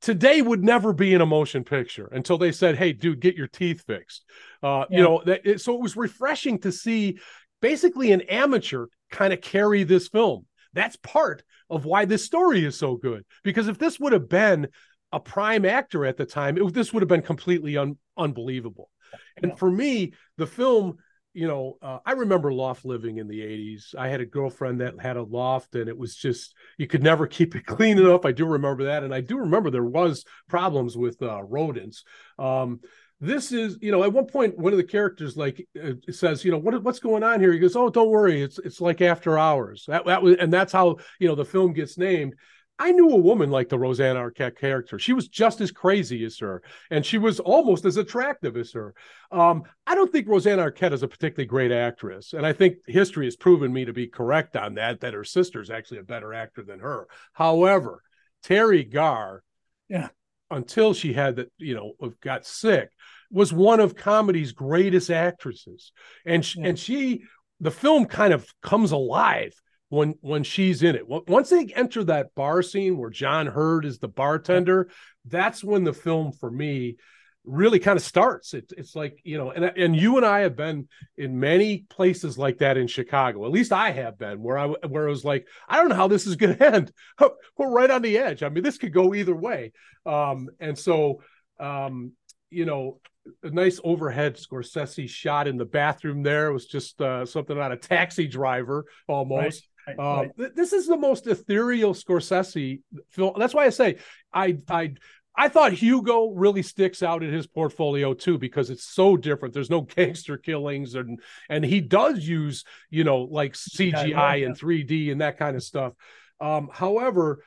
today 0.02 0.42
would 0.42 0.64
never 0.64 0.94
be 0.94 1.14
in 1.14 1.22
a 1.22 1.26
motion 1.26 1.64
picture 1.64 2.08
until 2.08 2.38
they 2.38 2.52
said, 2.52 2.78
"Hey, 2.78 2.94
dude, 2.94 3.20
get 3.20 3.36
your 3.36 3.48
teeth 3.48 3.84
fixed." 3.86 4.26
Uh, 4.64 4.86
yeah. 4.90 4.98
You 4.98 5.04
know, 5.04 5.22
that, 5.26 5.42
it, 5.46 5.62
so 5.62 5.76
it 5.76 5.82
was 5.82 5.96
refreshing 5.96 6.60
to 6.60 6.72
see 6.72 7.20
basically 7.62 8.12
an 8.12 8.22
amateur 8.22 8.88
kind 9.12 9.34
of 9.34 9.42
carry 9.42 9.84
this 9.84 10.08
film. 10.08 10.46
That's 10.74 10.96
part 10.98 11.44
of 11.70 11.86
why 11.86 12.06
this 12.06 12.26
story 12.26 12.64
is 12.64 12.78
so 12.78 12.96
good. 12.96 13.26
Because 13.44 13.68
if 13.68 13.78
this 13.78 14.00
would 14.00 14.14
have 14.14 14.30
been 14.30 14.68
a 15.12 15.20
prime 15.20 15.66
actor 15.66 16.06
at 16.06 16.18
the 16.18 16.26
time, 16.26 16.58
it, 16.58 16.74
this 16.74 16.94
would 16.94 17.02
have 17.02 17.10
been 17.10 17.22
completely 17.22 17.78
un, 17.78 17.98
unbelievable. 18.18 18.90
And 19.38 19.52
yeah. 19.52 19.56
for 19.56 19.70
me, 19.70 20.14
the 20.38 20.48
film 20.48 20.98
you 21.34 21.48
know, 21.48 21.78
uh, 21.82 22.00
I 22.06 22.14
remember 22.14 22.52
loft 22.52 22.86
living 22.86 23.18
in 23.18 23.28
the 23.28 23.40
80s. 23.40 23.96
I 23.96 24.08
had 24.08 24.22
a 24.22 24.26
girlfriend 24.26 24.82
that 24.82 25.00
had 25.00 25.18
a 25.18 25.24
loft 25.24 25.76
and 25.76 25.88
it 25.88 25.98
was 25.98 26.16
just, 26.16 26.56
you 26.78 26.88
could 26.88 27.04
never 27.04 27.28
keep 27.38 27.56
it 27.56 27.66
clean 27.66 27.98
enough. 27.98 28.26
I 28.26 28.32
do 28.32 28.46
remember 28.46 28.86
that. 28.86 29.04
And 29.04 29.14
I 29.14 29.22
do 29.22 29.38
remember 29.38 29.70
there 29.70 29.84
was 29.84 30.26
problems 30.48 30.98
with 30.98 31.22
uh, 31.22 31.44
rodents. 31.44 32.04
Um, 32.38 32.80
this 33.22 33.52
is, 33.52 33.78
you 33.82 33.92
know, 33.92 34.04
at 34.04 34.14
one 34.14 34.26
point, 34.26 34.58
one 34.58 34.72
of 34.72 34.78
the 34.78 34.84
characters 34.84 35.36
like 35.36 35.68
uh, 35.82 35.92
says, 36.10 36.46
you 36.46 36.52
know, 36.52 36.58
what, 36.58 36.82
what's 36.84 37.00
going 37.00 37.24
on 37.24 37.42
here? 37.42 37.52
He 37.52 37.60
goes, 37.60 37.76
oh, 37.76 37.90
don't 37.90 38.10
worry. 38.10 38.42
It's, 38.42 38.60
it's 38.60 38.80
like 38.80 39.02
after 39.02 39.38
hours. 39.38 39.86
That, 39.88 40.06
that 40.06 40.24
was, 40.24 40.38
and 40.40 40.52
that's 40.52 40.72
how, 40.72 40.98
you 41.20 41.28
know, 41.28 41.36
the 41.36 41.46
film 41.46 41.74
gets 41.74 41.98
named. 41.98 42.36
I 42.82 42.92
knew 42.92 43.10
a 43.10 43.18
woman 43.18 43.52
like 43.52 43.68
the 43.68 43.78
Rosanna 43.78 44.22
Arquette 44.22 44.58
character. 44.58 44.98
She 44.98 45.12
was 45.12 45.28
just 45.28 45.60
as 45.60 45.70
crazy 45.70 46.24
as 46.24 46.40
her, 46.40 46.64
and 46.90 47.06
she 47.06 47.18
was 47.18 47.42
almost 47.42 47.84
as 47.84 47.98
attractive 47.98 48.56
as 48.56 48.72
her. 48.72 48.96
Um, 49.32 49.64
I 49.86 49.96
don't 49.96 50.10
think 50.10 50.30
Rosanna 50.30 50.64
Arquette 50.64 50.94
is 50.94 51.04
a 51.04 51.08
particularly 51.08 51.46
great 51.46 51.74
actress, 51.74 52.32
and 52.32 52.46
I 52.46 52.54
think 52.54 52.78
history 52.88 53.26
has 53.26 53.36
proven 53.36 53.74
me 53.74 53.84
to 53.84 53.92
be 53.92 54.08
correct 54.08 54.56
on 54.56 54.76
that. 54.76 55.02
That 55.02 55.14
her 55.14 55.26
sister 55.26 55.62
is 55.62 55.70
actually 55.70 56.00
a 56.00 56.04
better 56.04 56.34
actor 56.34 56.64
than 56.64 56.80
her. 56.80 57.08
However, 57.34 58.02
Teri 58.46 58.90
Garr, 58.90 59.44
yeah, 59.90 60.08
until 60.50 60.94
she 60.94 61.12
had 61.12 61.36
that, 61.36 61.52
you 61.58 61.76
know, 61.76 61.94
got 62.22 62.46
sick, 62.46 62.90
was 63.30 63.52
one 63.52 63.82
of 63.82 63.96
comedy's 63.96 64.54
greatest 64.54 65.12
actresses, 65.12 65.92
and 66.26 66.46
she, 66.46 66.62
yeah. 66.62 66.68
and 66.68 66.80
she, 66.80 67.24
the 67.60 67.72
film 67.72 68.06
kind 68.06 68.32
of 68.32 68.48
comes 68.62 68.94
alive 68.94 69.54
when 69.90 70.16
when 70.22 70.44
she's 70.44 70.84
in 70.84 70.96
it. 70.96 71.04
Once 71.08 71.50
they 71.50 71.66
enter 71.76 72.04
that 72.06 72.34
bar 72.36 72.62
scene 72.62 72.98
where 72.98 73.10
John 73.10 73.48
Heard 73.48 73.86
is 73.86 74.00
the 74.00 74.08
bartender, 74.08 74.90
that's 75.26 75.64
when 75.64 75.84
the 75.84 75.94
film 75.94 76.32
for 76.32 76.50
me 76.50 76.98
really 77.44 77.80
kind 77.80 77.98
of 77.98 78.04
starts. 78.04 78.54
It, 78.54 78.72
it's 78.78 78.96
like 78.96 79.20
you 79.24 79.38
know, 79.38 79.52
and 79.52 79.66
and 79.66 79.96
you 79.96 80.18
and 80.18 80.26
I 80.26 80.42
have 80.42 80.56
been 80.56 80.88
in 81.18 81.40
many 81.40 81.86
places 81.90 82.38
like 82.38 82.60
that 82.60 82.78
in 82.78 82.88
Chicago. 82.88 83.46
At 83.46 83.52
least 83.52 83.74
I 83.74 83.92
have 83.92 84.18
been, 84.18 84.42
where 84.42 84.58
I 84.58 84.68
where 84.68 85.08
it 85.08 85.12
was 85.12 85.26
like, 85.26 85.48
I 85.68 85.78
don't 85.78 85.90
know 85.90 85.96
how 85.96 86.08
this 86.08 86.28
is 86.28 86.36
going 86.36 86.56
to 86.58 86.74
end. 86.74 86.92
We're 87.58 87.72
right 87.72 87.92
on 87.92 88.04
the 88.04 88.18
edge. 88.18 88.44
I 88.44 88.50
mean, 88.50 88.64
this 88.64 88.78
could 88.78 88.94
go 88.94 89.14
either 89.16 89.36
way. 89.36 89.74
Um, 90.06 90.50
and 90.60 90.78
so, 90.78 91.22
um, 91.60 92.14
you 92.52 92.66
know, 92.66 93.00
a 93.44 93.50
nice 93.50 93.80
overhead 93.84 94.38
Scorsese 94.38 95.10
shot 95.10 95.48
in 95.48 95.58
the 95.58 95.66
bathroom. 95.66 96.24
There 96.24 96.50
it 96.50 96.54
was 96.54 96.68
just 96.68 97.02
uh, 97.02 97.26
something 97.26 97.58
on 97.58 97.72
a 97.72 97.78
taxi 97.78 98.28
driver 98.28 98.86
almost. 99.08 99.69
Um, 99.98 100.32
th- 100.38 100.54
this 100.56 100.74
is 100.74 100.88
the 100.88 100.98
most 100.98 101.28
ethereal 101.28 101.94
Scorsese 101.94 102.82
film. 103.10 103.34
That's 103.38 103.54
why 103.54 103.66
I 103.66 103.70
say 103.70 103.98
I 104.34 104.58
I 104.70 104.94
I 105.36 105.48
thought 105.48 105.72
Hugo 105.72 106.32
really 106.32 106.62
sticks 106.62 107.02
out 107.02 107.24
in 107.24 107.32
his 107.32 107.48
portfolio 107.48 108.14
too 108.14 108.38
because 108.38 108.70
it's 108.70 108.84
so 108.84 109.16
different. 109.16 109.54
There's 109.54 109.70
no 109.70 109.82
gangster 109.96 110.38
killings 110.38 110.96
and 110.96 111.20
and 111.50 111.64
he 111.64 111.82
does 111.82 112.28
use 112.28 112.66
you 112.90 113.04
know 113.04 113.22
like 113.22 113.54
CGI 113.54 114.42
yeah. 114.42 114.46
and 114.48 114.60
3D 114.60 115.12
and 115.12 115.22
that 115.22 115.38
kind 115.38 115.56
of 115.56 115.64
stuff. 115.64 115.94
Um, 116.42 116.70
however, 116.72 117.44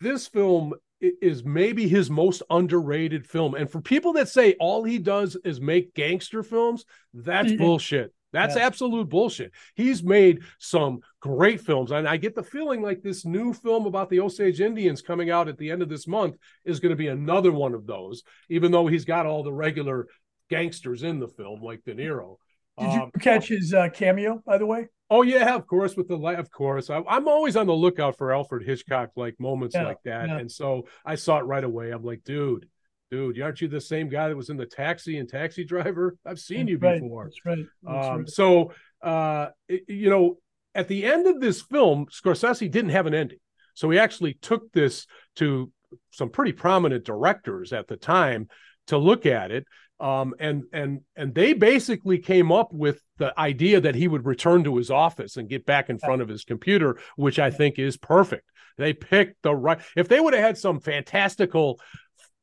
this 0.00 0.26
film 0.26 0.74
is 1.00 1.44
maybe 1.44 1.88
his 1.88 2.10
most 2.10 2.42
underrated 2.48 3.26
film. 3.26 3.54
And 3.54 3.68
for 3.68 3.80
people 3.80 4.12
that 4.14 4.28
say 4.28 4.54
all 4.60 4.84
he 4.84 4.98
does 4.98 5.36
is 5.44 5.60
make 5.60 5.94
gangster 5.94 6.42
films, 6.42 6.84
that's 7.12 7.52
bullshit. 7.52 8.12
That's 8.32 8.56
Yeah. 8.56 8.66
absolute 8.66 9.08
bullshit. 9.08 9.52
He's 9.74 10.02
made 10.02 10.40
some 10.58 11.00
great 11.20 11.60
films. 11.60 11.90
And 11.90 12.08
I 12.08 12.16
get 12.16 12.34
the 12.34 12.42
feeling 12.42 12.82
like 12.82 13.02
this 13.02 13.24
new 13.24 13.52
film 13.52 13.86
about 13.86 14.10
the 14.10 14.20
Osage 14.20 14.60
Indians 14.60 15.02
coming 15.02 15.30
out 15.30 15.48
at 15.48 15.58
the 15.58 15.70
end 15.70 15.82
of 15.82 15.88
this 15.88 16.06
month 16.06 16.36
is 16.64 16.80
going 16.80 16.90
to 16.90 16.96
be 16.96 17.08
another 17.08 17.52
one 17.52 17.74
of 17.74 17.86
those, 17.86 18.22
even 18.48 18.72
though 18.72 18.86
he's 18.86 19.04
got 19.04 19.26
all 19.26 19.42
the 19.42 19.52
regular 19.52 20.08
gangsters 20.50 21.02
in 21.02 21.18
the 21.18 21.28
film, 21.28 21.62
like 21.62 21.84
De 21.84 21.94
Niro. 21.94 22.36
Did 22.78 22.92
you 22.92 23.02
Um, 23.02 23.10
catch 23.20 23.48
his 23.48 23.74
uh, 23.74 23.88
cameo, 23.90 24.42
by 24.46 24.58
the 24.58 24.66
way? 24.66 24.88
Oh 25.10 25.20
yeah, 25.22 25.54
of 25.54 25.66
course. 25.66 25.94
With 25.94 26.08
the 26.08 26.16
light, 26.16 26.38
of 26.38 26.50
course. 26.50 26.88
I, 26.88 27.02
I'm 27.06 27.28
always 27.28 27.54
on 27.54 27.66
the 27.66 27.74
lookout 27.74 28.16
for 28.16 28.32
Alfred 28.32 28.64
Hitchcock 28.66 29.10
like 29.14 29.38
moments 29.38 29.74
Yeah, 29.74 29.84
like 29.84 30.02
that, 30.06 30.28
yeah. 30.28 30.38
and 30.38 30.50
so 30.50 30.86
I 31.04 31.16
saw 31.16 31.38
it 31.38 31.42
right 31.42 31.62
away. 31.64 31.90
I'm 31.90 32.02
like, 32.02 32.24
dude, 32.24 32.66
dude, 33.12 33.40
aren't 33.42 33.60
you 33.60 33.68
the 33.68 33.80
same 33.80 34.08
guy 34.08 34.28
that 34.28 34.36
was 34.36 34.48
in 34.48 34.56
the 34.56 34.64
Taxi 34.64 35.18
and 35.18 35.28
Taxi 35.28 35.64
Driver? 35.64 36.16
I've 36.24 36.40
seen 36.40 36.66
you 36.66 36.78
right, 36.78 37.00
before. 37.00 37.24
That's 37.24 37.44
right. 37.44 37.66
That's 37.82 38.06
Um, 38.08 38.18
right. 38.20 38.28
so, 38.28 38.72
uh, 39.02 39.48
it- 39.68 39.84
you 39.86 40.08
know, 40.08 40.38
at 40.74 40.88
the 40.88 41.04
end 41.04 41.26
of 41.26 41.38
this 41.38 41.60
film, 41.60 42.06
Scorsese 42.06 42.70
didn't 42.70 42.90
have 42.90 43.06
an 43.06 43.12
ending. 43.14 43.38
So 43.74 43.90
he 43.90 43.98
actually 43.98 44.34
took 44.34 44.72
this 44.72 45.06
to 45.36 45.70
some 46.10 46.30
pretty 46.30 46.52
prominent 46.52 47.04
directors 47.04 47.74
at 47.74 47.86
the 47.86 47.98
time 47.98 48.48
to 48.86 48.96
look 48.96 49.26
at 49.26 49.50
it. 49.50 49.66
Um, 50.00 50.34
and 50.40 50.64
and 50.72 51.02
and 51.14 51.34
they 51.34 51.52
basically 51.52 52.18
came 52.18 52.50
up 52.50 52.72
with 52.72 53.00
the 53.18 53.38
idea 53.38 53.80
that 53.80 53.94
he 53.94 54.08
would 54.08 54.24
return 54.26 54.64
to 54.64 54.76
his 54.76 54.90
office 54.90 55.36
and 55.36 55.48
get 55.50 55.64
back 55.66 55.90
in 55.90 55.98
front 55.98 56.22
of 56.22 56.28
his 56.28 56.44
computer, 56.44 56.98
which 57.16 57.38
I 57.38 57.50
think 57.50 57.78
is 57.78 57.96
perfect. 57.98 58.50
They 58.78 58.94
picked 58.94 59.42
the 59.42 59.54
right. 59.54 59.80
If 59.96 60.08
they 60.08 60.18
would 60.18 60.32
have 60.34 60.42
had 60.42 60.58
some 60.58 60.80
fantastical, 60.80 61.78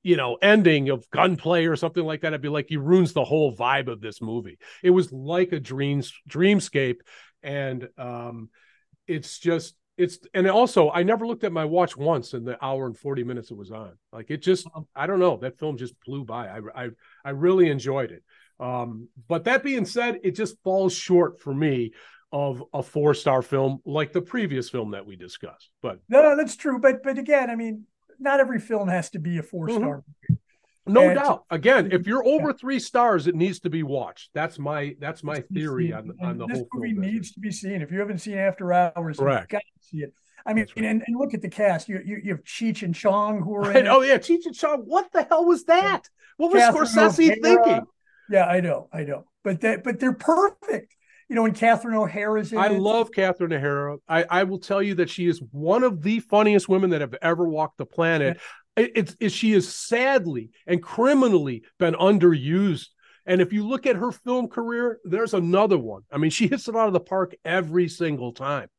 you 0.04 0.16
know, 0.16 0.38
ending 0.42 0.90
of 0.90 1.10
gunplay 1.10 1.66
or 1.66 1.76
something 1.76 2.04
like 2.04 2.22
that, 2.22 2.34
I'd 2.34 2.42
be 2.42 2.50
like, 2.50 2.68
he 2.70 2.78
ruins 2.78 3.14
the 3.14 3.24
whole 3.24 3.56
vibe 3.56 3.88
of 3.88 4.02
this 4.02 4.22
movie. 4.22 4.58
It 4.82 4.92
was 4.92 5.12
like 5.12 5.52
a 5.52 5.60
dreams 5.60 6.14
dreamscape, 6.30 7.00
and 7.44 7.88
um, 7.98 8.50
it's 9.08 9.40
just 9.40 9.76
it's 9.98 10.20
and 10.34 10.48
also 10.48 10.90
I 10.90 11.04
never 11.04 11.28
looked 11.28 11.44
at 11.44 11.52
my 11.52 11.66
watch 11.66 11.98
once 11.98 12.34
in 12.34 12.46
the 12.46 12.64
hour 12.64 12.86
and 12.86 12.98
40 12.98 13.26
minutes 13.26 13.52
it 13.52 13.58
was 13.58 13.72
on. 13.72 13.92
Like 14.14 14.32
it 14.32 14.42
just 14.42 14.66
I 14.96 15.08
don't 15.08 15.20
know, 15.20 15.38
that 15.38 15.60
film 15.60 15.78
just 15.78 15.94
blew 16.06 16.24
by. 16.24 16.48
I 16.48 16.60
I 16.74 16.90
I 17.26 17.30
really 17.32 17.70
enjoyed 17.70 18.12
it. 18.12 18.24
Um, 18.62 19.10
but 19.28 19.44
that 19.46 19.64
being 19.64 19.86
said, 19.86 20.20
it 20.24 20.32
just 20.32 20.62
falls 20.64 20.94
short 20.94 21.42
for 21.42 21.54
me 21.54 21.92
of 22.32 22.64
a 22.74 22.84
four-star 22.84 23.42
film 23.42 23.80
like 23.86 24.14
the 24.14 24.22
previous 24.22 24.70
film 24.70 24.92
that 24.92 25.06
we 25.06 25.16
discussed. 25.16 25.70
But 25.82 26.00
No, 26.08 26.22
no, 26.22 26.38
that's 26.38 26.56
true. 26.56 26.80
But 26.80 27.04
but 27.04 27.18
again, 27.18 27.50
I 27.50 27.56
mean, 27.56 27.86
not 28.20 28.40
every 28.40 28.60
film 28.60 28.88
has 28.88 29.10
to 29.12 29.20
be 29.20 29.38
a 29.38 29.44
four 29.44 29.70
star. 29.70 29.80
Mm-hmm. 29.80 30.34
movie. 30.34 30.42
no 30.88 31.10
And- 31.10 31.20
doubt. 31.20 31.44
Again, 31.50 31.92
if 31.92 32.08
you're 32.08 32.26
over 32.26 32.54
three 32.54 32.80
stars, 32.80 33.28
it 33.28 33.36
needs 33.36 33.60
to 33.62 33.70
be 33.70 33.84
watched. 33.84 34.30
That's 34.34 34.58
my 34.60 34.96
that's 35.00 35.24
my 35.24 35.42
theory 35.54 35.94
on 35.94 36.12
on 36.22 36.38
the 36.38 36.46
this 36.48 36.58
whole 36.60 36.68
movie 36.82 36.94
needs 36.94 37.32
to 37.34 37.40
be 37.40 37.52
seen. 37.52 37.82
If 37.82 37.92
you 37.92 38.00
haven't 38.00 38.20
seen 38.20 38.38
After 38.38 38.72
Hours, 38.74 39.18
Correct. 39.18 39.52
you've 39.52 39.60
got 39.60 39.60
to 39.62 39.88
see 39.88 39.98
it. 40.04 40.14
I 40.46 40.54
mean, 40.54 40.66
and, 40.78 41.04
and 41.06 41.20
look 41.20 41.34
at 41.34 41.42
the 41.42 41.50
cast. 41.50 41.90
You 41.90 42.02
you, 42.06 42.22
you 42.24 42.32
have 42.32 42.44
Cheech 42.44 42.82
and 42.84 42.96
Chong 42.96 43.42
who 43.42 43.56
are 43.56 43.72
in 43.76 43.86
it. 43.86 43.88
Oh 43.90 44.02
yeah, 44.02 44.18
Cheech 44.18 44.46
and 44.46 44.56
Chong. 44.56 44.84
What 44.86 45.12
the 45.12 45.24
hell 45.24 45.46
was 45.46 45.66
that? 45.66 46.10
What 46.38 46.52
was 46.54 46.62
Catherine 46.62 46.86
Scorsese 46.86 47.32
O'Hara. 47.46 47.64
thinking? 47.66 47.88
Yeah, 48.32 48.46
I 48.46 48.62
know, 48.62 48.88
I 48.94 49.04
know. 49.04 49.26
But 49.44 49.62
that 49.62 49.84
but 49.84 50.00
they're 50.00 50.14
perfect. 50.14 50.96
You 51.30 51.36
know, 51.36 51.44
when 51.44 51.54
Catherine 51.54 51.96
O'Hara's 51.96 52.52
in 52.52 52.58
I 52.58 52.68
it. 52.68 52.80
love 52.80 53.12
Catherine 53.12 53.54
O'Hara. 53.54 53.98
I, 54.08 54.26
I 54.30 54.44
will 54.44 54.58
tell 54.60 54.82
you 54.82 54.96
that 54.96 55.10
she 55.12 55.28
is 55.28 55.42
one 55.52 55.84
of 55.84 56.02
the 56.02 56.20
funniest 56.22 56.68
women 56.68 56.90
that 56.90 57.02
have 57.02 57.14
ever 57.22 57.48
walked 57.48 57.78
the 57.78 57.86
planet. 57.86 58.38
It- 58.76 58.92
It's, 58.96 59.16
it's 59.20 59.36
she 59.36 59.52
is 59.54 59.74
sadly 59.76 60.52
and 60.66 60.82
criminally 60.82 61.64
been 61.80 61.96
underused. 61.96 62.88
And 63.26 63.42
if 63.42 63.52
you 63.54 63.68
look 63.68 63.86
at 63.86 63.98
her 63.98 64.12
film 64.12 64.48
career, 64.48 65.00
there's 65.04 65.34
another 65.34 65.78
one. 65.78 66.04
I 66.12 66.18
mean, 66.18 66.32
she 66.32 66.48
hits 66.48 66.68
it 66.70 66.76
out 66.76 66.88
of 66.88 66.94
the 66.94 67.00
park 67.02 67.36
every 67.46 67.90
single 67.90 68.32
time. 68.32 68.70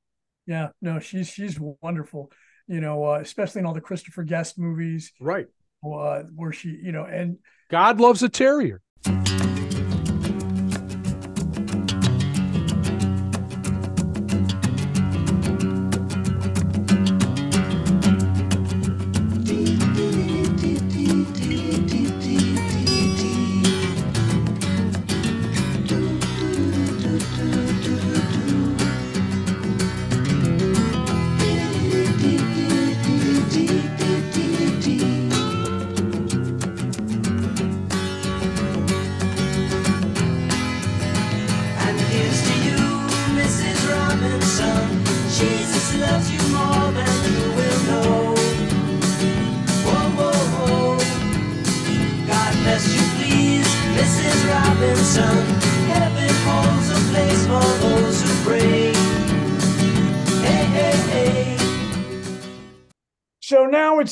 Yeah, 0.47 0.69
no, 0.81 0.99
she's 1.01 1.29
she's 1.29 1.61
wonderful. 1.61 2.33
You 2.67 2.81
know, 2.81 3.05
uh, 3.05 3.19
especially 3.21 3.61
in 3.61 3.67
all 3.67 3.75
the 3.75 3.81
Christopher 3.81 4.23
Guest 4.25 4.59
movies, 4.59 5.13
Right. 5.21 5.47
uh, 5.85 6.23
where 6.35 6.53
she, 6.53 6.71
you 6.83 6.93
know, 6.93 7.05
and 7.05 7.39
God 7.71 8.01
loves 8.01 8.23
a 8.23 8.29
terrier. 8.29 8.81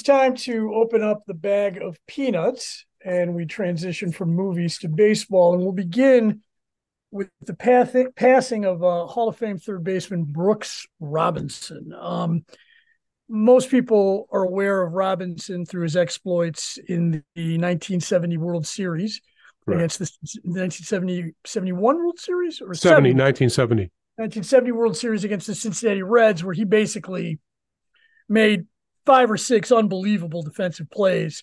Time 0.08 0.34
to 0.34 0.72
open 0.74 1.02
up 1.02 1.24
the 1.26 1.34
bag 1.34 1.82
of 1.82 1.98
peanuts 2.06 2.86
and 3.04 3.34
we 3.34 3.44
transition 3.44 4.10
from 4.10 4.30
movies 4.30 4.78
to 4.78 4.88
baseball. 4.88 5.52
And 5.52 5.62
we'll 5.62 5.72
begin 5.72 6.40
with 7.10 7.28
the 7.42 7.54
path- 7.54 7.94
passing 8.16 8.64
of 8.64 8.82
uh, 8.82 9.06
Hall 9.06 9.28
of 9.28 9.36
Fame 9.36 9.58
third 9.58 9.84
baseman 9.84 10.24
Brooks 10.24 10.86
Robinson. 10.98 11.92
Um, 11.98 12.44
most 13.28 13.70
people 13.70 14.26
are 14.32 14.42
aware 14.42 14.82
of 14.82 14.94
Robinson 14.94 15.66
through 15.66 15.82
his 15.82 15.96
exploits 15.96 16.78
in 16.88 17.22
the 17.34 17.58
1970 17.58 18.38
World 18.38 18.66
Series 18.66 19.20
Correct. 19.66 19.78
against 19.78 19.98
the 19.98 20.10
1970 20.44 21.34
71 21.44 21.96
World 21.98 22.18
Series 22.18 22.62
or 22.62 22.72
70, 22.72 23.10
1970. 23.10 23.82
1970 24.16 24.72
World 24.72 24.96
Series 24.96 25.24
against 25.24 25.46
the 25.46 25.54
Cincinnati 25.54 26.02
Reds, 26.02 26.42
where 26.42 26.54
he 26.54 26.64
basically 26.64 27.38
made 28.28 28.66
five 29.08 29.30
or 29.30 29.38
six 29.38 29.72
unbelievable 29.72 30.42
defensive 30.42 30.90
plays 30.90 31.42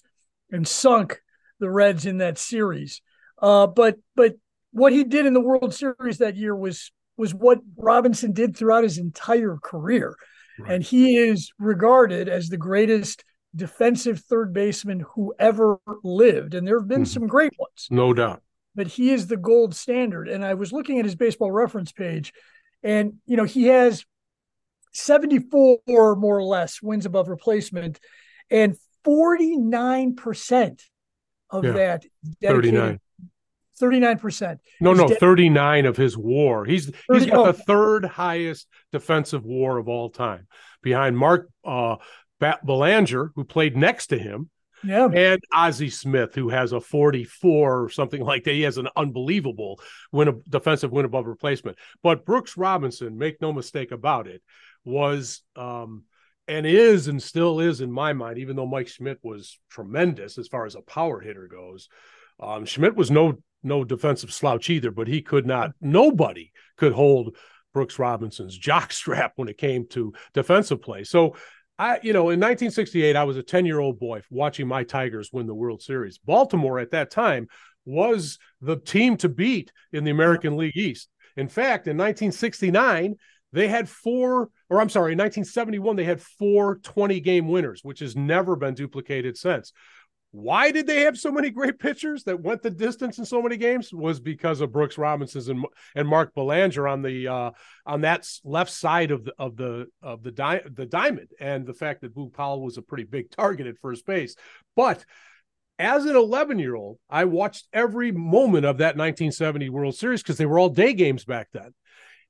and 0.51 0.67
sunk 0.67 1.19
the 1.59 1.69
Reds 1.69 2.05
in 2.05 2.19
that 2.19 2.37
series. 2.37 3.01
Uh, 3.41 3.65
but 3.65 3.97
but 4.15 4.35
what 4.71 4.93
he 4.93 5.03
did 5.03 5.25
in 5.25 5.33
the 5.33 5.41
World 5.41 5.73
Series 5.73 6.19
that 6.19 6.35
year 6.35 6.55
was 6.55 6.91
was 7.17 7.33
what 7.33 7.59
Robinson 7.75 8.33
did 8.33 8.55
throughout 8.55 8.83
his 8.83 8.99
entire 8.99 9.57
career, 9.63 10.15
and 10.67 10.83
he 10.83 11.17
is 11.17 11.51
regarded 11.57 12.29
as 12.29 12.49
the 12.49 12.57
greatest 12.57 13.23
defensive 13.55 14.19
third 14.19 14.53
baseman 14.53 15.03
who 15.15 15.33
ever 15.39 15.79
lived. 16.03 16.53
And 16.53 16.67
there 16.67 16.77
have 16.79 16.87
been 16.89 17.03
Mhm. 17.03 17.07
some 17.07 17.25
great 17.25 17.53
ones 17.57 17.87
No 17.89 18.13
doubt. 18.13 18.43
but 18.75 18.87
he 18.87 19.11
is 19.11 19.25
the 19.27 19.37
gold 19.37 19.73
standard. 19.73 20.27
And 20.27 20.43
I 20.45 20.53
was 20.53 20.71
looking 20.73 20.99
at 20.99 21.05
his 21.05 21.15
baseball 21.15 21.51
reference 21.51 21.91
page, 21.93 22.31
and 22.83 23.13
you 23.25 23.37
know, 23.37 23.45
he 23.45 23.63
has 23.67 24.05
74 24.95 26.15
more 26.15 26.37
or 26.37 26.43
less 26.43 26.81
wins 26.81 27.05
above 27.05 27.27
replacement, 27.27 27.99
and 28.49 28.75
49% 29.05 30.81
of 31.49 31.63
Yeah. 31.63 31.71
that 31.71 32.05
39. 32.41 32.99
39%. 33.79 34.59
No, 34.79 34.91
no, 34.91 34.99
dedicated- 34.99 35.19
39 35.19 35.85
of 35.85 35.97
his 35.97 36.17
war. 36.17 36.65
He's 36.65 36.85
he's 36.85 36.95
30 37.07 37.25
got 37.25 37.37
oh. 37.37 37.45
the 37.51 37.53
third 37.53 38.05
highest 38.05 38.67
defensive 38.91 39.43
war 39.43 39.77
of 39.77 39.87
all 39.89 40.09
time 40.09 40.47
behind 40.81 41.17
Mark 41.17 41.49
uh 41.63 41.97
Belanger, 42.63 43.31
who 43.35 43.43
played 43.43 43.75
next 43.75 44.07
to 44.07 44.19
him, 44.19 44.49
Yeah. 44.83 45.07
and 45.07 45.41
Ozzie 45.53 45.89
Smith, 45.89 46.35
who 46.35 46.49
has 46.49 46.73
a 46.73 46.81
44 46.81 47.83
or 47.83 47.89
something 47.89 48.21
like 48.21 48.43
that. 48.43 48.53
He 48.53 48.61
has 48.61 48.77
an 48.77 48.89
unbelievable 48.95 49.79
win 50.11 50.41
defensive 50.47 50.91
win 50.91 51.05
above 51.05 51.25
replacement. 51.25 51.77
But 52.03 52.25
Brooks 52.25 52.55
Robinson, 52.57 53.17
make 53.17 53.41
no 53.41 53.51
mistake 53.51 53.91
about 53.91 54.27
it, 54.27 54.41
was 54.85 55.41
um, 55.55 56.03
and 56.47 56.65
is 56.65 57.07
and 57.07 57.21
still 57.21 57.59
is 57.59 57.81
in 57.81 57.91
my 57.91 58.13
mind, 58.13 58.37
even 58.37 58.55
though 58.55 58.67
Mike 58.67 58.87
Schmidt 58.87 59.19
was 59.23 59.59
tremendous 59.69 60.37
as 60.37 60.47
far 60.47 60.65
as 60.65 60.75
a 60.75 60.81
power 60.81 61.19
hitter 61.19 61.47
goes. 61.47 61.89
Um, 62.39 62.65
Schmidt 62.65 62.95
was 62.95 63.11
no 63.11 63.37
no 63.63 63.83
defensive 63.83 64.31
slouch 64.31 64.69
either, 64.69 64.91
but 64.91 65.07
he 65.07 65.21
could 65.21 65.45
not. 65.45 65.71
Nobody 65.81 66.51
could 66.77 66.93
hold 66.93 67.35
Brooks 67.73 67.99
Robinson's 67.99 68.57
jockstrap 68.57 69.31
when 69.35 69.49
it 69.49 69.57
came 69.57 69.87
to 69.89 70.13
defensive 70.33 70.81
play. 70.81 71.03
So 71.03 71.35
I, 71.77 71.99
you 72.03 72.13
know, 72.13 72.29
in 72.29 72.39
1968, 72.39 73.15
I 73.15 73.23
was 73.23 73.37
a 73.37 73.43
10 73.43 73.65
year 73.65 73.79
old 73.79 73.99
boy 73.99 74.21
watching 74.29 74.67
my 74.67 74.83
Tigers 74.83 75.31
win 75.33 75.47
the 75.47 75.53
World 75.53 75.81
Series. 75.81 76.17
Baltimore 76.17 76.79
at 76.79 76.91
that 76.91 77.11
time 77.11 77.47
was 77.85 78.39
the 78.61 78.77
team 78.77 79.17
to 79.17 79.29
beat 79.29 79.71
in 79.91 80.03
the 80.03 80.11
American 80.11 80.57
League 80.57 80.77
East. 80.77 81.09
In 81.35 81.47
fact, 81.49 81.87
in 81.87 81.97
1969, 81.97 83.15
they 83.55 83.69
had 83.69 83.87
four, 83.89 84.49
or 84.69 84.81
I'm 84.81 84.89
sorry, 84.89 85.13
in 85.13 85.17
1971, 85.17 85.95
they 85.95 86.03
had 86.03 86.21
four 86.21 86.75
20 86.79 87.19
game 87.21 87.47
winners, 87.47 87.81
which 87.83 87.99
has 87.99 88.15
never 88.15 88.55
been 88.55 88.73
duplicated 88.73 89.37
since. 89.37 89.71
Why 90.31 90.71
did 90.71 90.85
they 90.85 91.01
have 91.01 91.17
so 91.17 91.31
many 91.31 91.49
great 91.49 91.79
pitchers 91.79 92.25
that 92.25 92.41
went 92.41 92.61
the 92.61 92.69
distance 92.69 93.17
in 93.17 93.25
so 93.25 93.41
many 93.41 93.55
games? 93.55 93.93
Was 93.93 94.19
because 94.19 94.59
of 94.59 94.73
Brooks 94.73 94.97
Robinson 94.97 95.49
and, 95.49 95.65
and 95.95 96.07
Mark 96.07 96.35
Belanger 96.35 96.85
on 96.85 97.01
the 97.01 97.29
uh, 97.29 97.51
on 97.85 98.01
that 98.01 98.27
left 98.43 98.71
side 98.71 99.11
of 99.11 99.23
the 99.23 99.33
of 99.39 99.55
the 99.55 99.87
of 100.01 100.21
the 100.21 100.31
di- 100.31 100.63
the 100.69 100.85
diamond, 100.85 101.29
and 101.39 101.65
the 101.65 101.73
fact 101.73 102.01
that 102.01 102.13
Boog 102.13 102.33
Powell 102.33 102.61
was 102.61 102.77
a 102.77 102.81
pretty 102.81 103.05
big 103.05 103.31
target 103.31 103.67
at 103.67 103.79
first 103.81 104.05
base. 104.05 104.35
But 104.75 105.05
as 105.79 106.05
an 106.05 106.17
11 106.17 106.59
year 106.59 106.75
old, 106.75 106.99
I 107.09 107.23
watched 107.23 107.67
every 107.71 108.11
moment 108.11 108.65
of 108.65 108.79
that 108.79 108.97
1970 108.97 109.69
World 109.69 109.95
Series 109.95 110.21
because 110.21 110.37
they 110.37 110.45
were 110.45 110.59
all 110.59 110.69
day 110.69 110.91
games 110.91 111.23
back 111.23 111.47
then. 111.53 111.73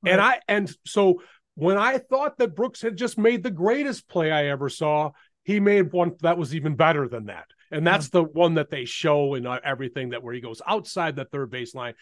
Right. 0.06 0.14
And 0.14 0.22
I 0.22 0.40
and 0.48 0.72
so 0.86 1.22
when 1.56 1.78
I 1.78 1.98
thought 1.98 2.38
that 2.38 2.56
Brooks 2.56 2.82
had 2.82 2.98
just 2.98 3.18
made 3.18 3.44
the 3.44 3.52
greatest 3.52 4.08
play 4.08 4.32
I 4.32 4.48
ever 4.48 4.70
saw, 4.70 5.12
he 5.44 5.60
made 5.60 5.92
one 5.94 6.14
that 6.22 6.38
was 6.38 6.54
even 6.54 6.76
better 6.76 7.08
than 7.08 7.26
that. 7.26 7.46
And 7.72 7.86
that's 7.86 8.10
the 8.10 8.24
one 8.24 8.56
that 8.56 8.70
they 8.70 8.86
show 8.86 9.36
in 9.36 9.48
uh, 9.48 9.60
everything 9.64 10.10
that 10.10 10.24
where 10.24 10.34
he 10.34 10.42
goes 10.42 10.62
outside 10.68 11.16
the 11.16 11.26
third 11.26 11.52
baseline. 11.52 11.94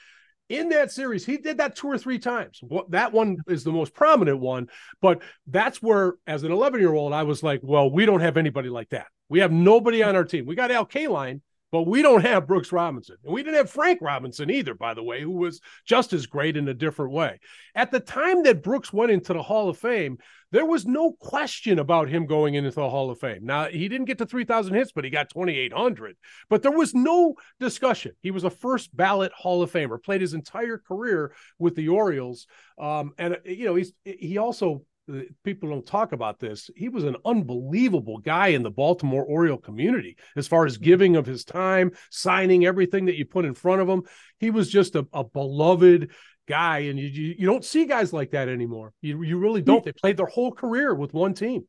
In 0.50 0.70
that 0.70 0.92
series, 0.92 1.26
he 1.26 1.38
did 1.38 1.58
that 1.58 1.76
two 1.76 1.88
or 1.88 1.98
three 1.98 2.20
times. 2.20 2.62
That 2.90 3.14
one 3.14 3.38
is 3.48 3.64
the 3.64 3.72
most 3.72 3.94
prominent 3.94 4.40
one, 4.40 4.68
but 5.02 5.22
that's 5.48 5.82
where, 5.82 6.16
as 6.28 6.44
an 6.44 6.52
11 6.52 6.82
year 6.82 6.94
old, 6.94 7.14
I 7.14 7.24
was 7.24 7.42
like, 7.42 7.62
well, 7.64 7.90
we 7.90 8.06
don't 8.06 8.20
have 8.20 8.38
anybody 8.38 8.70
like 8.70 8.90
that. 8.90 9.08
We 9.30 9.40
have 9.40 9.52
nobody 9.52 10.04
on 10.04 10.16
our 10.16 10.26
team. 10.26 10.46
We 10.46 10.56
got 10.56 10.70
Al 10.70 10.86
Kaline, 10.86 11.42
but 11.74 11.88
we 11.88 12.04
don't 12.04 12.22
have 12.22 12.46
Brooks 12.46 12.72
Robinson. 12.72 13.16
And 13.24 13.34
we 13.34 13.42
didn't 13.42 13.58
have 13.58 13.68
Frank 13.68 13.98
Robinson 14.00 14.52
either, 14.52 14.76
by 14.76 14.94
the 14.94 15.02
way, 15.02 15.22
who 15.22 15.32
was 15.32 15.60
just 15.88 16.14
as 16.14 16.28
great 16.28 16.56
in 16.56 16.68
a 16.68 16.74
different 16.74 17.12
way. 17.12 17.40
At 17.74 17.90
the 17.90 18.00
time 18.00 18.44
that 18.44 18.62
Brooks 18.62 18.94
went 18.94 19.10
into 19.10 19.34
the 19.34 19.42
Hall 19.42 19.70
of 19.70 19.78
Fame, 19.80 20.20
there 20.52 20.68
was 20.68 20.86
no 20.86 21.14
question 21.14 21.80
about 21.80 22.10
him 22.10 22.28
going 22.28 22.54
into 22.54 22.70
the 22.70 22.88
Hall 22.88 23.10
of 23.10 23.20
Fame. 23.20 23.40
Now, 23.42 23.70
he 23.70 23.90
didn't 23.90 24.06
get 24.06 24.20
to 24.20 24.28
3,000 24.28 24.76
hits, 24.76 24.92
but 24.92 25.04
he 25.04 25.10
got 25.10 25.32
2,800. 25.32 26.16
But 26.48 26.62
there 26.62 26.72
was 26.72 26.94
no 26.94 27.34
discussion. 27.60 28.12
He 28.22 28.30
was 28.30 28.44
a 28.44 28.52
first 28.52 28.96
ballot 28.96 29.32
Hall 29.36 29.64
of 29.64 29.72
Famer, 29.72 30.02
played 30.02 30.22
his 30.22 30.36
entire 30.36 30.78
career 30.78 31.34
with 31.58 31.74
the 31.74 31.90
Orioles. 31.90 32.46
Um, 32.78 33.14
and, 33.18 33.40
you 33.46 33.66
know, 33.66 33.74
he's 33.74 33.94
he 34.06 34.38
also 34.38 34.86
Uh, 35.12 35.20
people 35.44 35.70
don't 35.70 35.86
talk 35.86 36.14
about 36.14 36.40
this. 36.40 36.70
He 36.76 36.88
was 36.88 37.04
an 37.04 37.18
unbelievable 37.26 38.20
guy 38.20 38.48
in 38.48 38.64
the 38.64 38.72
Baltimore 38.72 39.24
Oriole 39.24 39.58
community 39.58 40.16
as 40.36 40.48
far 40.48 40.66
as 40.66 40.78
giving 40.78 41.16
of 41.16 41.26
his 41.26 41.44
time, 41.44 41.92
signing 42.10 42.66
everything 42.66 43.06
that 43.06 43.18
you 43.18 43.26
put 43.26 43.46
in 43.46 43.54
front 43.54 43.82
of 43.82 43.90
him. 43.90 44.04
He 44.40 44.50
was 44.50 44.70
just 44.70 44.96
a, 44.96 45.06
a 45.12 45.24
beloved 45.24 46.12
guy, 46.48 46.80
and 46.80 46.98
you, 46.98 47.08
you, 47.08 47.36
you 47.40 47.46
don't 47.46 47.66
see 47.66 47.86
guys 47.86 48.14
like 48.14 48.32
that 48.32 48.48
anymore. 48.48 48.94
You 49.02 49.22
you 49.24 49.38
really 49.38 49.62
hmm. 49.62 49.68
don't. 49.68 49.86
They 49.86 49.92
played 49.92 50.18
their 50.18 50.26
whole 50.26 50.52
career 50.52 50.94
with 50.96 51.14
one 51.14 51.34
team. 51.34 51.68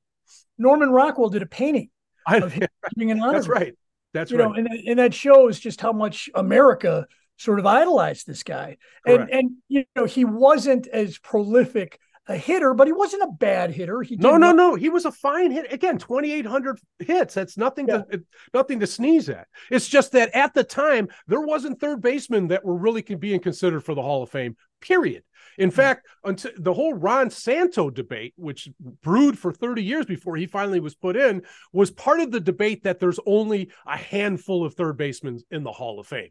Norman 0.59 0.91
Rockwell 0.91 1.29
did 1.29 1.43
a 1.43 1.47
painting 1.47 1.91
of 2.27 2.53
him 2.53 2.69
being 2.97 3.11
an 3.11 3.21
honor. 3.21 3.33
That's 3.35 3.49
right. 3.49 3.75
That's 4.13 4.31
you 4.31 4.39
right. 4.39 4.49
Know, 4.49 4.55
and, 4.55 4.69
and 4.69 4.99
that 4.99 5.13
shows 5.13 5.59
just 5.59 5.81
how 5.81 5.93
much 5.93 6.31
America 6.35 7.07
sort 7.37 7.59
of 7.59 7.67
idolized 7.67 8.27
this 8.27 8.43
guy. 8.43 8.77
And 9.07 9.29
and 9.31 9.51
you 9.69 9.85
know 9.97 10.05
he 10.05 10.25
wasn't 10.25 10.87
as 10.87 11.19
prolific 11.19 11.99
a 12.27 12.37
hitter, 12.37 12.73
but 12.75 12.87
he 12.87 12.93
wasn't 12.93 13.23
a 13.23 13.33
bad 13.39 13.71
hitter. 13.71 14.03
He 14.03 14.17
no, 14.17 14.37
no, 14.37 14.53
no. 14.53 14.75
He 14.75 14.89
was 14.89 15.05
a 15.05 15.13
fine 15.13 15.51
hit. 15.51 15.73
Again, 15.73 15.99
twenty 15.99 16.33
eight 16.33 16.47
hundred 16.47 16.79
hits. 16.99 17.35
That's 17.35 17.57
nothing 17.57 17.87
to 17.89 18.23
nothing 18.53 18.81
to 18.81 18.87
sneeze 18.87 19.29
at. 19.29 19.47
It's 19.71 19.89
just 19.89 20.13
that 20.13 20.35
at 20.35 20.55
the 20.55 20.65
time 20.65 21.09
there 21.27 21.41
wasn't 21.41 21.81
third 21.81 22.01
basemen 22.01 22.49
that 22.49 22.65
were 22.65 22.77
really 22.77 23.03
being 23.03 23.41
considered 23.41 23.83
for 23.83 23.95
the 23.95 24.03
Hall 24.03 24.23
of 24.23 24.31
Fame. 24.31 24.57
Period. 24.81 25.23
In 25.59 25.71
mm. 25.71 25.75
fact, 25.75 26.07
until 26.25 26.51
the 26.59 26.75
whole 26.75 26.95
Ron 26.95 27.31
Santo 27.31 27.91
debate, 27.91 28.35
which 28.37 28.69
brewed 29.03 29.39
for 29.39 29.53
30 29.53 29.83
years 29.83 30.07
before 30.07 30.37
he 30.37 30.47
finally 30.47 30.81
was 30.81 30.95
put 30.95 31.17
in, 31.17 31.43
was 31.73 31.91
part 31.91 32.21
of 32.21 32.33
the 32.33 32.41
debate 32.41 32.83
that 32.85 33.01
there's 33.01 33.21
only 33.27 33.71
a 33.87 33.97
handful 33.97 34.65
of 34.65 34.75
third 34.75 34.97
basemen 34.97 35.41
in 35.51 35.63
the 35.63 35.73
Hall 35.73 36.01
of 36.01 36.07
Fame 36.07 36.31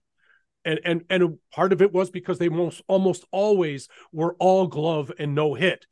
and 0.65 0.79
and 0.83 1.03
and 1.09 1.37
part 1.53 1.73
of 1.73 1.81
it 1.81 1.91
was 1.91 2.09
because 2.09 2.39
they 2.39 2.49
most 2.49 2.81
almost 2.87 3.25
always 3.31 3.87
were 4.11 4.35
all 4.39 4.67
glove 4.67 5.11
and 5.19 5.35
no 5.35 5.53
hit. 5.53 5.85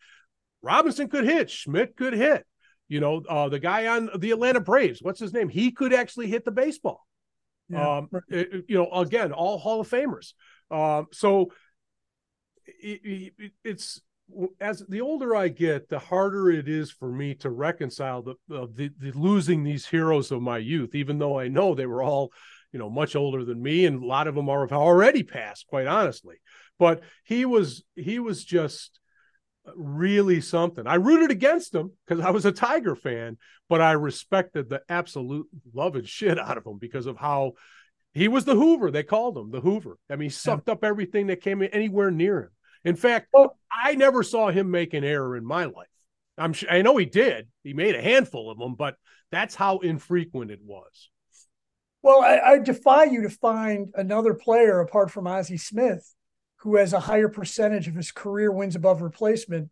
Robinson 0.62 1.08
could 1.10 1.24
hit, 1.26 1.50
Schmidt 1.50 1.96
could 1.96 2.14
hit. 2.14 2.46
You 2.88 3.00
know, 3.00 3.24
uh, 3.28 3.50
the 3.50 3.60
guy 3.60 3.88
on 3.88 4.10
the 4.18 4.32
Atlanta 4.32 4.60
Braves, 4.60 5.02
what's 5.02 5.20
his 5.20 5.34
name? 5.34 5.50
He 5.50 5.72
could 5.72 5.94
actually 5.94 6.28
hit 6.28 6.44
the 6.46 6.52
baseball. 6.52 7.06
Yeah. 7.70 7.98
Um, 7.98 8.10
it- 8.28 8.66
you 8.68 8.78
know, 8.78 8.92
again, 8.92 9.32
all 9.32 9.58
Hall 9.58 9.80
of 9.80 9.90
Famers. 9.90 10.34
Um, 10.70 11.08
so 11.12 11.52
it, 12.66 13.34
it, 13.38 13.52
it's 13.64 14.02
as 14.60 14.84
the 14.88 15.02
older 15.02 15.36
I 15.36 15.50
get, 15.50 15.90
the 15.90 16.00
harder 16.00 16.50
it 16.52 16.68
is 16.68 16.92
for 16.92 17.12
me 17.12 17.36
to 17.36 17.50
reconcile 17.50 18.22
the, 18.22 18.32
uh, 18.54 18.68
the 18.74 18.92
the 18.98 19.12
losing 19.12 19.64
these 19.64 19.86
heroes 19.88 20.32
of 20.32 20.42
my 20.42 20.58
youth, 20.58 20.96
even 20.96 21.18
though 21.20 21.40
I 21.40 21.48
know 21.48 21.76
they 21.76 21.86
were 21.86 22.04
all 22.04 22.32
you 22.72 22.80
know 22.80 22.90
much 22.90 23.16
older 23.16 23.44
than 23.44 23.62
me 23.62 23.86
and 23.86 24.04
a 24.04 24.06
lot 24.06 24.28
of 24.28 24.36
them 24.36 24.50
are 24.50 24.62
have 24.62 24.72
already 24.72 25.24
passed 25.24 25.68
quite 25.68 25.88
honestly. 25.88 26.36
But 26.80 27.02
he 27.24 27.46
was 27.46 27.84
he 27.96 28.20
was 28.20 28.44
just 28.44 29.00
really 29.76 30.42
something. 30.42 30.88
I 30.88 30.96
rooted 30.96 31.32
against 31.32 31.76
him 31.76 31.92
because 32.06 32.24
i 32.24 32.32
was 32.32 32.46
a 32.46 32.52
tiger 32.52 32.96
fan 32.96 33.38
but 33.70 33.80
i 33.82 33.92
respected 33.92 34.70
the 34.70 34.82
absolute 34.90 35.48
love 35.74 35.96
and 35.96 36.08
shit 36.08 36.40
out 36.40 36.58
of 36.58 36.66
him 36.66 36.78
because 36.80 37.06
of 37.06 37.18
how 37.18 37.54
he 38.14 38.28
was 38.28 38.44
the 38.44 38.56
hoover 38.56 38.90
they 38.90 39.04
called 39.04 39.38
him 39.38 39.52
the 39.52 39.62
hoover. 39.62 39.98
I 40.10 40.16
mean 40.16 40.30
he 40.30 40.30
sucked 40.30 40.70
up 40.70 40.84
everything 40.84 41.28
that 41.28 41.42
came 41.42 41.62
anywhere 41.62 42.12
near 42.12 42.42
him. 42.42 42.50
In 42.86 42.96
fact 42.96 43.28
i 43.72 43.96
never 43.96 44.24
saw 44.24 44.50
him 44.50 44.72
make 44.72 44.94
an 44.94 45.04
error 45.04 45.38
in 45.38 45.46
my 45.46 45.66
life. 45.66 45.88
I'm 46.38 46.54
sure 46.54 46.72
i 46.72 46.82
know 46.82 46.98
he 46.98 47.06
did. 47.06 47.48
He 47.64 47.74
made 47.74 47.96
a 47.96 48.02
handful 48.02 48.50
of 48.50 48.58
them 48.58 48.76
but 48.76 48.96
that's 49.32 49.56
how 49.56 49.80
infrequent 49.80 50.52
it 50.52 50.60
was 50.64 51.10
Well, 52.04 52.22
I, 52.22 52.40
I 52.40 52.60
defy 52.60 53.06
you 53.06 53.22
to 53.24 53.30
find 53.30 53.90
another 53.96 54.34
player 54.34 54.80
apart 54.80 55.12
from 55.12 55.28
Ozzie 55.28 55.58
Smith 55.58 56.16
who 56.58 56.76
has 56.76 56.94
a 56.94 57.00
higher 57.00 57.28
percentage 57.28 57.88
of 57.88 57.96
his 57.96 58.12
career 58.12 58.52
wins 58.52 58.76
above 58.76 59.02
replacement 59.02 59.70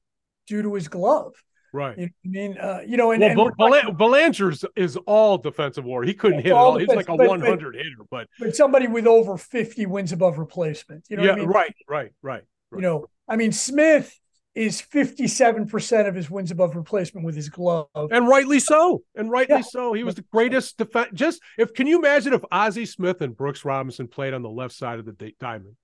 due 0.47 0.61
to 0.61 0.73
his 0.73 0.87
glove. 0.87 1.33
Right. 1.71 1.97
You 1.97 2.05
know 2.05 2.11
I 2.25 2.27
mean, 2.27 2.57
uh, 2.57 2.81
you 2.85 2.97
know, 2.97 3.11
and, 3.11 3.21
well, 3.21 3.47
and 3.73 3.97
Bel- 3.97 4.73
is 4.75 4.97
all 5.05 5.37
defensive 5.37 5.85
war. 5.85 6.03
He 6.03 6.15
couldn't 6.15 6.39
hit 6.39 6.47
at 6.47 6.53
all 6.53 6.71
all. 6.71 6.77
He's 6.79 6.87
like 6.87 7.09
a 7.09 7.15
but- 7.15 7.27
100 7.27 7.75
hitter, 7.75 7.89
but 8.09 8.27
but 8.39 8.55
somebody 8.55 8.87
with 8.87 9.05
over 9.05 9.37
50 9.37 9.85
wins 9.85 10.11
above 10.11 10.39
replacement. 10.39 11.05
You 11.09 11.17
know 11.17 11.23
yeah, 11.23 11.29
what 11.29 11.37
I 11.37 11.41
mean? 11.41 11.49
right, 11.49 11.75
right, 11.87 12.11
right. 12.23 12.43
You 12.73 12.81
know, 12.81 13.05
I 13.27 13.35
mean, 13.35 13.51
Smith 13.51 14.19
is 14.59 14.81
57% 14.81 16.07
of 16.07 16.15
his 16.15 16.29
wins 16.29 16.51
above 16.51 16.75
replacement 16.75 17.25
with 17.25 17.35
his 17.35 17.47
glove. 17.47 17.87
And 17.95 18.27
rightly 18.27 18.59
so. 18.59 19.03
And 19.15 19.31
rightly 19.31 19.57
Yeah. 19.57 19.61
so. 19.61 19.93
He 19.93 20.03
was 20.03 20.15
the 20.15 20.25
greatest 20.33 20.77
defense. 20.77 21.11
Just 21.13 21.41
if 21.57 21.73
can 21.73 21.87
you 21.87 21.97
imagine 21.99 22.33
if 22.33 22.43
Ozzie 22.51 22.85
Smith 22.85 23.21
and 23.21 23.35
Brooks 23.35 23.63
Robinson 23.63 24.07
played 24.07 24.33
on 24.33 24.41
the 24.41 24.49
left 24.49 24.73
side 24.73 24.99
of 24.99 25.05
the 25.05 25.33
diamond? 25.39 25.75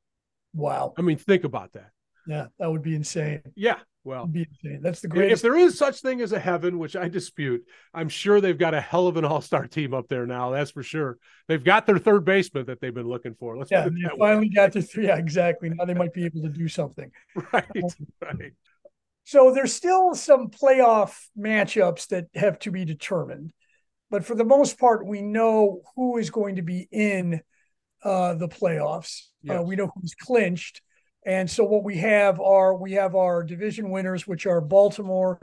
Wow. 0.54 0.94
I 0.98 1.02
mean, 1.04 1.18
think 1.18 1.46
about 1.46 1.72
that. 1.74 1.92
Yeah, 2.28 2.48
that 2.60 2.70
would 2.70 2.82
be 2.82 2.96
insane. 2.96 3.42
Yeah. 3.56 3.78
Well, 4.06 4.28
That'd 4.28 4.34
be 4.34 4.48
insane. 4.64 4.82
That's 4.84 5.02
the 5.02 5.08
great 5.08 5.32
if 5.32 5.42
there 5.42 5.56
is 5.56 5.78
such 5.78 6.02
thing 6.02 6.22
as 6.22 6.32
a 6.32 6.40
heaven, 6.40 6.78
which 6.78 6.96
I 6.96 7.10
dispute, 7.10 7.66
I'm 7.92 8.08
sure 8.08 8.40
they've 8.40 8.58
got 8.58 8.76
a 8.76 8.80
hell 8.80 9.08
of 9.08 9.18
an 9.18 9.26
all-star 9.26 9.66
team 9.66 9.96
up 9.96 10.08
there 10.08 10.28
now. 10.28 10.52
That's 10.52 10.70
for 10.70 10.84
sure. 10.84 11.18
They've 11.48 11.64
got 11.64 11.88
their 11.88 11.98
third 11.98 12.24
baseman 12.24 12.68
that 12.68 12.80
they've 12.80 12.94
been 12.94 13.08
looking 13.08 13.34
for. 13.34 13.58
Let's 13.58 13.72
yeah, 13.72 13.90
they 13.90 13.90
way. 13.90 14.12
finally 14.20 14.50
got 14.50 14.74
to 14.74 14.84
three. 14.84 15.08
Yeah, 15.08 15.18
exactly. 15.18 15.70
Now 15.72 15.86
they 15.86 15.96
might 15.96 16.14
be 16.14 16.24
able 16.26 16.44
to 16.44 16.50
do 16.50 16.68
something. 16.68 17.12
Right, 17.52 17.66
right. 18.22 18.54
So 19.24 19.52
there's 19.52 19.74
still 19.74 20.14
some 20.14 20.50
playoff 20.50 21.18
matchups 21.38 22.10
that 22.10 22.28
have 22.36 22.60
to 22.60 22.72
be 22.72 22.86
determined. 22.86 23.54
But 24.12 24.24
for 24.24 24.36
the 24.36 24.46
most 24.46 24.78
part, 24.80 25.08
we 25.08 25.24
know 25.24 25.82
who 25.96 26.18
is 26.18 26.30
going 26.30 26.58
to 26.58 26.62
be 26.62 26.88
in 26.92 27.42
uh, 28.04 28.36
the 28.36 28.48
playoffs. 28.48 29.24
Uh, 29.50 29.64
we 29.64 29.76
know 29.76 29.92
who's 29.96 30.14
clinched. 30.14 30.82
And 31.26 31.50
so 31.50 31.64
what 31.64 31.84
we 31.84 31.98
have 31.98 32.40
are 32.40 32.76
we 32.76 32.94
have 32.94 33.16
our 33.16 33.44
division 33.44 33.90
winners, 33.90 34.28
which 34.28 34.46
are 34.46 34.62
Baltimore, 34.62 35.40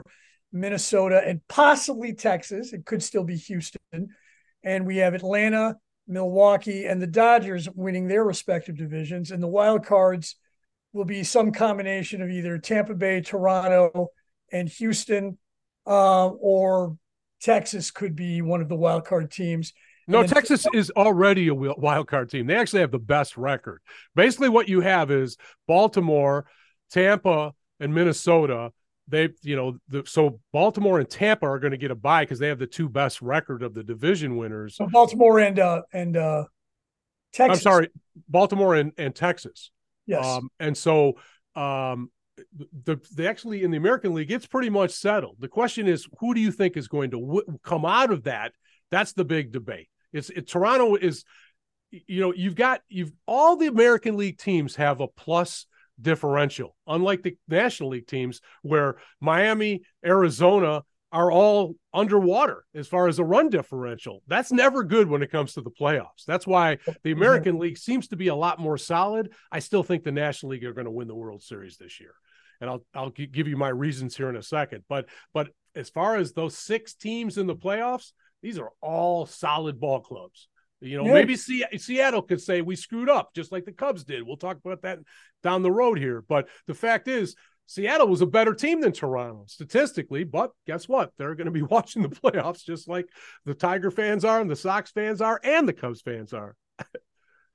Minnesota, 0.51 1.21
and 1.25 1.41
possibly 1.49 2.13
Texas. 2.13 2.71
It 2.71 2.85
could 2.85 3.03
still 3.03 3.25
be 3.25 3.35
Houston. 3.35 4.07
And 4.63 4.87
we 4.87 4.97
have 4.97 5.13
Atlanta, 5.13 5.75
Milwaukee, 6.07 6.85
and 6.85 7.01
the 7.01 7.07
Dodgers 7.07 7.67
winning 7.75 8.07
their 8.07 8.23
respective 8.23 8.77
divisions. 8.77 9.31
And 9.31 9.43
the 9.43 9.47
wild 9.47 9.85
cards 9.85 10.37
will 10.93 11.05
be 11.05 11.23
some 11.23 11.51
combination 11.51 12.21
of 12.21 12.29
either 12.29 12.57
Tampa 12.57 12.93
Bay, 12.93 13.19
Toronto, 13.19 14.07
and 14.51 14.69
Houston, 14.69 15.37
uh, 15.85 16.27
or 16.27 16.97
Texas 17.41 17.91
could 17.91 18.15
be 18.15 18.41
one 18.41 18.61
of 18.61 18.69
the 18.69 18.75
wild 18.75 19.05
card 19.05 19.31
teams. 19.31 19.73
No, 20.07 20.21
then- 20.21 20.29
Texas 20.29 20.65
is 20.73 20.91
already 20.91 21.47
a 21.47 21.53
wild 21.53 22.07
card 22.07 22.29
team. 22.29 22.47
They 22.47 22.55
actually 22.55 22.81
have 22.81 22.91
the 22.91 22.99
best 22.99 23.37
record. 23.37 23.81
Basically, 24.15 24.49
what 24.49 24.67
you 24.67 24.81
have 24.81 25.11
is 25.11 25.37
Baltimore, 25.67 26.45
Tampa, 26.91 27.53
and 27.79 27.93
Minnesota. 27.93 28.71
They, 29.07 29.29
you 29.41 29.55
know, 29.55 29.77
the, 29.89 30.03
so 30.05 30.39
Baltimore 30.51 30.99
and 30.99 31.09
Tampa 31.09 31.45
are 31.45 31.59
going 31.59 31.71
to 31.71 31.77
get 31.77 31.91
a 31.91 31.95
bye 31.95 32.23
because 32.23 32.39
they 32.39 32.47
have 32.47 32.59
the 32.59 32.67
two 32.67 32.87
best 32.87 33.21
record 33.21 33.61
of 33.61 33.73
the 33.73 33.83
division 33.83 34.37
winners. 34.37 34.75
So 34.77 34.87
Baltimore 34.87 35.39
and 35.39 35.59
uh, 35.59 35.81
and 35.93 36.15
uh, 36.15 36.45
Texas. 37.33 37.59
I'm 37.59 37.61
sorry, 37.61 37.89
Baltimore 38.29 38.75
and, 38.75 38.93
and 38.97 39.13
Texas. 39.13 39.71
Yes. 40.05 40.25
Um, 40.25 40.49
and 40.59 40.77
so 40.77 41.13
um, 41.55 42.11
the 42.85 42.99
they 43.15 43.27
actually 43.27 43.63
in 43.63 43.71
the 43.71 43.77
American 43.77 44.13
League, 44.13 44.31
it's 44.31 44.45
pretty 44.45 44.69
much 44.69 44.91
settled. 44.91 45.37
The 45.39 45.47
question 45.47 45.87
is, 45.87 46.07
who 46.19 46.33
do 46.33 46.41
you 46.41 46.51
think 46.51 46.77
is 46.77 46.87
going 46.87 47.11
to 47.11 47.19
w- 47.19 47.59
come 47.63 47.85
out 47.85 48.11
of 48.11 48.23
that? 48.23 48.53
That's 48.89 49.13
the 49.13 49.25
big 49.25 49.51
debate. 49.51 49.89
It's 50.13 50.29
it, 50.29 50.47
Toronto 50.47 50.95
is, 50.95 51.25
you 51.91 52.21
know, 52.21 52.33
you've 52.33 52.55
got 52.55 52.81
you've 52.87 53.11
all 53.27 53.55
the 53.55 53.67
American 53.67 54.15
League 54.15 54.37
teams 54.37 54.75
have 54.77 55.01
a 55.01 55.07
plus 55.07 55.65
differential, 56.01 56.75
unlike 56.87 57.23
the 57.23 57.35
National 57.47 57.89
League 57.89 58.07
teams 58.07 58.41
where 58.61 58.95
Miami, 59.19 59.81
Arizona 60.05 60.83
are 61.11 61.31
all 61.31 61.75
underwater 61.93 62.65
as 62.73 62.87
far 62.87 63.07
as 63.07 63.19
a 63.19 63.23
run 63.23 63.47
differential. 63.49 64.23
That's 64.27 64.51
never 64.51 64.83
good 64.83 65.07
when 65.07 65.21
it 65.21 65.31
comes 65.31 65.53
to 65.53 65.61
the 65.61 65.69
playoffs. 65.69 66.25
That's 66.25 66.47
why 66.47 66.77
the 66.85 67.11
mm-hmm. 67.11 67.21
American 67.21 67.59
League 67.59 67.77
seems 67.77 68.07
to 68.07 68.15
be 68.15 68.29
a 68.29 68.35
lot 68.35 68.59
more 68.59 68.79
solid. 68.79 69.31
I 69.51 69.59
still 69.59 69.83
think 69.83 70.03
the 70.03 70.11
National 70.11 70.53
League 70.53 70.65
are 70.65 70.73
going 70.73 70.85
to 70.85 70.91
win 70.91 71.07
the 71.07 71.15
World 71.15 71.43
Series 71.43 71.77
this 71.77 71.99
year. 71.99 72.15
And 72.59 72.69
I'll 72.69 72.83
I'll 72.95 73.09
give 73.11 73.47
you 73.47 73.57
my 73.57 73.69
reasons 73.69 74.17
here 74.17 74.29
in 74.29 74.37
a 74.37 74.43
second. 74.43 74.85
But 74.89 75.05
but 75.33 75.49
as 75.75 75.89
far 75.89 76.15
as 76.15 76.33
those 76.33 76.57
six 76.57 76.95
teams 76.95 77.37
in 77.37 77.45
the 77.45 77.55
playoffs, 77.55 78.11
these 78.43 78.59
are 78.59 78.69
all 78.81 79.25
solid 79.25 79.79
ball 79.79 80.01
clubs. 80.01 80.47
You 80.81 80.97
know, 80.97 81.05
Yeah. 81.07 81.13
maybe 81.13 81.35
Se- 81.37 81.77
Seattle 81.77 82.21
could 82.21 82.41
say 82.41 82.61
we 82.61 82.75
screwed 82.75 83.09
up, 83.09 83.33
just 83.33 83.51
like 83.51 83.65
the 83.65 83.71
Cubs 83.71 84.03
did. 84.03 84.21
We'll 84.21 84.37
talk 84.37 84.57
about 84.63 84.83
that 84.83 84.99
down 85.41 85.63
the 85.63 85.71
road 85.71 85.97
here. 85.97 86.21
But 86.21 86.49
the 86.67 86.73
fact 86.75 87.07
is, 87.07 87.35
Seattle 87.65 88.09
was 88.09 88.19
a 88.21 88.25
better 88.25 88.53
team 88.53 88.81
than 88.81 88.91
Toronto 88.91 89.45
statistically. 89.47 90.25
But 90.25 90.51
guess 90.67 90.87
what? 90.89 91.13
They're 91.17 91.35
going 91.35 91.45
to 91.45 91.51
be 91.51 91.61
watching 91.75 92.01
the 92.03 92.09
playoffs 92.09 92.63
just 92.65 92.87
like 92.89 93.07
the 93.45 93.53
Tiger 93.55 93.89
fans 93.89 94.25
are, 94.25 94.41
and 94.41 94.49
the 94.49 94.57
Sox 94.57 94.91
fans 94.91 95.21
are, 95.21 95.39
and 95.43 95.67
the 95.67 95.73
Cubs 95.73 96.01
fans 96.01 96.33
are. 96.33 96.55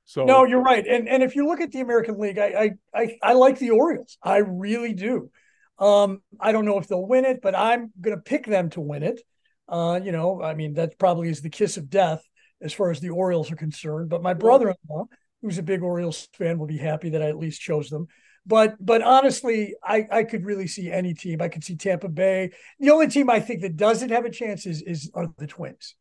so 0.07 0.25
No, 0.25 0.45
you're 0.45 0.63
right. 0.63 0.87
And 0.87 1.07
and 1.07 1.23
if 1.23 1.37
you 1.37 1.47
look 1.47 1.61
at 1.61 1.71
the 1.71 1.81
American 1.81 2.19
League, 2.19 2.39
I 2.39 2.47
I 2.47 2.71
I, 3.03 3.19
I 3.23 3.33
like 3.35 3.59
the 3.59 3.71
Orioles. 3.71 4.17
I 4.23 4.39
really 4.39 4.95
do. 4.95 5.31
Um, 5.79 6.23
I 6.41 6.53
don't 6.53 6.65
know 6.65 6.79
if 6.79 6.89
they'll 6.89 7.07
win 7.07 7.27
it, 7.27 7.41
but 7.43 7.55
I'm 7.55 7.93
going 8.01 8.17
to 8.17 8.23
pick 8.23 8.47
them 8.47 8.71
to 8.71 8.81
win 8.81 9.03
it. 9.03 9.21
Uh, 9.69 10.01
you 10.03 10.13
know, 10.13 10.43
I 10.43 10.55
mean, 10.55 10.75
that 10.75 10.99
probably 10.99 11.29
is 11.29 11.43
the 11.43 11.51
kiss 11.51 11.77
of 11.77 11.91
death 11.91 12.23
as 12.61 12.73
far 12.73 12.91
as 12.91 13.01
the 13.01 13.11
Orioles 13.11 13.53
are 13.53 13.57
concerned. 13.57 14.09
But 14.09 14.23
my 14.23 14.35
brother-in-law, 14.35 15.07
who's 15.43 15.59
a 15.59 15.63
big 15.63 15.83
Orioles 15.83 16.29
fan, 16.33 16.59
will 16.59 16.67
be 16.67 16.79
happy 16.79 17.11
that 17.11 17.23
I 17.23 17.29
at 17.29 17.39
least 17.39 17.61
chose 17.61 17.91
them. 17.91 18.07
But 18.47 18.77
but 18.81 19.03
honestly, 19.03 19.75
I 19.85 20.07
I 20.11 20.25
could 20.25 20.47
really 20.47 20.67
see 20.67 20.91
any 20.91 21.13
team. 21.13 21.43
I 21.43 21.49
could 21.49 21.65
see 21.65 21.77
Tampa 21.77 22.09
Bay. 22.09 22.51
The 22.81 22.91
only 22.91 23.09
team 23.09 23.29
I 23.29 23.41
think 23.41 23.61
that 23.61 23.77
doesn't 23.77 24.11
have 24.11 24.25
a 24.25 24.31
chance 24.31 24.65
is 24.65 24.81
is 24.83 25.11
are 25.15 25.29
the 25.37 25.47
Twins. 25.47 25.95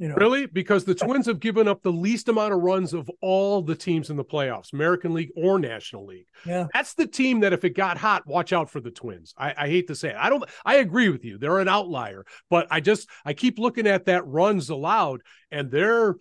You 0.00 0.08
know, 0.08 0.14
Really? 0.14 0.46
Because 0.46 0.86
the 0.86 0.94
Twins 0.94 1.26
have 1.26 1.40
given 1.40 1.68
up 1.68 1.82
the 1.82 1.92
least 1.92 2.30
amount 2.30 2.54
of 2.54 2.60
runs 2.60 2.94
of 2.94 3.10
all 3.20 3.60
the 3.60 3.76
teams 3.76 4.08
in 4.08 4.16
the 4.16 4.24
playoffs, 4.24 4.72
American 4.72 5.12
League 5.12 5.30
or 5.36 5.58
National 5.58 6.06
League. 6.06 6.26
Yeah. 6.46 6.68
That's 6.72 6.94
the 6.94 7.06
team 7.06 7.40
that 7.40 7.52
if 7.52 7.64
it 7.64 7.76
got 7.76 7.98
hot, 7.98 8.26
watch 8.26 8.54
out 8.54 8.70
for 8.70 8.80
the 8.80 8.90
Twins. 8.90 9.34
I, 9.36 9.52
I 9.54 9.68
hate 9.68 9.88
to 9.88 9.94
say 9.94 10.08
it. 10.08 10.16
I 10.18 10.30
don't 10.30 10.42
I 10.64 10.76
agree 10.76 11.10
with 11.10 11.22
you. 11.26 11.36
They're 11.36 11.58
an 11.58 11.68
outlier, 11.68 12.24
but 12.48 12.66
I 12.70 12.80
just 12.80 13.10
I 13.26 13.34
keep 13.34 13.58
looking 13.58 13.86
at 13.86 14.06
that 14.06 14.26
runs 14.26 14.70
allowed, 14.70 15.20
and 15.50 15.70
they're 15.70 16.16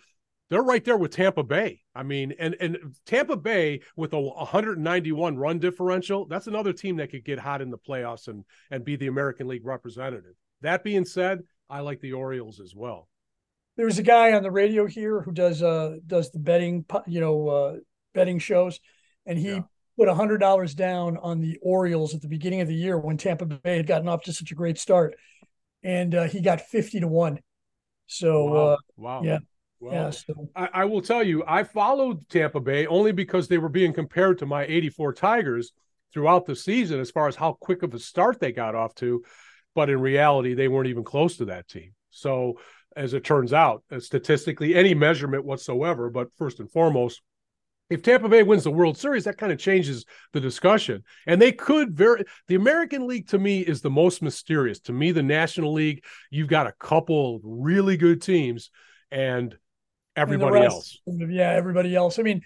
they're 0.49 0.61
right 0.61 0.83
there 0.83 0.97
with 0.97 1.11
Tampa 1.11 1.43
Bay. 1.43 1.79
I 1.95 2.03
mean, 2.03 2.33
and 2.37 2.57
and 2.59 2.77
Tampa 3.05 3.37
Bay 3.37 3.79
with 3.95 4.11
a 4.11 4.19
191 4.19 5.37
run 5.37 5.59
differential, 5.59 6.25
that's 6.25 6.47
another 6.47 6.73
team 6.73 6.97
that 6.97 7.11
could 7.11 7.23
get 7.23 7.39
hot 7.39 7.61
in 7.61 7.71
the 7.71 7.77
playoffs 7.77 8.27
and 8.27 8.43
and 8.71 8.83
be 8.83 8.97
the 8.97 9.07
American 9.07 9.47
League 9.47 9.65
representative. 9.65 10.35
That 10.61 10.83
being 10.83 11.05
said, 11.05 11.43
I 11.69 11.79
like 11.79 12.01
the 12.01 12.11
Orioles 12.11 12.59
as 12.59 12.75
well. 12.75 13.08
There's 13.79 13.97
a 13.97 14.03
guy 14.03 14.33
on 14.33 14.43
the 14.43 14.51
radio 14.51 14.85
here 14.85 15.21
who 15.21 15.31
does 15.31 15.63
uh 15.63 15.95
does 16.05 16.31
the 16.31 16.39
betting 16.39 16.83
you 17.07 17.21
know 17.21 17.47
uh 17.47 17.75
betting 18.13 18.37
shows 18.37 18.81
and 19.25 19.39
he 19.39 19.61
put 19.97 20.09
a 20.09 20.13
hundred 20.13 20.39
dollars 20.39 20.75
down 20.75 21.15
on 21.17 21.39
the 21.39 21.57
Orioles 21.61 22.13
at 22.13 22.21
the 22.21 22.27
beginning 22.27 22.59
of 22.59 22.67
the 22.67 22.75
year 22.75 22.99
when 22.99 23.15
Tampa 23.15 23.45
Bay 23.45 23.77
had 23.77 23.87
gotten 23.87 24.09
off 24.09 24.23
to 24.23 24.33
such 24.33 24.51
a 24.51 24.55
great 24.55 24.77
start 24.77 25.15
and 25.81 26.13
uh, 26.13 26.23
he 26.23 26.41
got 26.41 26.59
50 26.59 26.99
to 26.99 27.07
1 27.07 27.39
so 28.07 28.43
Wow. 28.43 28.67
uh 28.67 28.77
Wow. 28.97 29.23
yeah 29.23 29.39
Well, 29.79 29.93
yeah 29.93 30.09
so 30.09 30.49
I, 30.57 30.69
I 30.73 30.85
will 30.85 31.01
tell 31.01 31.23
you, 31.23 31.45
I 31.47 31.63
followed 31.63 32.27
Tampa 32.27 32.59
Bay 32.59 32.85
only 32.85 33.13
because 33.13 33.47
they 33.47 33.59
were 33.59 33.69
being 33.69 33.93
compared 33.93 34.39
to 34.39 34.45
my 34.45 34.65
84 34.65 35.13
Tigers 35.13 35.71
throughout 36.13 36.45
the 36.45 36.55
season 36.55 36.99
as 36.99 37.11
far 37.11 37.29
as 37.29 37.37
how 37.37 37.53
quick 37.53 37.83
of 37.83 37.93
a 37.93 37.99
start 37.99 38.41
they 38.41 38.51
got 38.51 38.75
off 38.75 38.93
to. 38.95 39.23
But 39.73 39.89
in 39.89 40.01
reality, 40.01 40.53
they 40.53 40.67
weren't 40.67 40.89
even 40.89 41.05
close 41.05 41.37
to 41.37 41.45
that 41.45 41.69
team. 41.69 41.93
So, 42.09 42.59
as 42.95 43.13
it 43.13 43.23
turns 43.23 43.53
out, 43.53 43.83
uh, 43.91 43.99
statistically, 43.99 44.75
any 44.75 44.93
measurement 44.93 45.45
whatsoever, 45.45 46.09
but 46.09 46.29
first 46.37 46.59
and 46.59 46.71
foremost, 46.71 47.21
if 47.89 48.03
Tampa 48.03 48.29
Bay 48.29 48.43
wins 48.43 48.63
the 48.63 48.71
World 48.71 48.97
Series, 48.97 49.23
that 49.23 49.37
kind 49.37 49.51
of 49.51 49.57
changes 49.57 50.05
the 50.33 50.39
discussion. 50.39 51.03
And 51.25 51.41
they 51.41 51.51
could 51.51 51.95
very 51.95 52.23
the 52.47 52.55
American 52.55 53.07
League 53.07 53.27
to 53.29 53.39
me 53.39 53.61
is 53.61 53.81
the 53.81 53.89
most 53.89 54.21
mysterious. 54.21 54.79
To 54.81 54.93
me, 54.93 55.11
the 55.11 55.23
National 55.23 55.73
League, 55.73 56.03
you've 56.29 56.49
got 56.49 56.67
a 56.67 56.73
couple 56.73 57.39
really 57.43 57.97
good 57.97 58.21
teams 58.21 58.69
and 59.11 59.53
and 59.53 59.57
everybody 60.15 60.61
rest- 60.61 61.01
else. 61.07 61.19
yeah 61.29 61.51
everybody 61.51 61.95
else 61.95 62.19
I 62.19 62.23
mean 62.23 62.41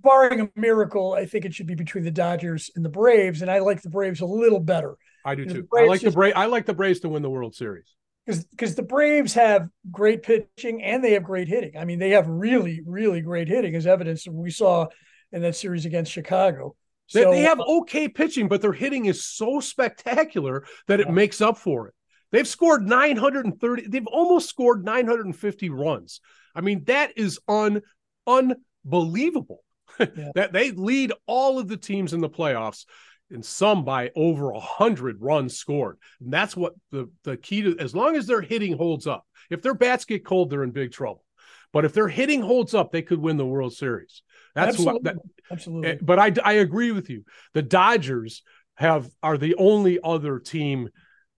barring 0.00 0.40
a 0.40 0.48
miracle 0.54 1.12
I 1.12 1.26
think 1.26 1.44
it 1.44 1.52
should 1.52 1.66
be 1.66 1.74
between 1.74 2.04
the 2.04 2.10
Dodgers 2.10 2.70
and 2.76 2.84
the 2.84 2.88
Braves 2.90 3.42
and 3.42 3.50
I 3.50 3.58
like 3.58 3.82
the 3.82 3.90
Braves 3.90 4.20
a 4.20 4.26
little 4.26 4.60
better 4.60 4.94
I 5.24 5.34
do 5.34 5.44
too. 5.44 5.68
I 5.76 5.86
like 5.86 6.00
the 6.00 6.06
just- 6.06 6.16
Bra- 6.16 6.30
I 6.34 6.46
like 6.46 6.66
the 6.66 6.74
Braves 6.74 7.00
to 7.00 7.08
win 7.08 7.22
the 7.22 7.30
World 7.30 7.54
Series. 7.54 7.94
Because 8.30 8.44
because 8.44 8.74
the 8.74 8.82
Braves 8.82 9.34
have 9.34 9.68
great 9.90 10.22
pitching 10.22 10.82
and 10.82 11.02
they 11.02 11.12
have 11.12 11.24
great 11.24 11.48
hitting. 11.48 11.76
I 11.76 11.84
mean, 11.84 11.98
they 11.98 12.10
have 12.10 12.26
really, 12.28 12.80
really 12.86 13.20
great 13.20 13.48
hitting, 13.48 13.74
as 13.74 13.86
evidence 13.86 14.26
we 14.28 14.50
saw 14.50 14.86
in 15.32 15.42
that 15.42 15.56
series 15.56 15.84
against 15.84 16.12
Chicago. 16.12 16.76
They, 17.12 17.22
So 17.22 17.30
they 17.30 17.42
have 17.42 17.60
okay 17.60 18.08
pitching, 18.08 18.48
but 18.48 18.62
their 18.62 18.72
hitting 18.72 19.06
is 19.06 19.24
so 19.24 19.60
spectacular 19.60 20.64
that 20.86 21.00
it 21.00 21.10
makes 21.10 21.40
up 21.40 21.58
for 21.58 21.88
it. 21.88 21.94
They've 22.32 22.46
scored 22.46 22.86
930. 22.86 23.88
They've 23.88 24.06
almost 24.06 24.48
scored 24.48 24.84
950 24.84 25.70
runs. 25.70 26.20
I 26.54 26.60
mean, 26.60 26.84
that 26.84 27.12
is 27.16 27.40
un 27.48 27.82
unbelievable. 28.26 29.64
that 30.34 30.52
they 30.52 30.70
lead 30.70 31.12
all 31.26 31.58
of 31.58 31.66
the 31.66 31.76
teams 31.76 32.12
in 32.12 32.20
the 32.20 32.30
playoffs, 32.30 32.86
and 33.30 33.44
some 33.44 33.84
by 33.84 34.10
over 34.16 34.50
a 34.50 34.60
hundred 34.60 35.20
runs 35.20 35.56
scored. 35.56 35.98
And 36.20 36.32
that's 36.32 36.56
what 36.56 36.74
the 36.90 37.10
the 37.24 37.36
key 37.36 37.62
to. 37.62 37.78
As 37.78 37.94
long 37.94 38.16
as 38.16 38.26
their 38.26 38.40
hitting 38.40 38.76
holds 38.76 39.06
up, 39.06 39.24
if 39.50 39.62
their 39.62 39.74
bats 39.74 40.04
get 40.04 40.24
cold, 40.24 40.50
they're 40.50 40.64
in 40.64 40.70
big 40.70 40.92
trouble. 40.92 41.24
But 41.72 41.84
if 41.84 41.92
their 41.92 42.08
hitting 42.08 42.42
holds 42.42 42.74
up, 42.74 42.90
they 42.90 43.02
could 43.02 43.20
win 43.20 43.36
the 43.36 43.46
World 43.46 43.72
Series. 43.72 44.22
That's 44.54 44.78
what. 44.78 44.96
absolutely, 44.96 45.04
That, 45.04 45.16
absolutely. 45.50 45.90
Eh, 45.90 45.96
But 46.02 46.18
I, 46.18 46.32
I 46.44 46.52
agree 46.54 46.90
with 46.92 47.10
you. 47.10 47.24
The 47.54 47.62
Dodgers 47.62 48.42
have 48.74 49.08
are 49.22 49.38
the 49.38 49.54
only 49.56 49.98
other 50.02 50.38
team, 50.40 50.88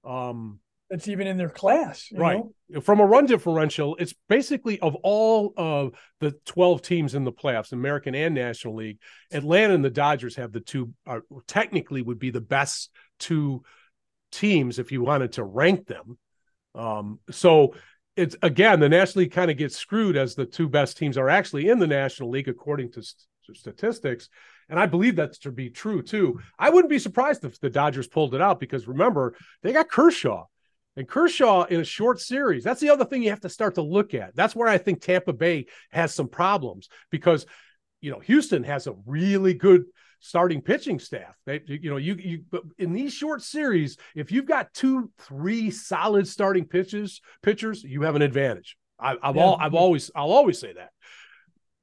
um, 0.05 0.59
That's 0.93 1.09
even 1.09 1.27
in 1.27 1.39
their 1.39 1.49
class, 1.49 2.11
right? 2.13 2.43
know? 2.69 2.83
From 2.83 3.01
a 3.01 3.07
run 3.07 3.25
differential, 3.25 3.97
it's 3.99 4.13
basically 4.29 4.79
of 4.81 4.95
all 4.97 5.55
of 5.57 5.95
the 6.21 6.33
twelve 6.45 6.83
teams 6.83 7.15
in 7.15 7.25
the 7.25 7.33
playoffs, 7.33 7.73
American 7.73 8.15
and 8.15 8.35
National 8.35 8.75
League, 8.75 8.99
Atlanta 9.33 9.73
and 9.73 9.83
the 9.83 9.89
Dodgers 9.89 10.37
have 10.37 10.53
the 10.53 10.61
two. 10.61 10.93
Are, 11.07 11.23
technically, 11.47 12.03
would 12.03 12.19
be 12.19 12.29
the 12.29 12.43
best 12.43 12.91
two 13.19 13.63
teams 14.33 14.79
if 14.79 14.93
you 14.93 15.01
wanted 15.03 15.33
to 15.33 15.45
rank 15.45 15.87
them. 15.87 16.19
Um, 16.75 17.21
so 17.31 17.75
it's 18.15 18.37
again 18.43 18.79
the 18.79 18.91
National 18.91 19.23
League 19.23 19.33
kind 19.33 19.51
of 19.51 19.57
gets 19.57 19.79
screwed 19.79 20.19
as 20.19 20.35
the 20.35 20.45
two 20.45 20.69
best 20.69 20.99
teams 20.99 21.17
are 21.17 21.31
actually 21.31 21.71
in 21.71 21.79
the 21.79 21.87
National 21.87 22.29
League 22.29 22.49
according 22.49 22.93
to, 22.93 23.03
st- 23.03 23.27
to 23.47 23.55
statistics, 23.55 24.29
and 24.69 24.79
I 24.79 24.85
believe 24.85 25.17
that's 25.17 25.39
to 25.39 25.53
be 25.53 25.71
true 25.71 26.03
too. 26.03 26.41
I 26.59 26.69
wouldn't 26.69 26.91
be 26.91 26.99
surprised 26.99 27.47
if 27.47 27.59
the 27.61 27.71
Dodgers 27.71 28.09
pulled 28.09 28.35
it 28.35 28.43
out 28.43 28.61
because 28.61 28.87
remember 28.87 29.35
they 29.63 29.73
got 29.73 29.89
Kershaw, 29.89 30.45
and 30.97 31.09
Kershaw 31.09 31.65
in 31.65 31.81
a 31.81 31.85
short 31.85 32.21
series. 32.21 32.65
That's 32.65 32.81
the 32.81 32.91
other 32.91 33.05
thing 33.05 33.23
you 33.23 33.31
have 33.31 33.41
to 33.41 33.49
start 33.49 33.77
to 33.77 33.83
look 33.83 34.15
at. 34.15 34.37
That's 34.37 34.55
where 34.55 34.69
I 34.69 34.79
think 34.79 35.01
Tampa 35.01 35.33
Bay 35.33 35.67
has 35.91 36.15
some 36.15 36.29
problems 36.29 36.89
because 37.11 37.47
you 38.01 38.11
know 38.11 38.19
Houston 38.21 38.65
has 38.65 38.87
a 38.87 38.95
really 39.07 39.55
good 39.55 39.85
starting 40.21 40.63
pitching 40.63 40.99
staff. 40.99 41.35
They, 41.47 41.61
you 41.67 41.91
know, 41.91 41.97
you 41.97 42.15
you 42.15 42.45
but 42.51 42.63
in 42.79 42.93
these 42.93 43.13
short 43.13 43.43
series, 43.43 43.97
if 44.15 44.31
you've 44.31 44.47
got 44.47 44.73
two, 44.75 45.11
three 45.19 45.71
solid 45.71 46.29
starting 46.29 46.67
pitches 46.67 47.21
pitchers, 47.43 47.83
you 47.83 48.03
have 48.03 48.15
an 48.17 48.23
advantage. 48.23 48.77
I, 48.99 49.17
I've 49.23 49.37
Yeah. 49.37 49.43
all 49.43 49.57
I've 49.61 49.75
always 49.75 50.11
I'll 50.15 50.31
always 50.33 50.59
say 50.59 50.73
that. 50.75 50.91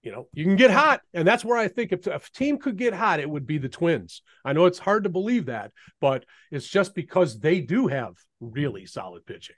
You 0.02 0.14
know, 0.14 0.28
you 0.34 0.46
can 0.46 0.56
get 0.56 0.72
hot, 0.72 1.02
and 1.14 1.28
that's 1.28 1.44
where 1.44 1.58
I 1.58 1.68
think 1.68 1.92
if, 1.92 2.08
if 2.08 2.28
a 2.28 2.32
team 2.32 2.58
could 2.58 2.78
get 2.78 2.94
hot, 2.94 3.20
it 3.20 3.30
would 3.30 3.46
be 3.46 3.58
the 3.58 3.68
Twins. 3.68 4.22
I 4.46 4.54
know 4.54 4.66
it's 4.66 4.80
hard 4.80 5.04
to 5.04 5.10
believe 5.10 5.48
that, 5.48 5.72
but 6.00 6.24
it's 6.52 6.68
just 6.68 6.96
because 6.96 7.38
they 7.38 7.60
do 7.60 7.88
have 7.88 8.14
really 8.40 8.86
solid 8.86 9.26
pitching. 9.26 9.56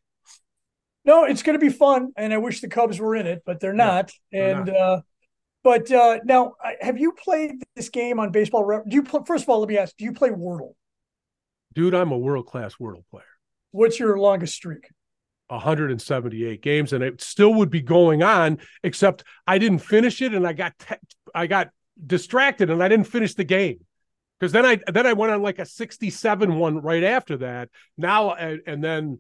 No, 1.04 1.24
it's 1.26 1.42
going 1.44 1.60
to 1.60 1.66
be 1.66 1.72
fun, 1.74 2.12
and 2.16 2.32
I 2.34 2.38
wish 2.38 2.62
the 2.62 2.68
Cubs 2.68 3.00
were 3.00 3.16
in 3.16 3.26
it, 3.26 3.42
but 3.46 3.60
they're 3.60 3.76
Yeah, 3.76 3.86
not. 3.86 4.12
they're 4.32 4.56
and 4.58 4.66
not. 4.68 4.76
uh 4.76 5.02
but 5.64 5.92
uh 5.92 6.20
now, 6.24 6.54
have 6.80 6.98
you 7.00 7.12
played 7.12 7.52
this 7.76 7.90
game 7.90 8.20
on 8.20 8.32
Baseball? 8.32 8.64
Do 8.88 8.96
you 8.96 9.04
play, 9.04 9.22
first 9.26 9.44
of 9.44 9.50
all? 9.50 9.60
Let 9.60 9.70
me 9.70 9.78
ask: 9.78 9.96
Do 9.98 10.06
you 10.06 10.14
play 10.14 10.30
Wordle? 10.30 10.74
Dude, 11.74 11.94
I'm 11.96 12.12
a 12.12 12.18
world 12.18 12.48
class 12.48 12.76
Wordle 12.76 13.04
player. 13.10 13.24
What's 13.72 14.00
your 14.00 14.18
longest 14.20 14.56
streak? 14.56 14.90
178 15.48 16.62
games, 16.62 16.94
and 16.94 17.04
it 17.04 17.22
still 17.22 17.54
would 17.56 17.70
be 17.70 17.82
going 17.82 18.24
on, 18.24 18.60
except 18.84 19.24
I 19.46 19.58
didn't 19.58 19.80
finish 19.80 20.22
it, 20.22 20.34
and 20.34 20.48
I 20.48 20.54
got 20.54 20.78
te- 20.80 20.96
I 21.36 21.48
got 21.48 21.70
distracted, 22.06 22.70
and 22.70 22.82
I 22.82 22.88
didn't 22.88 23.08
finish 23.08 23.34
the 23.36 23.44
game 23.44 23.80
because 24.42 24.52
then 24.52 24.66
I 24.66 24.80
then 24.92 25.06
I 25.06 25.14
went 25.14 25.32
on 25.32 25.44
like 25.44 25.60
a 25.60 25.66
67 25.66 26.56
one 26.56 26.80
right 26.80 27.04
after 27.04 27.38
that. 27.38 27.70
Now 27.96 28.34
and, 28.34 28.62
and 28.66 28.84
then 28.84 29.20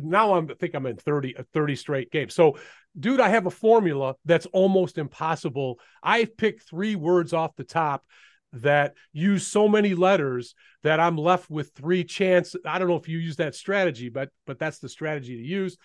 now 0.00 0.34
I'm 0.34 0.50
I 0.50 0.54
think 0.54 0.74
I'm 0.74 0.86
in 0.86 0.96
30 0.96 1.34
a 1.36 1.42
30 1.42 1.76
straight 1.76 2.10
games. 2.10 2.34
So, 2.34 2.58
dude, 2.98 3.20
I 3.20 3.28
have 3.28 3.44
a 3.44 3.50
formula 3.50 4.14
that's 4.24 4.46
almost 4.46 4.96
impossible. 4.96 5.78
I've 6.02 6.34
picked 6.34 6.62
three 6.62 6.96
words 6.96 7.34
off 7.34 7.56
the 7.56 7.64
top 7.64 8.06
that 8.54 8.94
use 9.12 9.46
so 9.46 9.68
many 9.68 9.92
letters 9.94 10.54
that 10.82 10.98
I'm 10.98 11.18
left 11.18 11.50
with 11.50 11.72
three 11.74 12.02
chance. 12.02 12.56
I 12.64 12.78
don't 12.78 12.88
know 12.88 12.96
if 12.96 13.06
you 13.06 13.18
use 13.18 13.36
that 13.36 13.54
strategy, 13.54 14.08
but 14.08 14.30
but 14.46 14.58
that's 14.58 14.78
the 14.78 14.88
strategy 14.88 15.36
to 15.36 15.46
use. 15.46 15.76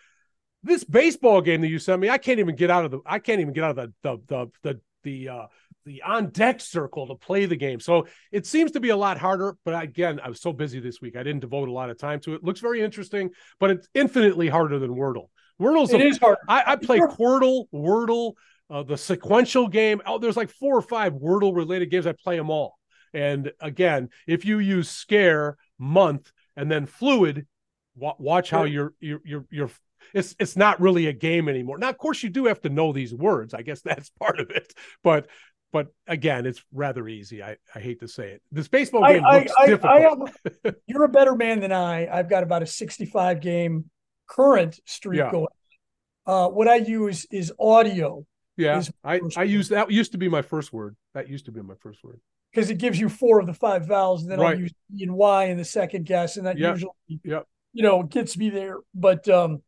This 0.63 0.85
baseball 0.85 1.41
game 1.41 1.59
that 1.59 1.67
you 1.67 1.79
sent 1.79 1.99
me, 1.99 2.09
I 2.09 2.17
can't 2.17 2.39
even 2.39 2.55
get 2.55 2.71
out 2.71 2.85
of 2.85 2.91
the 2.91 2.99
I 3.05 3.19
can't 3.19 3.41
even 3.41 3.53
get 3.53 3.65
out 3.65 3.77
of 3.77 3.91
the 3.91 3.93
the 4.03 4.21
the 4.27 4.51
the 4.63 4.81
the 5.03 5.29
uh 5.29 5.47
the 5.85 6.01
on 6.03 6.29
deck 6.29 6.61
circle 6.61 7.07
to 7.07 7.15
play 7.15 7.45
the 7.45 7.55
game. 7.55 7.79
So 7.79 8.07
it 8.31 8.45
seems 8.45 8.71
to 8.71 8.79
be 8.79 8.89
a 8.89 8.97
lot 8.97 9.17
harder, 9.17 9.55
but 9.65 9.81
again, 9.81 10.19
I 10.23 10.29
was 10.29 10.41
so 10.41 10.53
busy 10.53 10.79
this 10.79 11.01
week. 11.01 11.15
I 11.15 11.23
didn't 11.23 11.41
devote 11.41 11.69
a 11.69 11.73
lot 11.73 11.89
of 11.89 11.97
time 11.97 12.19
to 12.21 12.35
it. 12.35 12.43
Looks 12.43 12.59
very 12.59 12.81
interesting, 12.81 13.31
but 13.59 13.71
it's 13.71 13.87
infinitely 13.93 14.49
harder 14.49 14.79
than 14.79 14.91
Wordle. 14.91 15.27
Wordle's 15.61 15.93
It 15.93 16.01
a, 16.01 16.05
is 16.05 16.17
hard. 16.17 16.37
I, 16.47 16.63
I 16.73 16.75
play. 16.75 16.99
Quordle, 16.99 17.65
Wordle, 17.73 18.33
uh, 18.69 18.83
the 18.83 18.97
sequential 18.97 19.67
game. 19.67 20.01
Oh, 20.05 20.17
there's 20.17 20.37
like 20.37 20.49
four 20.49 20.77
or 20.77 20.81
five 20.81 21.13
Wordle 21.13 21.55
related 21.55 21.91
games. 21.91 22.07
I 22.07 22.13
play 22.13 22.37
them 22.37 22.49
all. 22.49 22.77
And 23.13 23.51
again, 23.59 24.09
if 24.27 24.45
you 24.45 24.59
use 24.59 24.89
scare, 24.89 25.57
month, 25.77 26.31
and 26.55 26.71
then 26.71 26.85
fluid, 26.85 27.45
wa- 27.95 28.15
watch 28.17 28.49
how 28.49 28.63
you're 28.63 28.93
you're 28.99 29.21
you're 29.23 29.45
you're. 29.51 29.69
It's 30.13 30.35
it's 30.39 30.57
not 30.57 30.81
really 30.81 31.07
a 31.07 31.13
game 31.13 31.47
anymore. 31.47 31.77
Now, 31.77 31.89
of 31.89 31.97
course, 31.97 32.23
you 32.23 32.29
do 32.29 32.45
have 32.45 32.61
to 32.61 32.69
know 32.69 32.91
these 32.91 33.13
words. 33.13 33.53
I 33.53 33.61
guess 33.61 33.81
that's 33.85 34.09
part 34.09 34.39
of 34.39 34.49
it. 34.49 34.73
But 35.03 35.27
but 35.73 35.87
again, 36.07 36.45
it's 36.45 36.63
rather 36.71 37.05
easy. 37.09 37.43
I, 37.43 37.57
I 37.75 37.79
hate 37.79 37.99
to 37.99 38.07
say 38.07 38.29
it. 38.31 38.41
This 38.51 38.69
baseball 38.69 39.05
game 39.05 39.25
I, 39.25 39.39
looks 39.39 39.51
I, 39.59 39.65
difficult. 39.65 39.91
I 39.91 39.99
have, 39.99 40.75
you're 40.87 41.03
a 41.03 41.09
better 41.09 41.35
man 41.35 41.59
than 41.59 41.73
I. 41.73 42.07
I've 42.07 42.29
got 42.29 42.43
about 42.43 42.63
a 42.63 42.65
65 42.67 43.41
game 43.41 43.89
current 44.29 44.79
streak 44.85 45.17
Yeah. 45.17 45.31
going. 45.31 45.47
Uh, 46.25 46.47
what 46.47 46.69
I 46.69 46.75
use 46.75 47.25
is 47.31 47.51
audio 47.59 48.25
yeah, 48.55 48.77
is 48.77 48.91
I 49.03 49.19
I 49.35 49.43
use 49.43 49.67
that 49.69 49.91
used 49.91 50.11
to 50.13 50.17
be 50.17 50.29
my 50.29 50.41
first 50.43 50.71
word. 50.71 50.95
That 51.15 51.27
used 51.27 51.45
to 51.45 51.51
be 51.51 51.61
my 51.61 51.73
first 51.81 52.03
word. 52.03 52.21
because 52.53 52.69
it 52.69 52.77
gives 52.77 52.99
you 52.99 53.09
four 53.09 53.39
of 53.39 53.47
the 53.47 53.53
five 53.53 53.87
vowels, 53.87 54.21
and 54.21 54.31
then 54.31 54.39
Right. 54.39 54.53
I'll 54.53 54.59
use 54.61 54.71
E 54.95 55.03
and 55.03 55.15
Y 55.15 55.45
in 55.45 55.57
the 55.57 55.65
second 55.65 56.05
guess, 56.05 56.37
and 56.37 56.45
that 56.45 56.57
Yep. 56.57 56.75
usually, 56.75 57.19
Yep. 57.25 57.47
you 57.73 57.81
know, 57.83 58.03
gets 58.03 58.37
me 58.37 58.49
there. 58.51 58.77
But 58.93 59.27
um, 59.27 59.63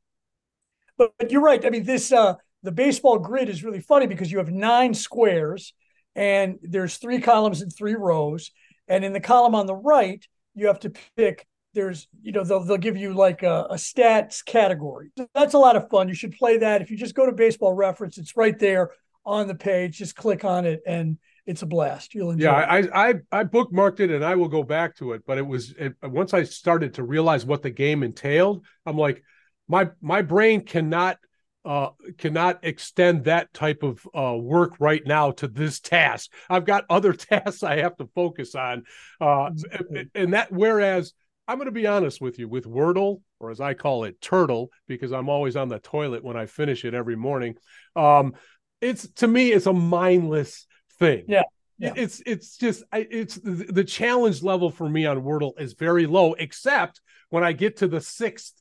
but, 0.98 1.12
but 1.18 1.32
you're 1.32 1.42
right. 1.42 1.66
I 1.66 1.72
mean, 1.72 1.84
this 1.84 2.12
uh, 2.12 2.36
the 2.64 2.72
baseball 2.72 3.18
grid 3.20 3.50
is 3.50 3.64
really 3.64 3.82
funny 3.82 4.06
because 4.08 4.32
you 4.32 4.38
have 4.38 4.52
nine 4.52 4.94
squares, 4.94 5.74
and 6.16 6.58
there's 6.62 6.98
three 6.98 7.22
columns 7.22 7.62
and 7.62 7.74
three 7.74 7.96
rows, 7.96 8.52
and 8.88 9.04
in 9.04 9.14
the 9.14 9.20
column 9.20 9.56
on 9.56 9.66
the 9.66 9.76
right, 9.76 10.26
you 10.54 10.68
have 10.68 10.80
to 10.82 10.94
pick. 11.18 11.46
There's, 11.74 12.08
you 12.22 12.32
know, 12.32 12.44
they'll 12.44 12.64
they'll 12.64 12.78
give 12.78 12.96
you 12.96 13.14
like 13.14 13.44
a, 13.44 13.68
a 13.70 13.76
stats 13.76 14.44
category. 14.46 15.12
That's 15.34 15.56
a 15.56 15.60
lot 15.60 15.76
of 15.76 15.90
fun. 15.90 16.08
You 16.08 16.14
should 16.14 16.32
play 16.32 16.60
that. 16.60 16.82
If 16.82 16.90
you 16.90 16.96
just 16.96 17.16
go 17.16 17.26
to 17.26 17.34
Baseball 17.34 17.74
Reference, 17.74 18.18
it's 18.18 18.38
right 18.38 18.58
there 18.58 18.92
on 19.26 19.48
the 19.48 19.56
page. 19.56 19.98
Just 19.98 20.16
click 20.16 20.46
on 20.46 20.66
it, 20.66 20.82
and 20.88 21.18
it's 21.46 21.64
a 21.64 21.66
blast. 21.66 22.16
You'll 22.16 22.32
enjoy. 22.32 22.46
Yeah, 22.46 22.76
it. 22.78 22.90
I, 22.94 23.10
I 23.10 23.14
I 23.32 23.44
bookmarked 23.44 24.00
it 24.00 24.10
and 24.10 24.24
I 24.24 24.36
will 24.36 24.48
go 24.48 24.64
back 24.64 24.96
to 24.98 25.12
it. 25.14 25.24
But 25.28 25.38
it 25.38 25.46
was 25.46 25.74
it, 25.78 25.96
once 26.02 26.34
I 26.34 26.44
started 26.44 26.94
to 26.94 27.04
realize 27.04 27.46
what 27.46 27.62
the 27.62 27.72
game 27.72 28.04
entailed, 28.04 28.66
I'm 28.86 28.98
like, 28.98 29.22
my 29.68 29.90
my 30.02 30.22
brain 30.22 30.62
cannot 30.62 31.18
uh 31.66 31.90
cannot 32.18 32.60
extend 32.64 33.26
that 33.26 33.54
type 33.54 33.84
of 33.84 34.06
uh 34.16 34.36
work 34.36 34.74
right 34.80 35.06
now 35.06 35.32
to 35.32 35.48
this 35.48 35.80
task. 35.80 36.32
I've 36.50 36.66
got 36.66 36.86
other 36.90 37.14
tasks 37.30 37.64
I 37.64 37.78
have 37.78 37.96
to 37.98 38.08
focus 38.16 38.56
on. 38.56 38.84
Uh 39.20 39.50
Exactly. 39.52 40.10
and 40.16 40.34
that 40.34 40.52
whereas 40.52 41.14
I'm 41.48 41.58
going 41.58 41.68
to 41.68 41.72
be 41.72 41.86
honest 41.86 42.22
with 42.22 42.40
you 42.40 42.48
with 42.48 42.66
Wordle 42.66 43.22
or 43.40 43.52
as 43.52 43.62
I 43.62 43.76
call 43.76 44.06
it 44.06 44.20
Turtle 44.20 44.72
because 44.88 45.12
I'm 45.12 45.30
always 45.30 45.56
on 45.56 45.70
the 45.70 45.78
toilet 45.80 46.24
when 46.24 46.36
I 46.38 46.48
finish 46.48 46.86
it 46.86 46.94
every 46.94 47.16
morning. 47.16 47.56
Um 47.96 48.34
it's 48.82 49.08
to 49.16 49.28
me 49.28 49.52
it's 49.52 49.66
a 49.66 49.74
mindless 49.74 50.68
thing. 51.00 51.26
Yeah. 51.28 51.44
Yeah. 51.78 51.94
It's 51.96 52.22
it's 52.26 52.58
just 52.58 52.84
it's 52.94 53.36
the 53.36 53.52
the 53.70 53.84
challenge 53.84 54.44
level 54.44 54.70
for 54.70 54.88
me 54.90 55.06
on 55.06 55.22
Wordle 55.22 55.60
is 55.60 55.74
very 55.74 56.06
low, 56.06 56.34
except 56.34 57.02
when 57.30 57.44
I 57.44 57.52
get 57.52 57.78
to 57.78 57.88
the 57.88 58.00
sixth 58.02 58.54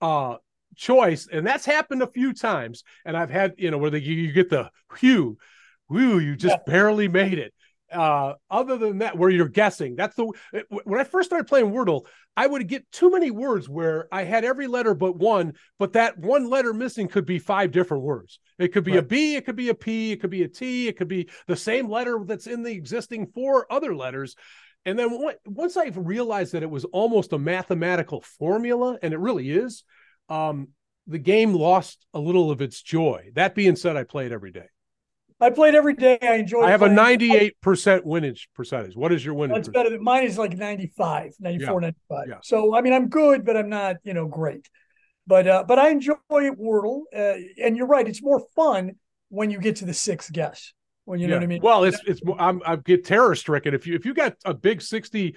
uh 0.00 0.36
choice, 0.76 1.28
and 1.30 1.46
that's 1.46 1.66
happened 1.66 2.02
a 2.02 2.06
few 2.06 2.32
times. 2.32 2.84
And 3.04 3.16
I've 3.16 3.30
had 3.30 3.54
you 3.58 3.70
know 3.70 3.78
where 3.78 3.90
the, 3.90 4.00
you, 4.00 4.14
you 4.14 4.32
get 4.32 4.50
the 4.50 4.70
whew, 4.98 5.38
whew, 5.88 6.18
you 6.18 6.36
just 6.36 6.64
barely 6.66 7.08
made 7.08 7.38
it. 7.38 7.52
Uh, 7.92 8.34
other 8.48 8.78
than 8.78 8.98
that, 8.98 9.18
where 9.18 9.30
you're 9.30 9.48
guessing, 9.48 9.96
that's 9.96 10.14
the 10.14 10.30
when 10.84 11.00
I 11.00 11.04
first 11.04 11.28
started 11.28 11.48
playing 11.48 11.72
Wordle, 11.72 12.06
I 12.36 12.46
would 12.46 12.68
get 12.68 12.90
too 12.92 13.10
many 13.10 13.32
words 13.32 13.68
where 13.68 14.06
I 14.12 14.22
had 14.22 14.44
every 14.44 14.68
letter 14.68 14.94
but 14.94 15.16
one, 15.16 15.54
but 15.78 15.94
that 15.94 16.16
one 16.16 16.48
letter 16.48 16.72
missing 16.72 17.08
could 17.08 17.26
be 17.26 17.40
five 17.40 17.72
different 17.72 18.04
words. 18.04 18.38
It 18.60 18.68
could 18.68 18.84
be 18.84 18.92
a 18.92 19.00
Right. 19.00 19.08
B, 19.08 19.34
it 19.36 19.44
could 19.44 19.56
be 19.56 19.70
a 19.70 19.74
P, 19.74 20.12
it 20.12 20.20
could 20.20 20.30
be 20.30 20.44
a 20.44 20.48
T, 20.48 20.86
it 20.86 20.96
could 20.96 21.08
be 21.08 21.28
the 21.48 21.56
same 21.56 21.88
letter 21.90 22.20
that's 22.24 22.46
in 22.46 22.62
the 22.62 22.72
existing 22.72 23.26
four 23.34 23.66
other 23.72 23.96
letters. 23.96 24.36
And 24.84 24.98
then 24.98 25.10
once 25.44 25.76
I 25.76 25.86
realized 25.88 26.52
that 26.52 26.62
it 26.62 26.70
was 26.70 26.84
almost 26.86 27.32
a 27.32 27.38
mathematical 27.38 28.20
formula, 28.20 28.98
and 29.02 29.12
it 29.12 29.18
really 29.18 29.50
is, 29.50 29.84
um, 30.30 30.68
the 31.06 31.18
game 31.18 31.52
lost 31.52 32.06
a 32.14 32.20
little 32.20 32.50
of 32.50 32.62
its 32.62 32.80
joy. 32.80 33.30
That 33.34 33.54
being 33.54 33.76
said, 33.76 33.96
I 33.96 34.04
play 34.04 34.26
it 34.26 34.32
every 34.32 34.52
day. 34.52 34.66
I 35.42 35.50
played 35.50 35.74
every 35.74 35.94
day. 35.94 36.18
I 36.20 36.34
enjoyed. 36.34 36.64
I 36.64 36.70
have 36.70 36.82
a 36.82 36.88
98% 36.88 38.04
winnage 38.04 38.48
percentage. 38.54 38.94
What 38.94 39.10
is 39.10 39.24
your 39.24 39.34
winning 39.34 39.56
That's 39.56 39.68
better 39.68 39.88
than 39.88 40.04
mine 40.04 40.24
is 40.24 40.36
like 40.36 40.56
95, 40.56 41.32
94, 41.40 41.66
Yeah. 41.66 41.86
95. 42.10 42.28
Yeah. 42.28 42.34
So 42.42 42.76
I 42.76 42.82
mean, 42.82 42.92
I'm 42.92 43.08
good, 43.08 43.44
but 43.44 43.56
I'm 43.56 43.70
not, 43.70 43.96
you 44.04 44.12
know, 44.12 44.26
great. 44.26 44.68
But 45.26 45.46
uh, 45.46 45.64
but 45.66 45.78
I 45.78 45.90
enjoy 45.90 46.16
Wordle, 46.30 47.02
uh, 47.14 47.34
and 47.62 47.76
you're 47.76 47.86
right. 47.86 48.06
It's 48.06 48.22
more 48.22 48.42
fun 48.54 48.96
when 49.28 49.50
you 49.50 49.60
get 49.60 49.76
to 49.76 49.86
the 49.86 49.94
sixth 49.94 50.32
guess. 50.32 50.72
When 51.04 51.20
you 51.20 51.26
know 51.28 51.36
what 51.36 51.42
I 51.42 51.46
mean. 51.46 51.62
Well, 51.62 51.84
it's 51.84 52.00
it's 52.06 52.20
I'm 52.38 52.60
I 52.66 52.76
get 52.76 53.04
terror 53.04 53.34
stricken 53.34 53.72
if 53.72 53.86
you 53.86 53.94
if 53.94 54.04
you 54.04 54.12
got 54.12 54.36
a 54.44 54.52
big 54.52 54.82
sixty 54.82 55.36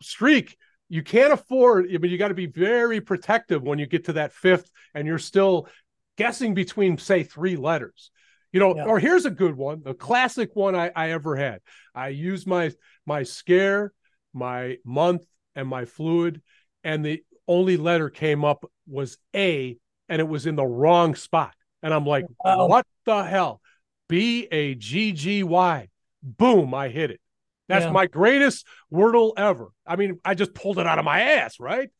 streak, 0.00 0.56
you 0.88 1.02
can't 1.02 1.32
afford. 1.32 1.86
I 1.92 1.98
mean, 1.98 2.10
you 2.10 2.18
got 2.18 2.28
to 2.28 2.34
be 2.34 2.46
very 2.46 3.00
protective 3.00 3.62
when 3.62 3.78
you 3.78 3.86
get 3.86 4.04
to 4.06 4.14
that 4.14 4.32
fifth 4.32 4.70
and 4.94 5.06
you're 5.06 5.18
still 5.18 5.68
guessing 6.16 6.54
between 6.54 6.98
say 6.98 7.22
three 7.22 7.56
letters. 7.56 8.10
You 8.52 8.60
know, 8.60 8.76
Yeah. 8.76 8.84
or 8.84 8.98
here's 9.00 9.24
a 9.24 9.30
good 9.30 9.56
one, 9.56 9.82
a 9.86 9.94
classic 9.94 10.50
one 10.54 10.76
I, 10.76 10.90
I 10.94 11.10
ever 11.10 11.34
had. 11.36 11.60
I 11.94 12.08
used 12.08 12.46
my 12.46 12.70
my 13.06 13.22
scare, 13.24 13.92
my 14.32 14.78
month, 14.84 15.24
and 15.56 15.66
my 15.68 15.84
fluid, 15.86 16.40
and 16.84 17.04
the 17.04 17.22
only 17.48 17.76
letter 17.76 18.10
came 18.10 18.44
up 18.44 18.64
was 18.86 19.18
A, 19.34 19.76
and 20.08 20.20
it 20.20 20.28
was 20.28 20.46
in 20.46 20.54
the 20.56 20.64
wrong 20.66 21.14
spot. 21.14 21.54
And 21.82 21.92
I'm 21.92 22.06
like, 22.06 22.26
Wow. 22.44 22.68
what 22.68 22.86
the 23.04 23.24
hell? 23.24 23.60
B 24.08 24.46
A 24.52 24.74
G 24.76 25.12
G 25.12 25.42
Y. 25.42 25.88
Boom, 26.22 26.72
I 26.74 26.88
hit 26.88 27.10
it. 27.10 27.20
That's 27.68 27.86
Yeah. 27.86 27.92
my 27.92 28.06
greatest 28.06 28.66
Wordle 28.92 29.32
ever. 29.36 29.68
I 29.86 29.96
mean, 29.96 30.20
I 30.24 30.34
just 30.34 30.54
pulled 30.54 30.78
it 30.78 30.86
out 30.86 30.98
of 30.98 31.04
my 31.04 31.20
ass, 31.20 31.58
right? 31.58 31.90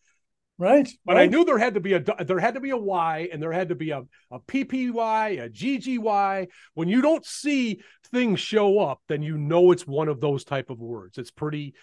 right. 0.59 0.89
But 1.05 1.17
I 1.17 1.27
knew 1.27 1.45
there 1.45 1.59
had 1.59 1.75
to 1.75 1.81
be 1.81 1.95
a 1.95 2.01
there 2.01 2.39
had 2.39 2.55
to 2.55 2.61
be 2.61 2.71
a 2.71 2.77
Y 2.77 3.29
and 3.33 3.43
there 3.43 3.53
had 3.53 3.71
to 3.71 3.75
be 3.75 3.91
a, 3.91 4.03
a 4.31 4.41
PPY, 4.41 5.45
a 5.45 5.49
GGY. 5.49 6.49
When 6.75 6.89
you 6.89 7.03
don't 7.03 7.25
see 7.25 7.81
things 8.13 8.41
show 8.41 8.79
up, 8.79 9.01
then 9.09 9.23
you 9.23 9.37
know 9.39 9.73
it's 9.73 9.87
one 9.87 10.09
of 10.09 10.21
those 10.21 10.45
type 10.45 10.71
of 10.71 10.81
words. 10.81 11.19
It's 11.19 11.31
pretty 11.31 11.75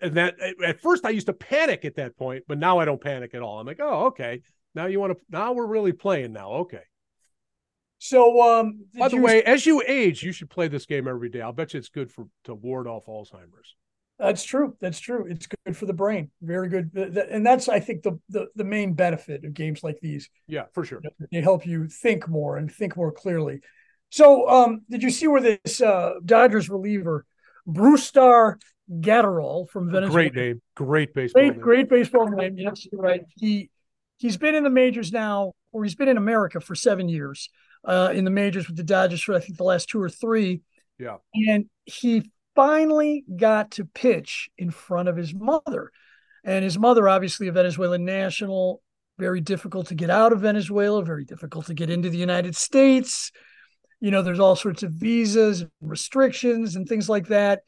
and 0.00 0.14
that 0.14 0.36
at 0.64 0.80
first 0.80 1.04
I 1.04 1.10
used 1.10 1.26
to 1.26 1.32
panic 1.32 1.84
at 1.84 1.96
that 1.96 2.16
point, 2.16 2.44
but 2.46 2.58
now 2.58 2.78
I 2.78 2.84
don't 2.84 3.00
panic 3.00 3.34
at 3.34 3.42
all. 3.42 3.58
I'm 3.58 3.66
like, 3.66 3.80
oh, 3.80 4.06
okay. 4.06 4.42
Now 4.74 4.86
you 4.86 5.00
want 5.00 5.12
to 5.12 5.18
now 5.30 5.52
we're 5.52 5.66
really 5.66 5.92
playing 5.92 6.32
now. 6.32 6.50
Okay. 6.52 6.82
So 8.08 8.40
um. 8.40 8.86
By 8.98 9.08
the 9.08 9.16
you- 9.16 9.22
way, 9.22 9.42
as 9.42 9.66
you 9.66 9.82
age, 9.86 10.22
you 10.22 10.32
should 10.32 10.50
play 10.50 10.68
this 10.68 10.86
game 10.86 11.08
every 11.08 11.28
day. 11.28 11.40
I'll 11.40 11.52
bet 11.52 11.74
you 11.74 11.78
it's 11.78 11.88
good 11.88 12.10
for 12.10 12.26
to 12.44 12.54
ward 12.54 12.86
off 12.86 13.06
Alzheimer's. 13.06 13.74
That's 14.18 14.42
true. 14.42 14.74
That's 14.80 14.98
true. 14.98 15.26
It's 15.28 15.46
good 15.46 15.76
for 15.76 15.84
the 15.84 15.92
brain. 15.92 16.30
Very 16.40 16.70
good. 16.70 16.90
And 16.94 17.44
that's, 17.44 17.68
I 17.68 17.80
think, 17.80 18.02
the, 18.02 18.18
the 18.30 18.46
the 18.54 18.64
main 18.64 18.94
benefit 18.94 19.44
of 19.44 19.52
games 19.52 19.82
like 19.82 19.98
these. 20.00 20.30
Yeah, 20.46 20.64
for 20.72 20.84
sure. 20.84 21.02
They 21.30 21.42
help 21.42 21.66
you 21.66 21.86
think 21.88 22.26
more 22.26 22.56
and 22.56 22.72
think 22.72 22.96
more 22.96 23.12
clearly. 23.12 23.60
So, 24.08 24.48
um, 24.48 24.82
did 24.88 25.02
you 25.02 25.10
see 25.10 25.26
where 25.26 25.42
this 25.42 25.82
uh, 25.82 26.14
Dodgers 26.24 26.70
reliever 26.70 27.26
Bruce 27.66 28.04
Star 28.04 28.58
Gatterall 28.90 29.68
from 29.68 29.90
Venezuela. 29.90 30.30
Great 30.30 30.34
name, 30.34 30.62
great 30.74 31.14
baseball. 31.14 31.42
Great, 31.42 31.52
name. 31.52 31.60
great 31.60 31.88
baseball 31.88 32.28
name. 32.28 32.56
Yes, 32.56 32.86
you're 32.90 33.00
right. 33.00 33.22
He 33.36 33.70
he's 34.16 34.36
been 34.36 34.54
in 34.54 34.62
the 34.62 34.70
majors 34.70 35.12
now, 35.12 35.52
or 35.72 35.82
he's 35.82 35.96
been 35.96 36.08
in 36.08 36.16
America 36.16 36.60
for 36.60 36.74
seven 36.74 37.08
years. 37.08 37.50
Uh, 37.86 38.10
in 38.12 38.24
the 38.24 38.32
majors 38.32 38.66
with 38.66 38.76
the 38.76 38.82
Dodgers 38.82 39.22
for 39.22 39.34
I 39.34 39.38
think 39.38 39.56
the 39.56 39.64
last 39.64 39.88
two 39.88 40.02
or 40.02 40.10
three. 40.10 40.60
Yeah. 40.98 41.18
And 41.34 41.66
he 41.84 42.30
finally 42.56 43.24
got 43.36 43.70
to 43.72 43.84
pitch 43.84 44.50
in 44.58 44.70
front 44.70 45.08
of 45.08 45.16
his 45.16 45.32
mother. 45.32 45.92
And 46.42 46.64
his 46.64 46.78
mother, 46.78 47.08
obviously 47.08 47.46
a 47.46 47.52
Venezuelan 47.52 48.04
national, 48.04 48.82
very 49.18 49.40
difficult 49.40 49.88
to 49.88 49.94
get 49.94 50.10
out 50.10 50.32
of 50.32 50.40
Venezuela, 50.40 51.04
very 51.04 51.24
difficult 51.24 51.66
to 51.66 51.74
get 51.74 51.90
into 51.90 52.10
the 52.10 52.18
United 52.18 52.56
States. 52.56 53.30
You 54.00 54.10
know, 54.10 54.22
there's 54.22 54.40
all 54.40 54.56
sorts 54.56 54.82
of 54.82 54.92
visas 54.92 55.62
and 55.62 55.70
restrictions 55.80 56.76
and 56.76 56.88
things 56.88 57.08
like 57.08 57.28
that. 57.28 57.62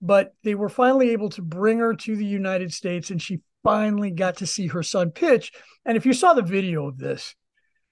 But 0.00 0.34
they 0.42 0.54
were 0.54 0.68
finally 0.68 1.10
able 1.10 1.30
to 1.30 1.42
bring 1.42 1.78
her 1.78 1.94
to 1.94 2.16
the 2.16 2.26
United 2.26 2.72
States 2.72 3.10
and 3.10 3.22
she 3.22 3.40
finally 3.62 4.10
got 4.10 4.38
to 4.38 4.46
see 4.46 4.66
her 4.66 4.82
son 4.82 5.10
pitch. 5.10 5.52
And 5.84 5.96
if 5.96 6.04
you 6.04 6.12
saw 6.12 6.34
the 6.34 6.42
video 6.42 6.88
of 6.88 6.98
this, 6.98 7.34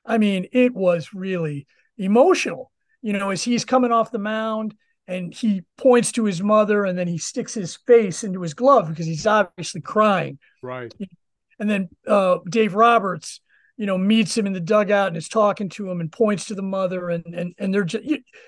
I 0.04 0.18
mean, 0.18 0.46
it 0.52 0.74
was 0.74 1.12
really 1.14 1.66
emotional. 1.98 2.70
You 3.02 3.14
know, 3.14 3.30
as 3.30 3.42
he's 3.42 3.64
coming 3.64 3.92
off 3.92 4.10
the 4.10 4.18
mound 4.18 4.74
and 5.06 5.32
he 5.32 5.64
points 5.78 6.12
to 6.12 6.24
his 6.24 6.42
mother 6.42 6.84
and 6.84 6.98
then 6.98 7.08
he 7.08 7.18
sticks 7.18 7.54
his 7.54 7.76
face 7.76 8.24
into 8.24 8.42
his 8.42 8.54
glove 8.54 8.88
because 8.88 9.06
he's 9.06 9.26
obviously 9.26 9.80
crying. 9.80 10.38
Right. 10.62 10.92
And 11.58 11.68
then 11.68 11.88
uh, 12.06 12.38
Dave 12.48 12.74
Roberts, 12.74 13.40
you 13.76 13.86
know, 13.86 13.96
meets 13.96 14.36
him 14.36 14.46
in 14.46 14.52
the 14.52 14.60
dugout 14.60 15.08
and 15.08 15.16
is 15.16 15.28
talking 15.28 15.68
to 15.70 15.90
him 15.90 16.00
and 16.00 16.12
points 16.12 16.46
to 16.46 16.54
the 16.54 16.62
mother 16.62 17.08
and 17.08 17.24
and 17.34 17.54
and 17.58 17.72
they're 17.72 17.84
just 17.84 18.04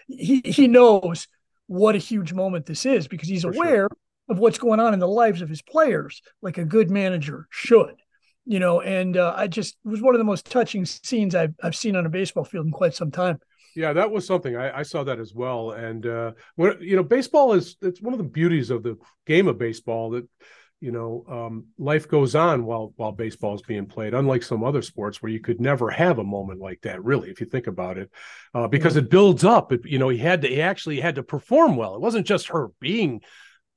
he 0.07 0.43
he 0.45 0.69
knows 0.69 1.27
what 1.67 1.95
a 1.95 1.99
huge 1.99 2.33
moment 2.33 2.67
this 2.67 2.85
is 2.85 3.09
because 3.09 3.29
he's 3.29 3.43
For 3.43 3.53
aware 3.53 3.89
of 4.29 4.39
what's 4.39 4.59
going 4.59 4.81
on 4.81 4.95
in 4.95 5.01
the 5.01 5.09
lives 5.09 5.43
of 5.43 5.49
his 5.49 5.63
players, 5.63 6.23
like 6.43 6.59
a 6.59 6.65
good 6.65 6.91
manager 6.91 7.47
should. 7.51 8.02
You 8.45 8.59
know, 8.59 8.81
and 8.81 9.17
uh, 9.17 9.35
I 9.37 9.47
just 9.47 9.77
was 9.85 10.03
one 10.03 10.15
of 10.15 10.19
the 10.19 10.25
most 10.25 10.47
touching 10.47 10.85
scenes 10.85 11.35
I've 11.35 11.55
I've 11.63 11.77
seen 11.77 11.97
on 11.97 12.07
a 12.07 12.11
baseball 12.11 12.45
field 12.45 12.67
in 12.67 12.73
quite 12.73 12.95
some 12.95 13.11
time. 13.11 13.39
Yeah, 13.75 13.93
that 13.95 14.11
was 14.11 14.27
something 14.27 14.57
I, 14.57 14.81
I 14.81 14.83
saw 14.83 15.05
that 15.05 15.19
as 15.19 15.33
well. 15.35 15.71
And 15.71 16.07
uh, 16.07 16.33
when 16.57 16.77
you 16.81 16.97
know, 16.97 17.03
baseball 17.03 17.53
is 17.55 17.77
it's 17.81 18.03
one 18.03 18.13
of 18.13 18.19
the 18.19 18.25
beauties 18.25 18.71
of 18.71 18.83
the 18.83 18.99
game 19.27 19.49
of 19.49 19.59
baseball 19.59 20.11
that 20.11 20.29
you 20.81 20.91
know 20.91 21.25
um, 21.29 21.67
life 21.79 22.09
goes 22.09 22.35
on 22.35 22.65
while 22.65 22.93
while 22.97 23.13
baseball 23.13 23.55
is 23.55 23.63
being 23.63 23.87
played. 23.87 24.13
Unlike 24.15 24.43
some 24.43 24.65
other 24.65 24.83
sports 24.83 25.23
where 25.23 25.33
you 25.33 25.41
could 25.41 25.61
never 25.61 25.89
have 25.91 26.19
a 26.19 26.25
moment 26.25 26.61
like 26.61 26.81
that, 26.83 27.03
really, 27.03 27.31
if 27.31 27.41
you 27.41 27.47
think 27.47 27.67
about 27.67 27.97
it, 27.97 28.11
uh, 28.55 28.69
because 28.69 28.97
it 28.97 29.09
builds 29.09 29.45
up. 29.45 29.73
It, 29.73 29.81
you 29.85 29.99
know, 29.99 30.09
he 30.09 30.19
had 30.19 30.43
to 30.43 30.49
he 30.49 30.61
actually 30.61 31.01
had 31.01 31.15
to 31.15 31.23
perform 31.23 31.77
well. 31.77 31.95
It 31.95 32.01
wasn't 32.01 32.27
just 32.27 32.49
her 32.49 32.69
being 32.81 33.23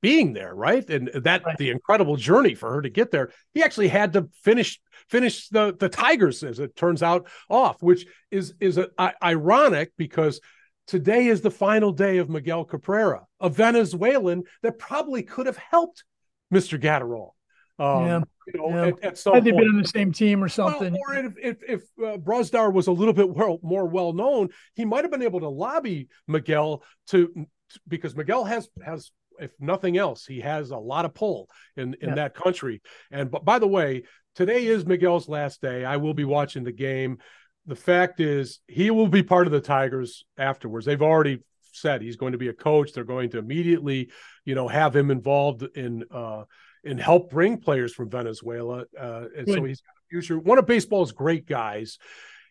being 0.06 0.32
there, 0.34 0.54
right? 0.54 0.88
And 0.88 1.08
that 1.14 1.44
Right. 1.44 1.58
the 1.58 1.70
incredible 1.70 2.14
journey 2.14 2.54
for 2.54 2.72
her 2.74 2.80
to 2.80 2.88
get 2.88 3.10
there. 3.10 3.30
He 3.54 3.62
actually 3.64 3.88
had 3.88 4.12
to 4.12 4.28
finish 4.48 4.80
finish 5.08 5.48
the 5.48 5.74
the 5.76 5.88
Tigers, 5.88 6.44
as 6.44 6.60
it 6.60 6.76
turns 6.76 7.02
out, 7.02 7.26
off, 7.50 7.82
which 7.82 8.06
is 8.30 8.54
is 8.60 8.78
a, 8.78 8.88
I- 8.96 9.14
ironic 9.20 9.90
because 9.96 10.40
today 10.86 11.26
is 11.26 11.40
the 11.40 11.50
final 11.50 11.90
day 11.90 12.18
of 12.18 12.30
Miguel 12.30 12.64
Cabrera, 12.64 13.26
a 13.40 13.48
Venezuelan 13.50 14.44
that 14.62 14.78
probably 14.78 15.24
could 15.24 15.46
have 15.46 15.56
helped 15.56 16.04
Mr. 16.54 16.80
Graterol. 16.80 17.30
Um, 17.84 18.06
Yeah. 18.06 18.20
you 18.46 18.60
know, 18.60 18.68
Yeah. 18.68 18.86
at, 18.86 19.04
at 19.04 19.18
some 19.18 19.34
Had 19.34 19.42
they 19.44 19.50
point. 19.50 19.64
been 19.64 19.74
on 19.74 19.82
the 19.82 19.88
same 19.88 20.12
team 20.12 20.38
or 20.38 20.42
Well, 20.42 20.48
something? 20.70 20.94
or 21.08 21.14
if 21.16 21.32
if, 21.50 21.56
if 21.74 21.80
uh, 21.98 22.16
Brusdar 22.18 22.72
was 22.72 22.86
a 22.86 22.92
little 22.92 23.12
bit 23.12 23.28
well, 23.28 23.58
more 23.64 23.86
well 23.86 24.12
known, 24.12 24.50
he 24.78 24.84
might 24.84 25.02
have 25.02 25.10
been 25.10 25.22
able 25.30 25.40
to 25.40 25.48
lobby 25.48 26.06
Miguel 26.28 26.84
to 27.08 27.18
because 27.88 28.14
Miguel 28.14 28.44
has 28.44 28.68
has 28.84 29.10
if 29.40 29.52
nothing 29.60 29.96
else, 29.96 30.26
he 30.26 30.40
has 30.40 30.70
a 30.70 30.76
lot 30.76 31.04
of 31.04 31.14
pull 31.14 31.48
in 31.76 31.94
in 32.00 32.10
Yeah. 32.10 32.14
that 32.16 32.34
country. 32.34 32.82
And 33.10 33.30
but 33.30 33.44
by 33.44 33.58
the 33.58 33.66
way, 33.68 34.04
today 34.34 34.66
is 34.66 34.86
Miguel's 34.86 35.28
last 35.28 35.60
day. 35.62 35.84
I 35.84 35.96
will 35.96 36.14
be 36.14 36.24
watching 36.24 36.64
the 36.64 36.72
game. 36.72 37.18
The 37.66 37.76
fact 37.76 38.20
is, 38.20 38.60
he 38.68 38.90
will 38.90 39.08
be 39.08 39.22
part 39.22 39.46
of 39.46 39.52
the 39.52 39.60
Tigers 39.60 40.24
afterwards. 40.38 40.86
They've 40.86 41.02
already 41.02 41.42
said 41.72 42.00
he's 42.00 42.16
going 42.16 42.32
to 42.32 42.38
be 42.38 42.48
a 42.48 42.54
coach. 42.54 42.92
They're 42.92 43.04
going 43.04 43.30
to 43.30 43.38
immediately, 43.38 44.10
you 44.44 44.54
know, 44.54 44.68
have 44.68 44.94
him 44.94 45.10
involved 45.10 45.62
in 45.74 46.04
uh 46.10 46.44
and 46.84 47.00
help 47.00 47.30
bring 47.30 47.58
players 47.58 47.92
from 47.92 48.08
Venezuela. 48.08 48.84
Uh, 48.98 49.24
and 49.36 49.48
so 49.48 49.56
Good. 49.56 49.68
he's 49.68 49.80
got 49.80 49.90
a 49.96 50.06
future. 50.08 50.38
One 50.38 50.56
of 50.58 50.66
baseball's 50.66 51.10
great 51.10 51.44
guys. 51.44 51.98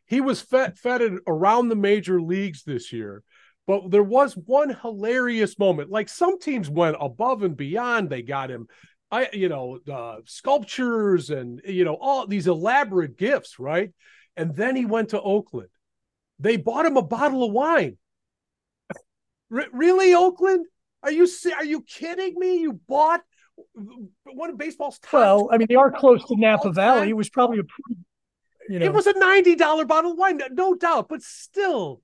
He 0.07 0.19
was 0.19 0.41
fed, 0.41 0.77
feted 0.77 1.13
around 1.25 1.69
the 1.69 1.75
major 1.77 2.21
leagues 2.21 2.63
this 2.63 2.91
year, 2.91 3.23
but 3.68 3.89
there 3.91 4.03
was 4.03 4.34
one 4.34 4.76
hilarious 4.82 5.57
moment. 5.57 5.89
Like 5.89 6.09
some 6.09 6.39
teams 6.39 6.70
went 6.70 6.97
above 6.99 7.43
and 7.43 7.57
beyond. 7.57 8.09
They 8.09 8.22
got 8.22 8.51
him, 8.51 8.68
I 9.11 9.30
you 9.34 9.49
know, 9.49 9.80
uh, 9.91 10.18
sculptures 10.26 11.30
and 11.30 11.61
you 11.66 11.84
know 11.84 11.97
all 11.99 12.28
these 12.28 12.47
elaborate 12.47 13.18
gifts, 13.18 13.59
right? 13.59 13.91
And 14.38 14.55
then 14.55 14.76
he 14.76 14.86
went 14.86 15.09
to 15.09 15.22
Oakland. 15.22 15.70
They 16.39 16.57
bought 16.57 16.86
him 16.86 16.97
a 16.97 17.01
bottle 17.01 17.43
of 17.43 17.51
wine. 17.51 17.97
Re- 19.49 19.68
really, 19.72 20.13
Oakland? 20.13 20.66
Are 21.03 21.11
you 21.11 21.28
are 21.55 21.66
you 21.66 21.82
kidding 21.82 22.34
me? 22.38 22.57
You 22.57 22.80
bought 22.88 23.22
one 24.24 24.49
of 24.49 24.57
baseball's 24.57 24.99
top. 24.99 25.13
Well, 25.13 25.49
I 25.51 25.57
mean, 25.57 25.68
they 25.70 25.76
are 25.76 25.91
close 25.91 26.24
to 26.26 26.36
Napa 26.36 26.72
Valley. 26.72 27.09
It 27.09 27.16
was 27.16 27.30
probably 27.30 27.59
a, 27.59 27.63
pretty- 27.63 28.01
you 28.70 28.80
know, 28.80 28.86
It 28.86 28.93
was 28.93 29.07
a 29.07 29.18
ninety 29.18 29.55
dollar 29.55 29.86
bottle 29.86 30.11
of 30.11 30.18
wine, 30.18 30.41
no 30.51 30.76
doubt, 30.76 31.07
but 31.09 31.22
still, 31.22 32.01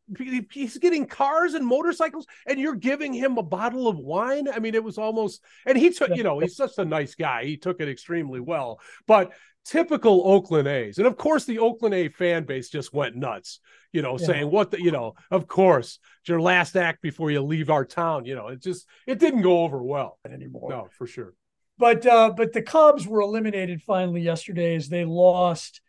he's 0.51 0.77
getting 0.77 1.05
cars 1.05 1.53
and 1.53 1.65
motorcycles, 1.65 2.25
and 2.47 2.59
you're 2.59 2.75
giving 2.75 3.13
him 3.13 3.37
a 3.37 3.43
bottle 3.43 3.87
of 3.87 3.97
wine. 3.97 4.47
I 4.47 4.59
mean, 4.59 4.75
it 4.75 4.83
was 4.83 4.97
almost, 4.97 5.43
and 5.65 5.77
he 5.77 5.91
took, 5.91 6.15
you 6.15 6.23
know, 6.23 6.39
he's 6.39 6.55
such 6.55 6.77
a 6.77 6.85
nice 6.85 7.15
guy. 7.15 7.45
He 7.45 7.57
took 7.57 7.81
it 7.81 7.89
extremely 7.89 8.39
well, 8.39 8.79
but 9.07 9.31
typical 9.63 10.23
Oakland 10.25 10.67
A's, 10.67 10.97
and 10.97 11.07
of 11.07 11.17
course, 11.17 11.45
the 11.45 11.59
Oakland 11.59 11.93
A 11.95 12.09
fan 12.09 12.45
base 12.45 12.69
just 12.69 12.93
went 12.93 13.15
nuts. 13.15 13.59
You 13.93 14.01
know, 14.01 14.17
Yeah. 14.17 14.27
saying 14.27 14.49
what 14.49 14.71
the, 14.71 14.81
you 14.81 14.91
know, 14.91 15.15
of 15.31 15.47
course, 15.47 15.99
it's 16.21 16.29
your 16.29 16.39
last 16.39 16.77
act 16.77 17.01
before 17.01 17.29
you 17.29 17.41
leave 17.41 17.69
our 17.69 17.83
town. 17.83 18.23
You 18.23 18.35
know, 18.35 18.47
it 18.47 18.61
just, 18.61 18.87
it 19.05 19.19
didn't 19.19 19.41
go 19.41 19.63
over 19.63 19.83
well 19.83 20.17
anymore. 20.25 20.69
No, 20.69 20.87
for 20.97 21.05
sure. 21.05 21.33
But 21.77 22.05
uh, 22.05 22.29
but 22.29 22.53
the 22.53 22.61
Cubs 22.61 23.05
were 23.05 23.21
eliminated 23.21 23.81
finally 23.81 24.21
yesterday 24.21 24.75
as 24.75 24.87
they 24.87 25.03
lost, 25.03 25.81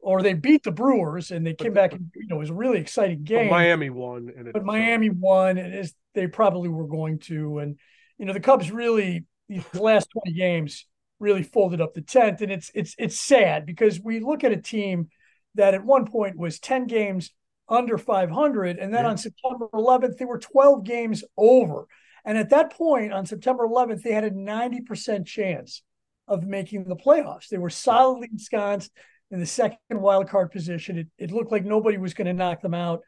or 0.00 0.22
they 0.22 0.34
beat 0.34 0.62
the 0.62 0.70
Brewers, 0.72 1.30
and 1.30 1.46
they 1.46 1.54
came 1.54 1.72
back. 1.72 1.92
And, 1.92 2.10
you 2.14 2.26
know, 2.28 2.36
it 2.36 2.40
was 2.40 2.50
a 2.50 2.54
really 2.54 2.78
exciting 2.78 3.18
But 3.18 3.26
game. 3.26 3.50
Miami 3.50 3.90
won, 3.90 4.30
and 4.36 4.48
it, 4.48 4.52
but 4.52 4.64
Miami 4.64 5.10
won, 5.10 5.58
and 5.58 5.74
as 5.74 5.94
they 6.14 6.26
probably 6.26 6.68
were 6.68 6.86
going 6.86 7.18
to. 7.20 7.58
And 7.58 7.78
you 8.18 8.26
know, 8.26 8.32
the 8.32 8.40
Cubs 8.40 8.70
really 8.70 9.24
the 9.48 9.62
last 9.80 10.08
twenty 10.10 10.32
games 10.36 10.86
really 11.20 11.42
folded 11.42 11.80
up 11.80 11.94
the 11.94 12.02
tent, 12.02 12.40
and 12.40 12.52
it's 12.52 12.70
it's 12.74 12.94
it's 12.98 13.18
sad 13.18 13.66
because 13.66 14.00
we 14.00 14.20
look 14.20 14.44
at 14.44 14.52
a 14.52 14.56
team 14.56 15.08
that 15.56 15.74
at 15.74 15.84
one 15.84 16.06
point 16.06 16.36
was 16.36 16.60
ten 16.60 16.86
games 16.86 17.30
under 17.68 17.98
five 17.98 18.30
hundred, 18.30 18.78
and 18.78 18.94
then 18.94 19.04
Yeah. 19.04 19.10
on 19.10 19.18
September 19.18 19.68
11th 19.74 20.16
they 20.16 20.24
were 20.24 20.38
twelve 20.38 20.84
games 20.84 21.24
over. 21.36 21.86
And 22.24 22.36
at 22.36 22.50
that 22.50 22.72
point, 22.72 23.12
on 23.12 23.24
September 23.24 23.64
11th, 23.64 24.02
they 24.02 24.12
had 24.12 24.24
a 24.24 24.30
90% 24.30 25.24
chance 25.24 25.82
of 26.26 26.44
making 26.44 26.84
the 26.84 26.96
playoffs. 26.96 27.48
They 27.48 27.56
were 27.56 27.70
solidly 27.70 28.28
ensconced 28.30 28.90
in 29.30 29.40
the 29.40 29.46
second 29.46 29.78
wild 29.90 30.28
card 30.28 30.50
position. 30.50 30.98
It, 30.98 31.06
it 31.18 31.30
looked 31.30 31.52
like 31.52 31.64
nobody 31.64 31.98
was 31.98 32.14
going 32.14 32.26
to 32.26 32.32
knock 32.32 32.62
them 32.62 32.74
out, 32.74 33.02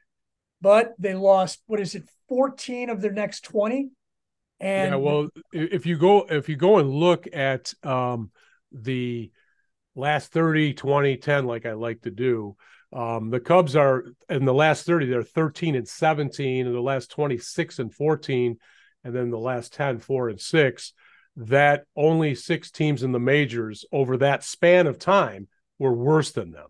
but 0.61 0.95
they 0.99 1.15
lost, 1.15 1.63
what 1.67 1.81
is 1.81 1.95
it, 1.95 2.09
14 2.29 2.91
of 2.91 3.01
their 3.01 3.13
next 3.13 3.45
20? 3.45 3.91
And 4.61 4.91
yeah, 4.91 4.97
well, 4.97 5.29
if 5.53 5.87
you 5.87 5.97
go 5.97 6.27
if 6.29 6.51
you 6.51 6.57
go 6.57 6.79
and 6.79 6.91
look 6.91 7.27
at 7.33 7.73
um 7.83 8.31
the 8.71 9.31
last 9.95 10.33
30, 10.33 10.75
20, 10.75 11.17
10, 11.17 11.47
like 11.47 11.65
I 11.65 11.73
like 11.73 12.03
to 12.03 12.11
do, 12.11 12.57
um, 12.93 13.31
the 13.31 13.41
Cubs 13.41 13.75
are 13.75 14.05
in 14.29 14.45
the 14.45 14.55
last 14.55 14.85
30, 14.85 15.07
they're 15.07 15.23
13 15.23 15.77
and 15.77 15.89
17, 15.89 16.67
and 16.67 16.75
the 16.75 16.81
last 16.81 17.11
26 17.11 17.79
and 17.79 17.93
14, 17.93 18.59
and 19.03 19.15
then 19.15 19.31
the 19.31 19.39
last 19.39 19.73
10, 19.73 19.99
4 19.99 20.29
and 20.29 20.41
6. 20.41 20.93
That 21.37 21.85
only 21.97 22.35
six 22.35 22.71
teams 22.71 23.03
in 23.03 23.13
the 23.13 23.21
majors 23.21 23.85
over 23.93 24.19
that 24.19 24.45
span 24.45 24.87
of 24.87 24.99
time 24.99 25.49
were 25.81 25.93
worse 25.93 26.31
than 26.31 26.53
them. 26.53 26.69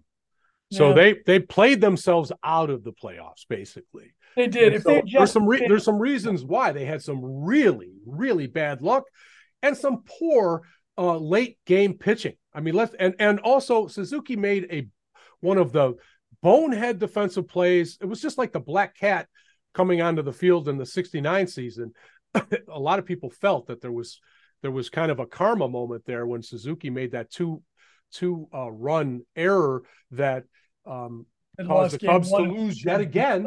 So 0.72 0.88
Yeah. 0.88 0.94
they 0.94 1.14
they 1.26 1.38
played 1.40 1.80
themselves 1.82 2.32
out 2.42 2.70
of 2.70 2.84
the 2.84 2.92
playoffs, 2.92 3.44
basically. 3.48 4.14
they 4.36 4.46
did. 4.46 4.68
And 4.68 4.76
If 4.76 4.82
so 4.84 4.88
they 4.90 5.02
there's 5.12 5.32
some 5.32 5.46
re- 5.46 5.66
there's 5.68 5.84
some 5.84 5.98
reasons 5.98 6.44
why 6.44 6.72
they 6.72 6.86
had 6.86 7.02
some 7.02 7.20
really 7.22 7.92
really 8.06 8.46
bad 8.46 8.80
luck 8.80 9.04
and 9.62 9.76
some 9.76 10.04
poor 10.20 10.62
uh, 10.96 11.18
late 11.18 11.58
game 11.66 11.94
pitching. 11.94 12.36
I 12.54 12.60
mean, 12.60 12.74
let's 12.74 12.94
and 12.94 13.14
and 13.18 13.40
also 13.40 13.88
Suzuki 13.88 14.36
made 14.36 14.68
a 14.70 14.86
one 15.40 15.58
of 15.58 15.72
the 15.72 15.94
bonehead 16.42 16.98
defensive 16.98 17.48
plays. 17.48 17.98
It 18.00 18.06
was 18.06 18.22
just 18.22 18.38
like 18.38 18.52
the 18.52 18.60
black 18.60 18.96
cat 18.96 19.26
coming 19.74 20.00
onto 20.02 20.22
the 20.22 20.32
field 20.32 20.68
in 20.68 20.78
the 20.78 20.86
69 20.86 21.46
season. 21.48 21.92
a 22.34 22.78
lot 22.78 22.98
of 22.98 23.06
people 23.06 23.30
felt 23.30 23.66
that 23.66 23.80
there 23.80 23.92
was 23.92 24.20
there 24.62 24.70
was 24.70 24.88
kind 24.90 25.10
of 25.10 25.18
a 25.18 25.26
karma 25.26 25.68
moment 25.68 26.04
there 26.06 26.26
when 26.26 26.42
Suzuki 26.42 26.90
made 26.90 27.12
that 27.12 27.30
two 27.30 27.62
two 28.12 28.48
uh, 28.54 28.70
run 28.70 29.22
error 29.36 29.82
that 30.12 30.44
um, 30.86 31.26
caused 31.66 31.94
the 31.98 32.06
Cubs 32.06 32.30
to 32.30 32.38
lose 32.38 32.84
yet 32.84 33.00
again. 33.00 33.46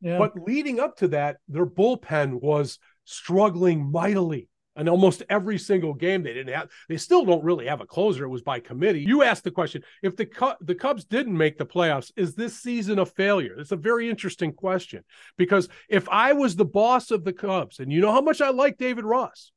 Yeah. 0.00 0.18
But 0.18 0.36
leading 0.36 0.80
up 0.80 0.98
to 0.98 1.08
that, 1.08 1.38
their 1.48 1.66
bullpen 1.66 2.40
was 2.40 2.78
struggling 3.04 3.90
mightily. 3.90 4.48
And 4.76 4.88
almost 4.88 5.22
every 5.30 5.56
single 5.56 5.94
game 5.94 6.24
they 6.24 6.34
didn't 6.34 6.52
have, 6.52 6.68
they 6.88 6.96
still 6.96 7.24
don't 7.24 7.44
really 7.44 7.66
have 7.66 7.80
a 7.80 7.86
closer. 7.86 8.24
It 8.24 8.28
was 8.28 8.42
by 8.42 8.58
committee. 8.58 9.02
You 9.02 9.22
asked 9.22 9.44
the 9.44 9.52
question 9.52 9.84
if 10.02 10.16
the 10.16 10.28
the 10.60 10.74
Cubs 10.74 11.04
didn't 11.04 11.36
make 11.36 11.58
the 11.58 11.64
playoffs, 11.64 12.10
is 12.16 12.34
this 12.34 12.60
season 12.60 12.98
a 12.98 13.06
failure? 13.06 13.54
It's 13.56 13.70
a 13.70 13.76
very 13.76 14.10
interesting 14.10 14.52
question 14.52 15.04
because 15.38 15.68
if 15.88 16.08
I 16.08 16.32
was 16.32 16.56
the 16.56 16.64
boss 16.64 17.12
of 17.12 17.22
the 17.22 17.32
Cubs, 17.32 17.78
and 17.78 17.92
you 17.92 18.00
know 18.00 18.10
how 18.10 18.20
much 18.20 18.40
I 18.40 18.50
like 18.50 18.76
David 18.76 19.04
Ross, 19.04 19.52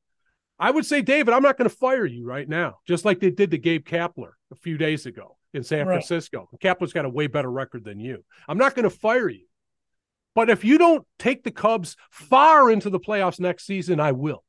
I 0.60 0.72
would 0.72 0.86
say, 0.86 1.02
David, 1.02 1.34
I'm 1.34 1.44
not 1.44 1.58
going 1.58 1.70
to 1.70 1.76
fire 1.76 2.06
you 2.06 2.26
right 2.26 2.48
now, 2.48 2.78
just 2.88 3.06
like 3.06 3.20
they 3.20 3.30
did 3.30 3.52
to 3.52 3.58
Gabe 3.58 3.86
Kapler 3.86 4.32
a 4.52 4.56
few 4.56 4.78
days 4.78 5.06
ago 5.06 5.38
in 5.54 5.64
San 5.64 5.88
Right. 5.88 5.96
Francisco. 5.96 6.50
Kapler's 6.62 6.94
got 6.94 7.06
a 7.06 7.10
way 7.10 7.28
better 7.28 7.52
record 7.52 7.84
than 7.84 8.00
you. 8.00 8.24
I'm 8.48 8.58
not 8.58 8.74
going 8.76 8.84
to 8.84 8.90
fire 8.90 9.30
you. 9.30 9.46
But 10.34 10.50
if 10.50 10.64
you 10.64 10.78
don't 10.78 11.06
take 11.20 11.44
the 11.44 11.52
Cubs 11.52 11.96
far 12.12 12.72
into 12.72 12.90
the 12.90 13.00
playoffs 13.00 13.40
next 13.40 13.66
season, 13.66 14.00
I 14.00 14.12
will. 14.12 14.44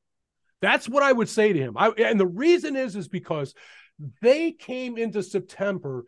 That's 0.61 0.89
what 0.89 1.03
I 1.03 1.13
would 1.13 1.29
say 1.29 1.53
to 1.53 1.59
him. 1.59 1.77
I, 1.77 1.89
and 1.89 2.19
the 2.19 2.27
reason 2.27 2.77
is 2.77 2.97
is 2.97 3.09
because 3.09 3.55
they 4.21 4.53
came 4.53 4.99
into 4.99 5.23
September 5.23 6.05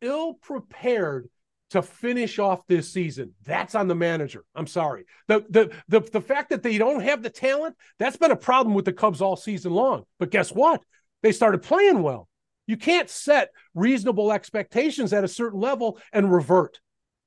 ill 0.00 0.34
prepared 0.34 1.28
to 1.70 1.82
finish 1.82 2.38
off 2.38 2.66
this 2.66 2.90
season. 2.90 3.34
That's 3.44 3.74
on 3.74 3.88
the 3.88 3.94
manager. 3.94 4.44
I'm 4.54 4.66
sorry. 4.66 5.04
The, 5.26 5.44
the 5.50 5.72
the 5.88 6.00
the 6.00 6.20
fact 6.20 6.50
that 6.50 6.62
they 6.62 6.78
don't 6.78 7.00
have 7.00 7.22
the 7.22 7.30
talent, 7.30 7.76
that's 7.98 8.16
been 8.16 8.30
a 8.30 8.36
problem 8.36 8.74
with 8.74 8.84
the 8.84 8.92
Cubs 8.92 9.20
all 9.20 9.36
season 9.36 9.72
long. 9.72 10.04
But 10.18 10.30
guess 10.30 10.50
what? 10.50 10.80
They 11.22 11.32
started 11.32 11.62
playing 11.62 12.02
well. 12.02 12.28
You 12.66 12.76
can't 12.76 13.08
set 13.08 13.50
reasonable 13.74 14.32
expectations 14.32 15.12
at 15.12 15.24
a 15.24 15.28
certain 15.28 15.60
level 15.60 15.98
and 16.12 16.32
revert. 16.32 16.80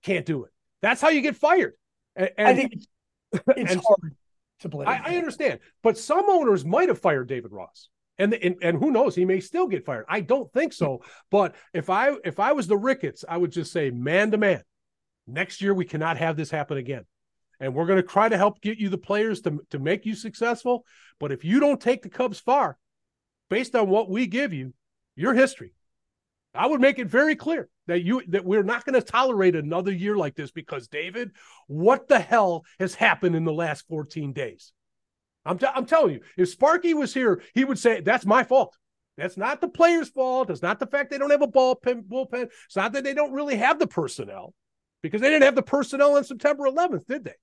Can't 0.03 0.25
do 0.25 0.45
it. 0.45 0.51
That's 0.81 1.01
how 1.01 1.09
you 1.09 1.21
get 1.21 1.35
fired. 1.35 1.73
And, 2.15 2.29
I 2.37 2.53
think 2.55 2.73
it's, 2.73 2.87
and- 3.57 3.81
hard 3.81 4.15
to 4.61 4.69
blame. 4.69 4.87
I, 4.87 5.01
I 5.03 5.17
understand, 5.17 5.59
but 5.81 5.97
some 5.97 6.25
owners 6.29 6.63
might 6.63 6.89
have 6.89 6.99
fired 6.99 7.27
David 7.27 7.51
Ross, 7.51 7.89
and, 8.21 8.33
and 8.33 8.55
and 8.61 8.77
who 8.77 8.91
knows, 8.91 9.15
he 9.15 9.25
may 9.25 9.39
still 9.39 9.67
get 9.67 9.85
fired. 9.85 10.05
I 10.07 10.21
don't 10.21 10.51
think 10.53 10.73
so. 10.73 11.01
But 11.29 11.55
if 11.73 11.89
I 11.89 12.13
if 12.23 12.39
I 12.39 12.53
was 12.53 12.67
the 12.67 12.77
Ricketts, 12.77 13.25
I 13.27 13.37
would 13.37 13.51
just 13.51 13.71
say 13.71 13.89
man 13.89 14.31
to 14.31 14.37
man. 14.37 14.63
Next 15.27 15.61
year 15.61 15.73
we 15.73 15.85
cannot 15.85 16.17
have 16.17 16.37
this 16.37 16.51
happen 16.51 16.77
again, 16.77 17.05
and 17.59 17.73
we're 17.73 17.85
going 17.85 18.01
to 18.01 18.07
try 18.07 18.29
to 18.29 18.37
help 18.37 18.61
get 18.61 18.77
you 18.77 18.89
the 18.89 18.97
players 18.97 19.41
to 19.41 19.59
to 19.71 19.79
make 19.79 20.05
you 20.05 20.15
successful. 20.15 20.85
But 21.19 21.31
if 21.31 21.43
you 21.43 21.59
don't 21.59 21.81
take 21.81 22.03
the 22.03 22.09
Cubs 22.09 22.39
far, 22.39 22.77
based 23.49 23.75
on 23.75 23.89
what 23.89 24.09
we 24.09 24.27
give 24.27 24.53
you, 24.53 24.73
your 25.15 25.33
history. 25.33 25.73
I 26.53 26.67
would 26.67 26.81
make 26.81 26.99
it 26.99 27.07
very 27.07 27.35
clear 27.35 27.69
that 27.87 28.03
you 28.03 28.21
that 28.27 28.45
we're 28.45 28.63
not 28.63 28.85
going 28.85 28.99
to 28.99 29.05
tolerate 29.05 29.55
another 29.55 29.91
year 29.91 30.17
like 30.17 30.35
this 30.35 30.51
because 30.51 30.87
David, 30.87 31.31
what 31.67 32.07
the 32.07 32.19
hell 32.19 32.65
has 32.79 32.93
happened 32.93 33.35
in 33.35 33.45
the 33.45 33.53
last 33.53 33.87
14 33.87 34.33
days? 34.33 34.73
I'm, 35.45 35.57
t- 35.57 35.67
I'm 35.73 35.85
telling 35.85 36.13
you, 36.13 36.21
if 36.37 36.49
Sparky 36.49 36.93
was 36.93 37.13
here, 37.13 37.41
he 37.53 37.65
would 37.65 37.79
say 37.79 38.01
that's 38.01 38.25
my 38.25 38.43
fault. 38.43 38.77
That's 39.17 39.37
not 39.37 39.61
the 39.61 39.67
players' 39.67 40.09
fault. 40.09 40.49
It's 40.49 40.61
not 40.61 40.79
the 40.79 40.87
fact 40.87 41.09
they 41.09 41.17
don't 41.17 41.31
have 41.31 41.41
a 41.41 41.47
ball 41.47 41.75
pen, 41.75 42.03
bullpen. 42.03 42.49
It's 42.65 42.75
not 42.75 42.93
that 42.93 43.03
they 43.03 43.13
don't 43.13 43.33
really 43.33 43.57
have 43.57 43.79
the 43.79 43.87
personnel 43.87 44.53
because 45.01 45.21
they 45.21 45.29
didn't 45.29 45.43
have 45.43 45.55
the 45.55 45.63
personnel 45.63 46.15
on 46.15 46.23
September 46.23 46.63
11th, 46.63 47.05
did 47.07 47.25
they? 47.25 47.35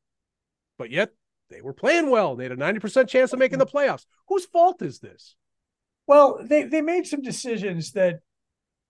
But 0.78 0.90
yet 0.90 1.10
they 1.50 1.60
were 1.60 1.72
playing 1.72 2.10
well. 2.10 2.36
They 2.36 2.44
had 2.44 2.52
a 2.52 2.56
90% 2.56 3.08
chance 3.08 3.32
of 3.32 3.38
making 3.38 3.58
the 3.58 3.66
playoffs. 3.66 4.06
Whose 4.28 4.46
fault 4.46 4.82
is 4.82 5.00
this? 5.00 5.34
Well, 6.06 6.40
they 6.42 6.64
they 6.64 6.80
made 6.80 7.06
some 7.06 7.20
decisions 7.20 7.92
that 7.92 8.20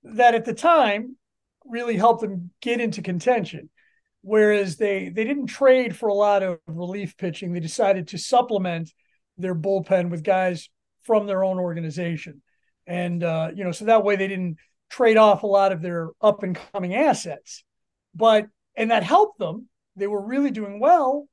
that 0.04 0.34
at 0.34 0.44
the 0.44 0.54
time 0.54 1.16
really 1.64 1.96
helped 1.96 2.20
them 2.20 2.50
get 2.61 2.80
into 2.80 3.02
contention. 3.02 3.70
Whereas 4.22 4.76
they 4.76 5.08
they 5.08 5.24
didn't 5.24 5.46
trade 5.46 5.96
for 5.96 6.08
a 6.08 6.14
lot 6.14 6.42
of 6.42 6.58
relief 6.66 7.16
pitching. 7.16 7.52
They 7.52 7.60
decided 7.60 8.08
to 8.08 8.18
supplement 8.18 8.92
their 9.36 9.54
bullpen 9.54 10.10
with 10.10 10.24
guys 10.24 10.68
from 11.02 11.26
their 11.26 11.44
own 11.44 11.58
organization. 11.58 12.42
And 12.86 13.22
uh, 13.22 13.50
you 13.54 13.64
know, 13.64 13.72
so 13.72 13.86
that 13.86 14.04
way 14.04 14.16
they 14.16 14.28
didn't 14.28 14.56
trade 14.90 15.16
off 15.16 15.42
a 15.42 15.46
lot 15.46 15.72
of 15.72 15.82
their 15.82 16.08
up 16.20 16.42
and 16.42 16.58
coming 16.72 16.94
assets. 16.94 17.64
But 18.14 18.46
and 18.76 18.90
that 18.90 19.02
helped 19.04 19.38
them. 19.38 19.68
They 19.96 20.06
were 20.06 20.24
really 20.24 20.50
doing 20.50 20.80
well, 20.80 21.28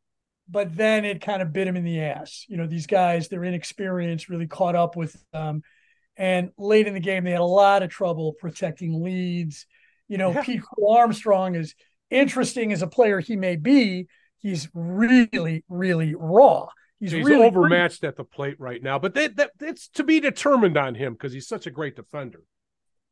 but 0.49 0.75
then 0.75 1.05
it 1.05 1.21
kind 1.21 1.41
of 1.41 1.53
bit 1.53 1.65
them 1.65 1.75
in 1.75 1.83
the 1.83 2.01
ass. 2.01 2.45
You 2.47 2.57
know, 2.57 2.67
these 2.67 2.87
guys, 2.87 3.27
their 3.27 3.43
inexperience 3.43 4.29
really 4.29 4.47
caught 4.47 4.75
up 4.75 4.95
with 4.95 5.15
them. 5.31 5.61
And 6.17 6.51
late 6.57 6.87
in 6.87 6.93
the 6.93 6.99
game, 6.99 7.23
they 7.23 7.31
had 7.31 7.41
a 7.41 7.45
lot 7.45 7.83
of 7.83 7.89
trouble 7.89 8.33
protecting 8.33 9.03
leads. 9.03 9.65
You 10.07 10.17
know, 10.17 10.31
Yeah. 10.31 10.43
Pete 10.43 10.61
Armstrong 10.87 11.55
is 11.55 11.75
interesting 12.09 12.71
as 12.71 12.81
a 12.81 12.87
player 12.87 13.19
he 13.19 13.35
may 13.35 13.55
be. 13.55 14.07
He's 14.37 14.69
really, 14.73 15.63
really 15.69 16.15
raw. 16.15 16.67
He's, 16.99 17.11
He's, 17.11 17.25
really 17.25 17.45
overmatched 17.45 18.03
at 18.03 18.15
the 18.15 18.23
plate 18.23 18.55
right 18.59 18.81
now, 18.81 18.97
but 18.99 19.13
that, 19.15 19.35
that 19.35 19.51
it's 19.59 19.89
to 19.89 20.03
be 20.03 20.19
determined 20.19 20.77
on 20.77 20.95
him 20.95 21.13
because 21.13 21.33
he's 21.33 21.47
such 21.47 21.67
a 21.67 21.71
great 21.71 21.95
defender. 21.95 22.41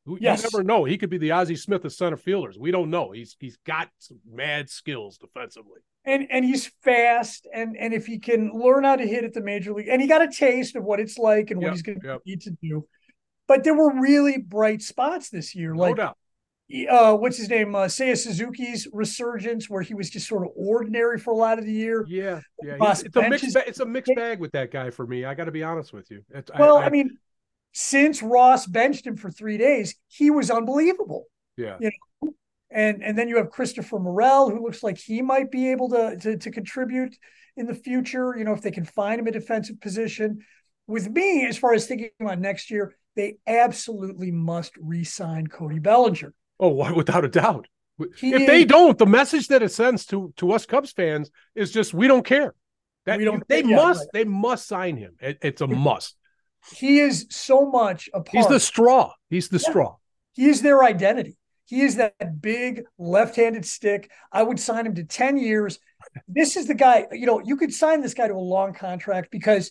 You 0.05 0.17
Yes. 0.19 0.43
never 0.43 0.63
know. 0.63 0.83
He 0.83 0.97
could 0.97 1.09
be 1.09 1.17
the 1.17 1.31
Ozzie 1.31 1.55
Smith 1.55 1.85
of 1.85 1.93
center 1.93 2.17
fielders. 2.17 2.57
We 2.57 2.71
don't 2.71 2.89
know. 2.89 3.11
He's 3.11 3.35
he's 3.39 3.57
got 3.65 3.89
some 3.99 4.19
mad 4.29 4.69
skills 4.69 5.17
defensively. 5.17 5.79
and 6.05 6.27
and 6.29 6.43
he's 6.43 6.67
fast 6.83 7.47
and 7.53 7.77
and 7.77 7.93
if 7.93 8.05
he 8.05 8.19
can 8.19 8.51
learn 8.53 8.83
how 8.83 8.95
to 8.95 9.07
hit 9.07 9.23
at 9.23 9.33
the 9.33 9.41
major 9.41 9.73
league 9.73 9.87
and 9.87 10.01
he 10.01 10.07
got 10.07 10.21
a 10.21 10.29
taste 10.29 10.75
of 10.75 10.83
what 10.83 10.99
it's 10.99 11.17
like 11.17 11.51
and 11.51 11.61
what 11.61 11.71
he's 11.71 11.81
going 11.81 11.99
to 11.99 12.07
yep. 12.07 12.21
need 12.25 12.41
to 12.41 12.51
do 12.61 12.85
but 13.47 13.63
there 13.63 13.73
were 13.73 14.01
really 14.01 14.37
bright 14.37 14.81
spots 14.81 15.29
this 15.29 15.55
year 15.55 15.73
No 15.73 15.79
like 15.79 15.95
doubt. 15.95 16.17
Uh 16.89 17.15
what's 17.15 17.37
his 17.37 17.49
name 17.49 17.75
uh 17.75 17.85
Seiya 17.85 18.17
Suzuki's 18.17 18.87
resurgence 18.93 19.69
where 19.69 19.81
he 19.81 19.93
was 19.93 20.09
just 20.09 20.27
sort 20.27 20.43
of 20.43 20.51
ordinary 20.55 21.19
for 21.19 21.31
a 21.31 21.35
lot 21.35 21.59
of 21.59 21.65
the 21.65 21.71
year 21.71 22.05
Yeah, 22.07 22.39
yeah. 22.63 22.77
He's- 22.79 23.03
it's 23.03 23.15
a 23.15 23.29
mixed 23.29 23.53
ba- 23.53 23.67
it's 23.67 23.79
a 23.79 23.85
mixed 23.85 24.15
bag 24.15 24.39
with 24.39 24.53
that 24.53 24.71
guy 24.71 24.89
for 24.89 25.05
me. 25.05 25.25
I 25.25 25.33
got 25.33 25.45
to 25.45 25.51
be 25.51 25.63
honest 25.63 25.93
with 25.93 26.09
you. 26.09 26.23
It's- 26.33 26.57
well 26.57 26.77
I, 26.77 26.89
mean 26.89 27.17
since 27.73 28.23
Ross 28.23 28.65
benched 28.65 29.05
him 29.05 29.17
for 29.17 29.29
3 29.29 29.57
days 29.57 29.95
he 30.07 30.31
was 30.31 30.49
unbelievable 30.49 31.25
yeah. 31.57 31.77
you 31.79 31.91
know 32.21 32.33
and 32.71 33.03
and 33.03 33.17
then 33.17 33.27
you 33.27 33.37
have 33.37 33.49
Christopher 33.51 33.99
Morel 33.99 34.49
who 34.49 34.63
looks 34.63 34.81
like 34.83 34.97
he 34.97 35.21
might 35.21 35.51
be 35.51 35.71
able 35.71 35.89
to, 35.89 36.17
to 36.17 36.37
to 36.37 36.49
contribute 36.51 37.15
in 37.55 37.67
the 37.67 37.75
future 37.75 38.35
you 38.37 38.45
know 38.45 38.53
if 38.53 38.61
they 38.61 38.71
can 38.71 38.85
find 38.85 39.19
him 39.19 39.27
a 39.27 39.31
defensive 39.31 39.79
position 39.81 40.39
with 40.87 41.09
me 41.09 41.45
as 41.45 41.57
far 41.57 41.73
as 41.73 41.85
thinking 41.85 42.09
about 42.19 42.39
next 42.39 42.71
year 42.71 42.95
they 43.15 43.35
absolutely 43.45 44.31
must 44.31 44.73
re-sign 44.81 45.45
Cody 45.45 45.79
Bellinger 45.79 46.33
Oh, 46.63 46.69
why- 46.69 46.91
without 46.93 47.25
a 47.25 47.27
doubt. 47.27 47.67
He 48.17 48.33
if 48.33 48.47
they 48.47 48.65
don't, 48.65 48.97
the 48.97 49.05
message 49.05 49.47
that 49.49 49.61
it 49.61 49.71
sends 49.71 50.05
to 50.07 50.33
to 50.37 50.51
us 50.53 50.65
Cubs 50.65 50.91
fans 50.91 51.29
is 51.61 51.71
just 51.71 51.93
we 51.93 52.07
don't 52.07 52.25
care. 52.25 52.55
That 53.05 53.19
We 53.19 53.25
don't 53.25 53.43
they 53.47 53.63
yeah, 53.63 53.75
must 53.75 53.99
right. 53.99 54.09
they 54.13 54.23
must 54.23 54.67
sign 54.67 54.95
him. 54.97 55.13
It- 55.19 55.39
it's 55.41 55.61
a 55.61 55.67
must. 55.67 56.15
he 56.81 56.99
is 57.07 57.27
so 57.29 57.57
much 57.69 58.09
a 58.13 58.21
part 58.21 58.29
He's 58.37 58.47
the 58.47 58.59
straw. 58.59 59.13
He's 59.29 59.49
the 59.49 59.57
Yeah. 59.63 59.69
straw. 59.69 59.89
he 60.39 60.45
is 60.53 60.61
their 60.61 60.79
identity 60.93 61.35
he 61.65 61.81
is 61.87 61.95
that 61.97 62.41
big 62.41 62.83
left-handed 62.97 63.65
stick 63.65 64.09
I 64.31 64.41
would 64.47 64.59
sign 64.59 64.85
him 64.87 64.95
to 64.95 65.03
10 65.03 65.37
years 65.37 65.77
this 66.37 66.55
is 66.59 66.65
the 66.71 66.73
guy 66.85 66.97
you 67.11 67.25
know 67.29 67.39
you 67.49 67.55
could 67.61 67.73
sign 67.73 67.97
this 68.01 68.13
guy 68.19 68.27
to 68.29 68.33
a 68.45 68.49
long 68.57 68.73
contract 68.73 69.27
because 69.37 69.65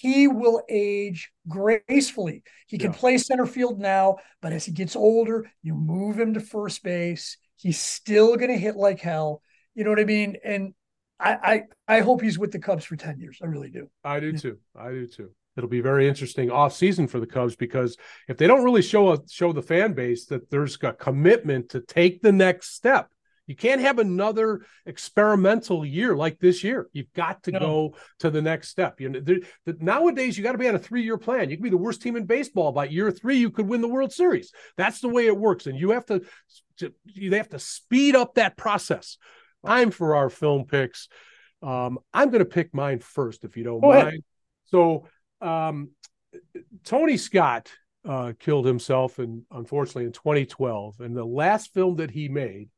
he 0.00 0.26
will 0.26 0.62
age 0.70 1.30
gracefully. 1.46 2.42
He 2.66 2.78
can 2.78 2.92
Yeah. 2.92 2.98
play 2.98 3.18
center 3.18 3.44
field 3.44 3.78
now, 3.78 4.16
but 4.40 4.52
as 4.54 4.64
he 4.64 4.72
gets 4.72 4.96
older, 4.96 5.50
you 5.62 5.74
move 5.74 6.18
him 6.18 6.32
to 6.32 6.40
first 6.40 6.82
base. 6.82 7.36
He's 7.56 7.78
still 7.78 8.36
going 8.36 8.50
to 8.50 8.56
hit 8.56 8.74
like 8.74 9.00
hell. 9.00 9.42
You 9.74 9.84
know 9.84 9.90
what 9.90 10.00
I 10.00 10.04
mean? 10.04 10.36
And 10.42 10.72
I, 11.20 11.62
I 11.88 11.96
I 11.98 12.00
hope 12.00 12.22
he's 12.22 12.38
with 12.38 12.52
the 12.52 12.58
Cubs 12.58 12.86
for 12.86 12.96
10 12.96 13.18
years. 13.20 13.38
I 13.42 13.46
really 13.46 13.68
do. 13.70 13.90
I 14.02 14.18
do 14.20 14.32
too. 14.36 14.58
I 14.74 14.90
do 14.90 15.06
too. 15.06 15.30
It'll 15.58 15.68
be 15.68 15.82
very 15.82 16.08
interesting 16.08 16.50
off 16.50 16.72
season 16.74 17.06
for 17.06 17.20
the 17.20 17.26
Cubs 17.26 17.54
because 17.54 17.98
if 18.28 18.38
they 18.38 18.46
don't 18.46 18.64
really 18.64 18.80
show 18.80 19.12
a, 19.12 19.18
show 19.28 19.52
the 19.52 19.60
fan 19.60 19.92
base 19.92 20.24
that 20.26 20.48
there's 20.48 20.78
a 20.82 20.94
commitment 20.94 21.68
to 21.70 21.80
take 21.80 22.22
the 22.22 22.32
next 22.32 22.74
step, 22.74 23.11
you 23.46 23.56
can't 23.56 23.80
have 23.80 23.98
another 23.98 24.60
experimental 24.86 25.84
year 25.84 26.14
like 26.16 26.38
this 26.38 26.62
year. 26.62 26.88
You've 26.92 27.12
got 27.12 27.42
to 27.44 27.52
No. 27.52 27.58
go 27.58 27.94
to 28.20 28.30
the 28.30 28.40
next 28.42 28.68
step. 28.68 29.00
You 29.00 29.08
know, 29.08 29.20
there, 29.20 29.38
the, 29.66 29.76
nowadays 29.80 30.36
you 30.38 30.44
got 30.44 30.52
to 30.52 30.58
be 30.58 30.68
on 30.68 30.74
a 30.74 30.78
three 30.78 31.02
year 31.02 31.18
plan. 31.18 31.50
You 31.50 31.56
can 31.56 31.64
be 31.64 31.70
the 31.70 31.76
worst 31.76 32.02
team 32.02 32.16
in 32.16 32.24
baseball 32.26 32.72
by 32.72 32.86
year 32.86 33.10
three. 33.10 33.36
You 33.36 33.50
could 33.50 33.66
win 33.68 33.80
the 33.80 33.88
World 33.88 34.12
Series. 34.12 34.52
That's 34.76 35.00
the 35.00 35.08
way 35.08 35.26
it 35.26 35.36
works, 35.36 35.66
and 35.66 35.78
you 35.78 35.90
have 35.90 36.06
to 36.06 36.22
to- 36.78 36.94
you 37.04 37.34
have 37.34 37.48
to 37.50 37.58
speed 37.58 38.16
up 38.16 38.34
that 38.34 38.56
process. 38.56 39.18
Time 39.66 39.90
for 39.90 40.16
our 40.16 40.30
film 40.30 40.64
picks. 40.64 41.08
Um, 41.62 41.98
I'm 42.12 42.30
going 42.30 42.40
to 42.40 42.44
pick 42.44 42.74
mine 42.74 42.98
first, 42.98 43.44
if 43.44 43.56
you 43.56 43.62
don't 43.64 43.80
Go 43.80 43.92
ahead. 43.92 44.04
mind. 44.06 44.22
So, 44.64 45.06
um, 45.40 45.90
Tony 46.84 47.16
Scott 47.16 47.70
uh, 48.04 48.32
killed 48.38 48.66
himself, 48.66 49.18
in 49.20 49.44
unfortunately 49.50 50.06
in 50.06 50.12
2012, 50.12 51.00
and 51.00 51.16
the 51.16 51.24
last 51.24 51.72
film 51.72 51.96
that 51.96 52.10
he 52.10 52.28
made 52.28 52.68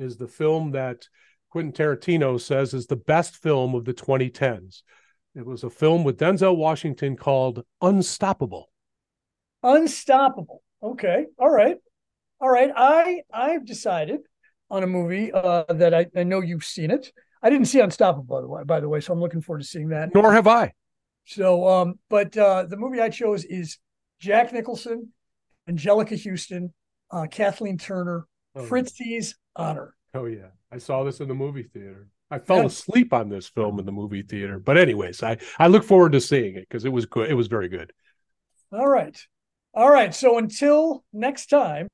is 0.00 0.16
the 0.16 0.28
film 0.28 0.72
that 0.72 1.06
Quentin 1.50 1.72
Tarantino 1.72 2.40
says 2.40 2.74
is 2.74 2.86
the 2.86 2.96
best 2.96 3.36
film 3.36 3.74
of 3.74 3.84
the 3.84 3.94
2010s. 3.94 4.82
It 5.34 5.44
was 5.44 5.62
a 5.62 5.70
film 5.70 6.04
with 6.04 6.18
Denzel 6.18 6.56
Washington 6.56 7.16
called 7.16 7.64
Unstoppable. 7.80 8.70
Unstoppable. 9.62 10.62
Okay. 10.82 11.26
All 11.38 11.50
right. 11.50 11.76
All 12.40 12.48
right. 12.50 12.70
I 12.74 13.20
I've 13.32 13.66
decided 13.66 14.20
on 14.70 14.82
a 14.82 14.86
movie 14.86 15.30
uh, 15.32 15.64
that 15.68 15.92
I, 15.94 16.06
I 16.16 16.22
know 16.24 16.40
you've 16.40 16.64
seen 16.64 16.90
it. 16.90 17.12
I 17.42 17.50
didn't 17.50 17.66
see 17.66 17.80
Unstoppable 17.80 18.24
by 18.24 18.40
the 18.40 18.48
way, 18.48 18.62
by 18.64 18.80
the 18.80 18.88
way, 18.88 19.00
so 19.00 19.12
I'm 19.12 19.20
looking 19.20 19.40
forward 19.40 19.60
to 19.60 19.66
seeing 19.66 19.88
that. 19.88 20.14
Nor 20.14 20.32
have 20.32 20.46
I. 20.46 20.72
So, 21.26 21.68
um, 21.68 21.94
but 22.08 22.36
uh, 22.36 22.64
the 22.64 22.76
movie 22.76 23.00
I 23.00 23.08
chose 23.08 23.44
is 23.44 23.78
Jack 24.18 24.52
Nicholson, 24.52 25.12
Anjelica 25.68 26.20
Huston, 26.22 26.72
uh, 27.10 27.26
Kathleen 27.30 27.78
Turner, 27.78 28.26
Oh. 28.54 28.66
Prizzi's 28.66 29.36
Honor. 29.60 29.94
Oh 30.14 30.24
yeah, 30.26 30.48
I 30.72 30.78
saw 30.78 31.04
this 31.04 31.20
in 31.20 31.28
the 31.28 31.34
movie 31.34 31.62
theater. 31.62 32.08
I 32.30 32.38
fell 32.38 32.58
Yeah. 32.58 32.66
asleep 32.66 33.12
on 33.12 33.28
this 33.28 33.48
film 33.48 33.78
in 33.78 33.86
the 33.86 33.92
movie 33.92 34.22
theater. 34.22 34.58
But 34.58 34.78
anyways, 34.78 35.22
I 35.22 35.38
I 35.58 35.66
look 35.68 35.84
forward 35.84 36.12
to 36.12 36.20
seeing 36.20 36.56
it 36.56 36.66
because 36.68 36.84
it 36.84 36.92
was 36.92 37.06
good. 37.06 37.30
It 37.30 37.34
was 37.34 37.46
very 37.48 37.68
good. 37.68 37.92
All 38.72 38.88
right. 38.88 39.16
All 39.74 39.90
right. 39.90 40.14
So 40.14 40.38
until 40.38 41.04
next 41.12 41.46
time, 41.46 41.88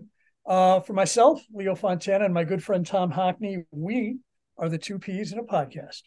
uh, 0.46 0.80
for 0.80 0.92
myself, 0.92 1.42
Leo 1.52 1.74
Fontana, 1.74 2.24
and 2.26 2.34
my 2.34 2.44
good 2.44 2.62
friend 2.62 2.86
Tom 2.86 3.12
Hockney, 3.12 3.64
we 3.70 4.18
are 4.58 4.68
the 4.68 4.78
two 4.78 4.98
P's 4.98 5.32
in 5.32 5.38
a 5.38 5.42
podcast. 5.42 6.02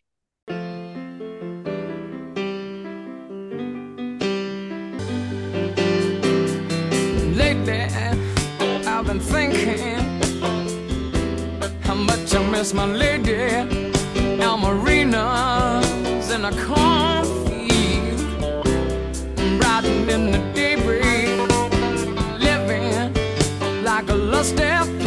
Lately, 7.35 7.81
I've 8.87 9.05
been 9.05 9.19
thinking 9.19 10.18
but 12.05 12.35
I 12.35 12.49
miss 12.49 12.73
my 12.73 12.85
lady. 12.85 13.89
Almarina's 14.41 16.31
in 16.31 16.45
a 16.45 16.51
coffee 16.51 18.13
Riding 19.59 20.09
in 20.09 20.31
the 20.31 20.41
daybreak 20.53 21.27
Living 22.39 23.13
like 23.83 24.09
a 24.09 24.15
lusty 24.15 24.98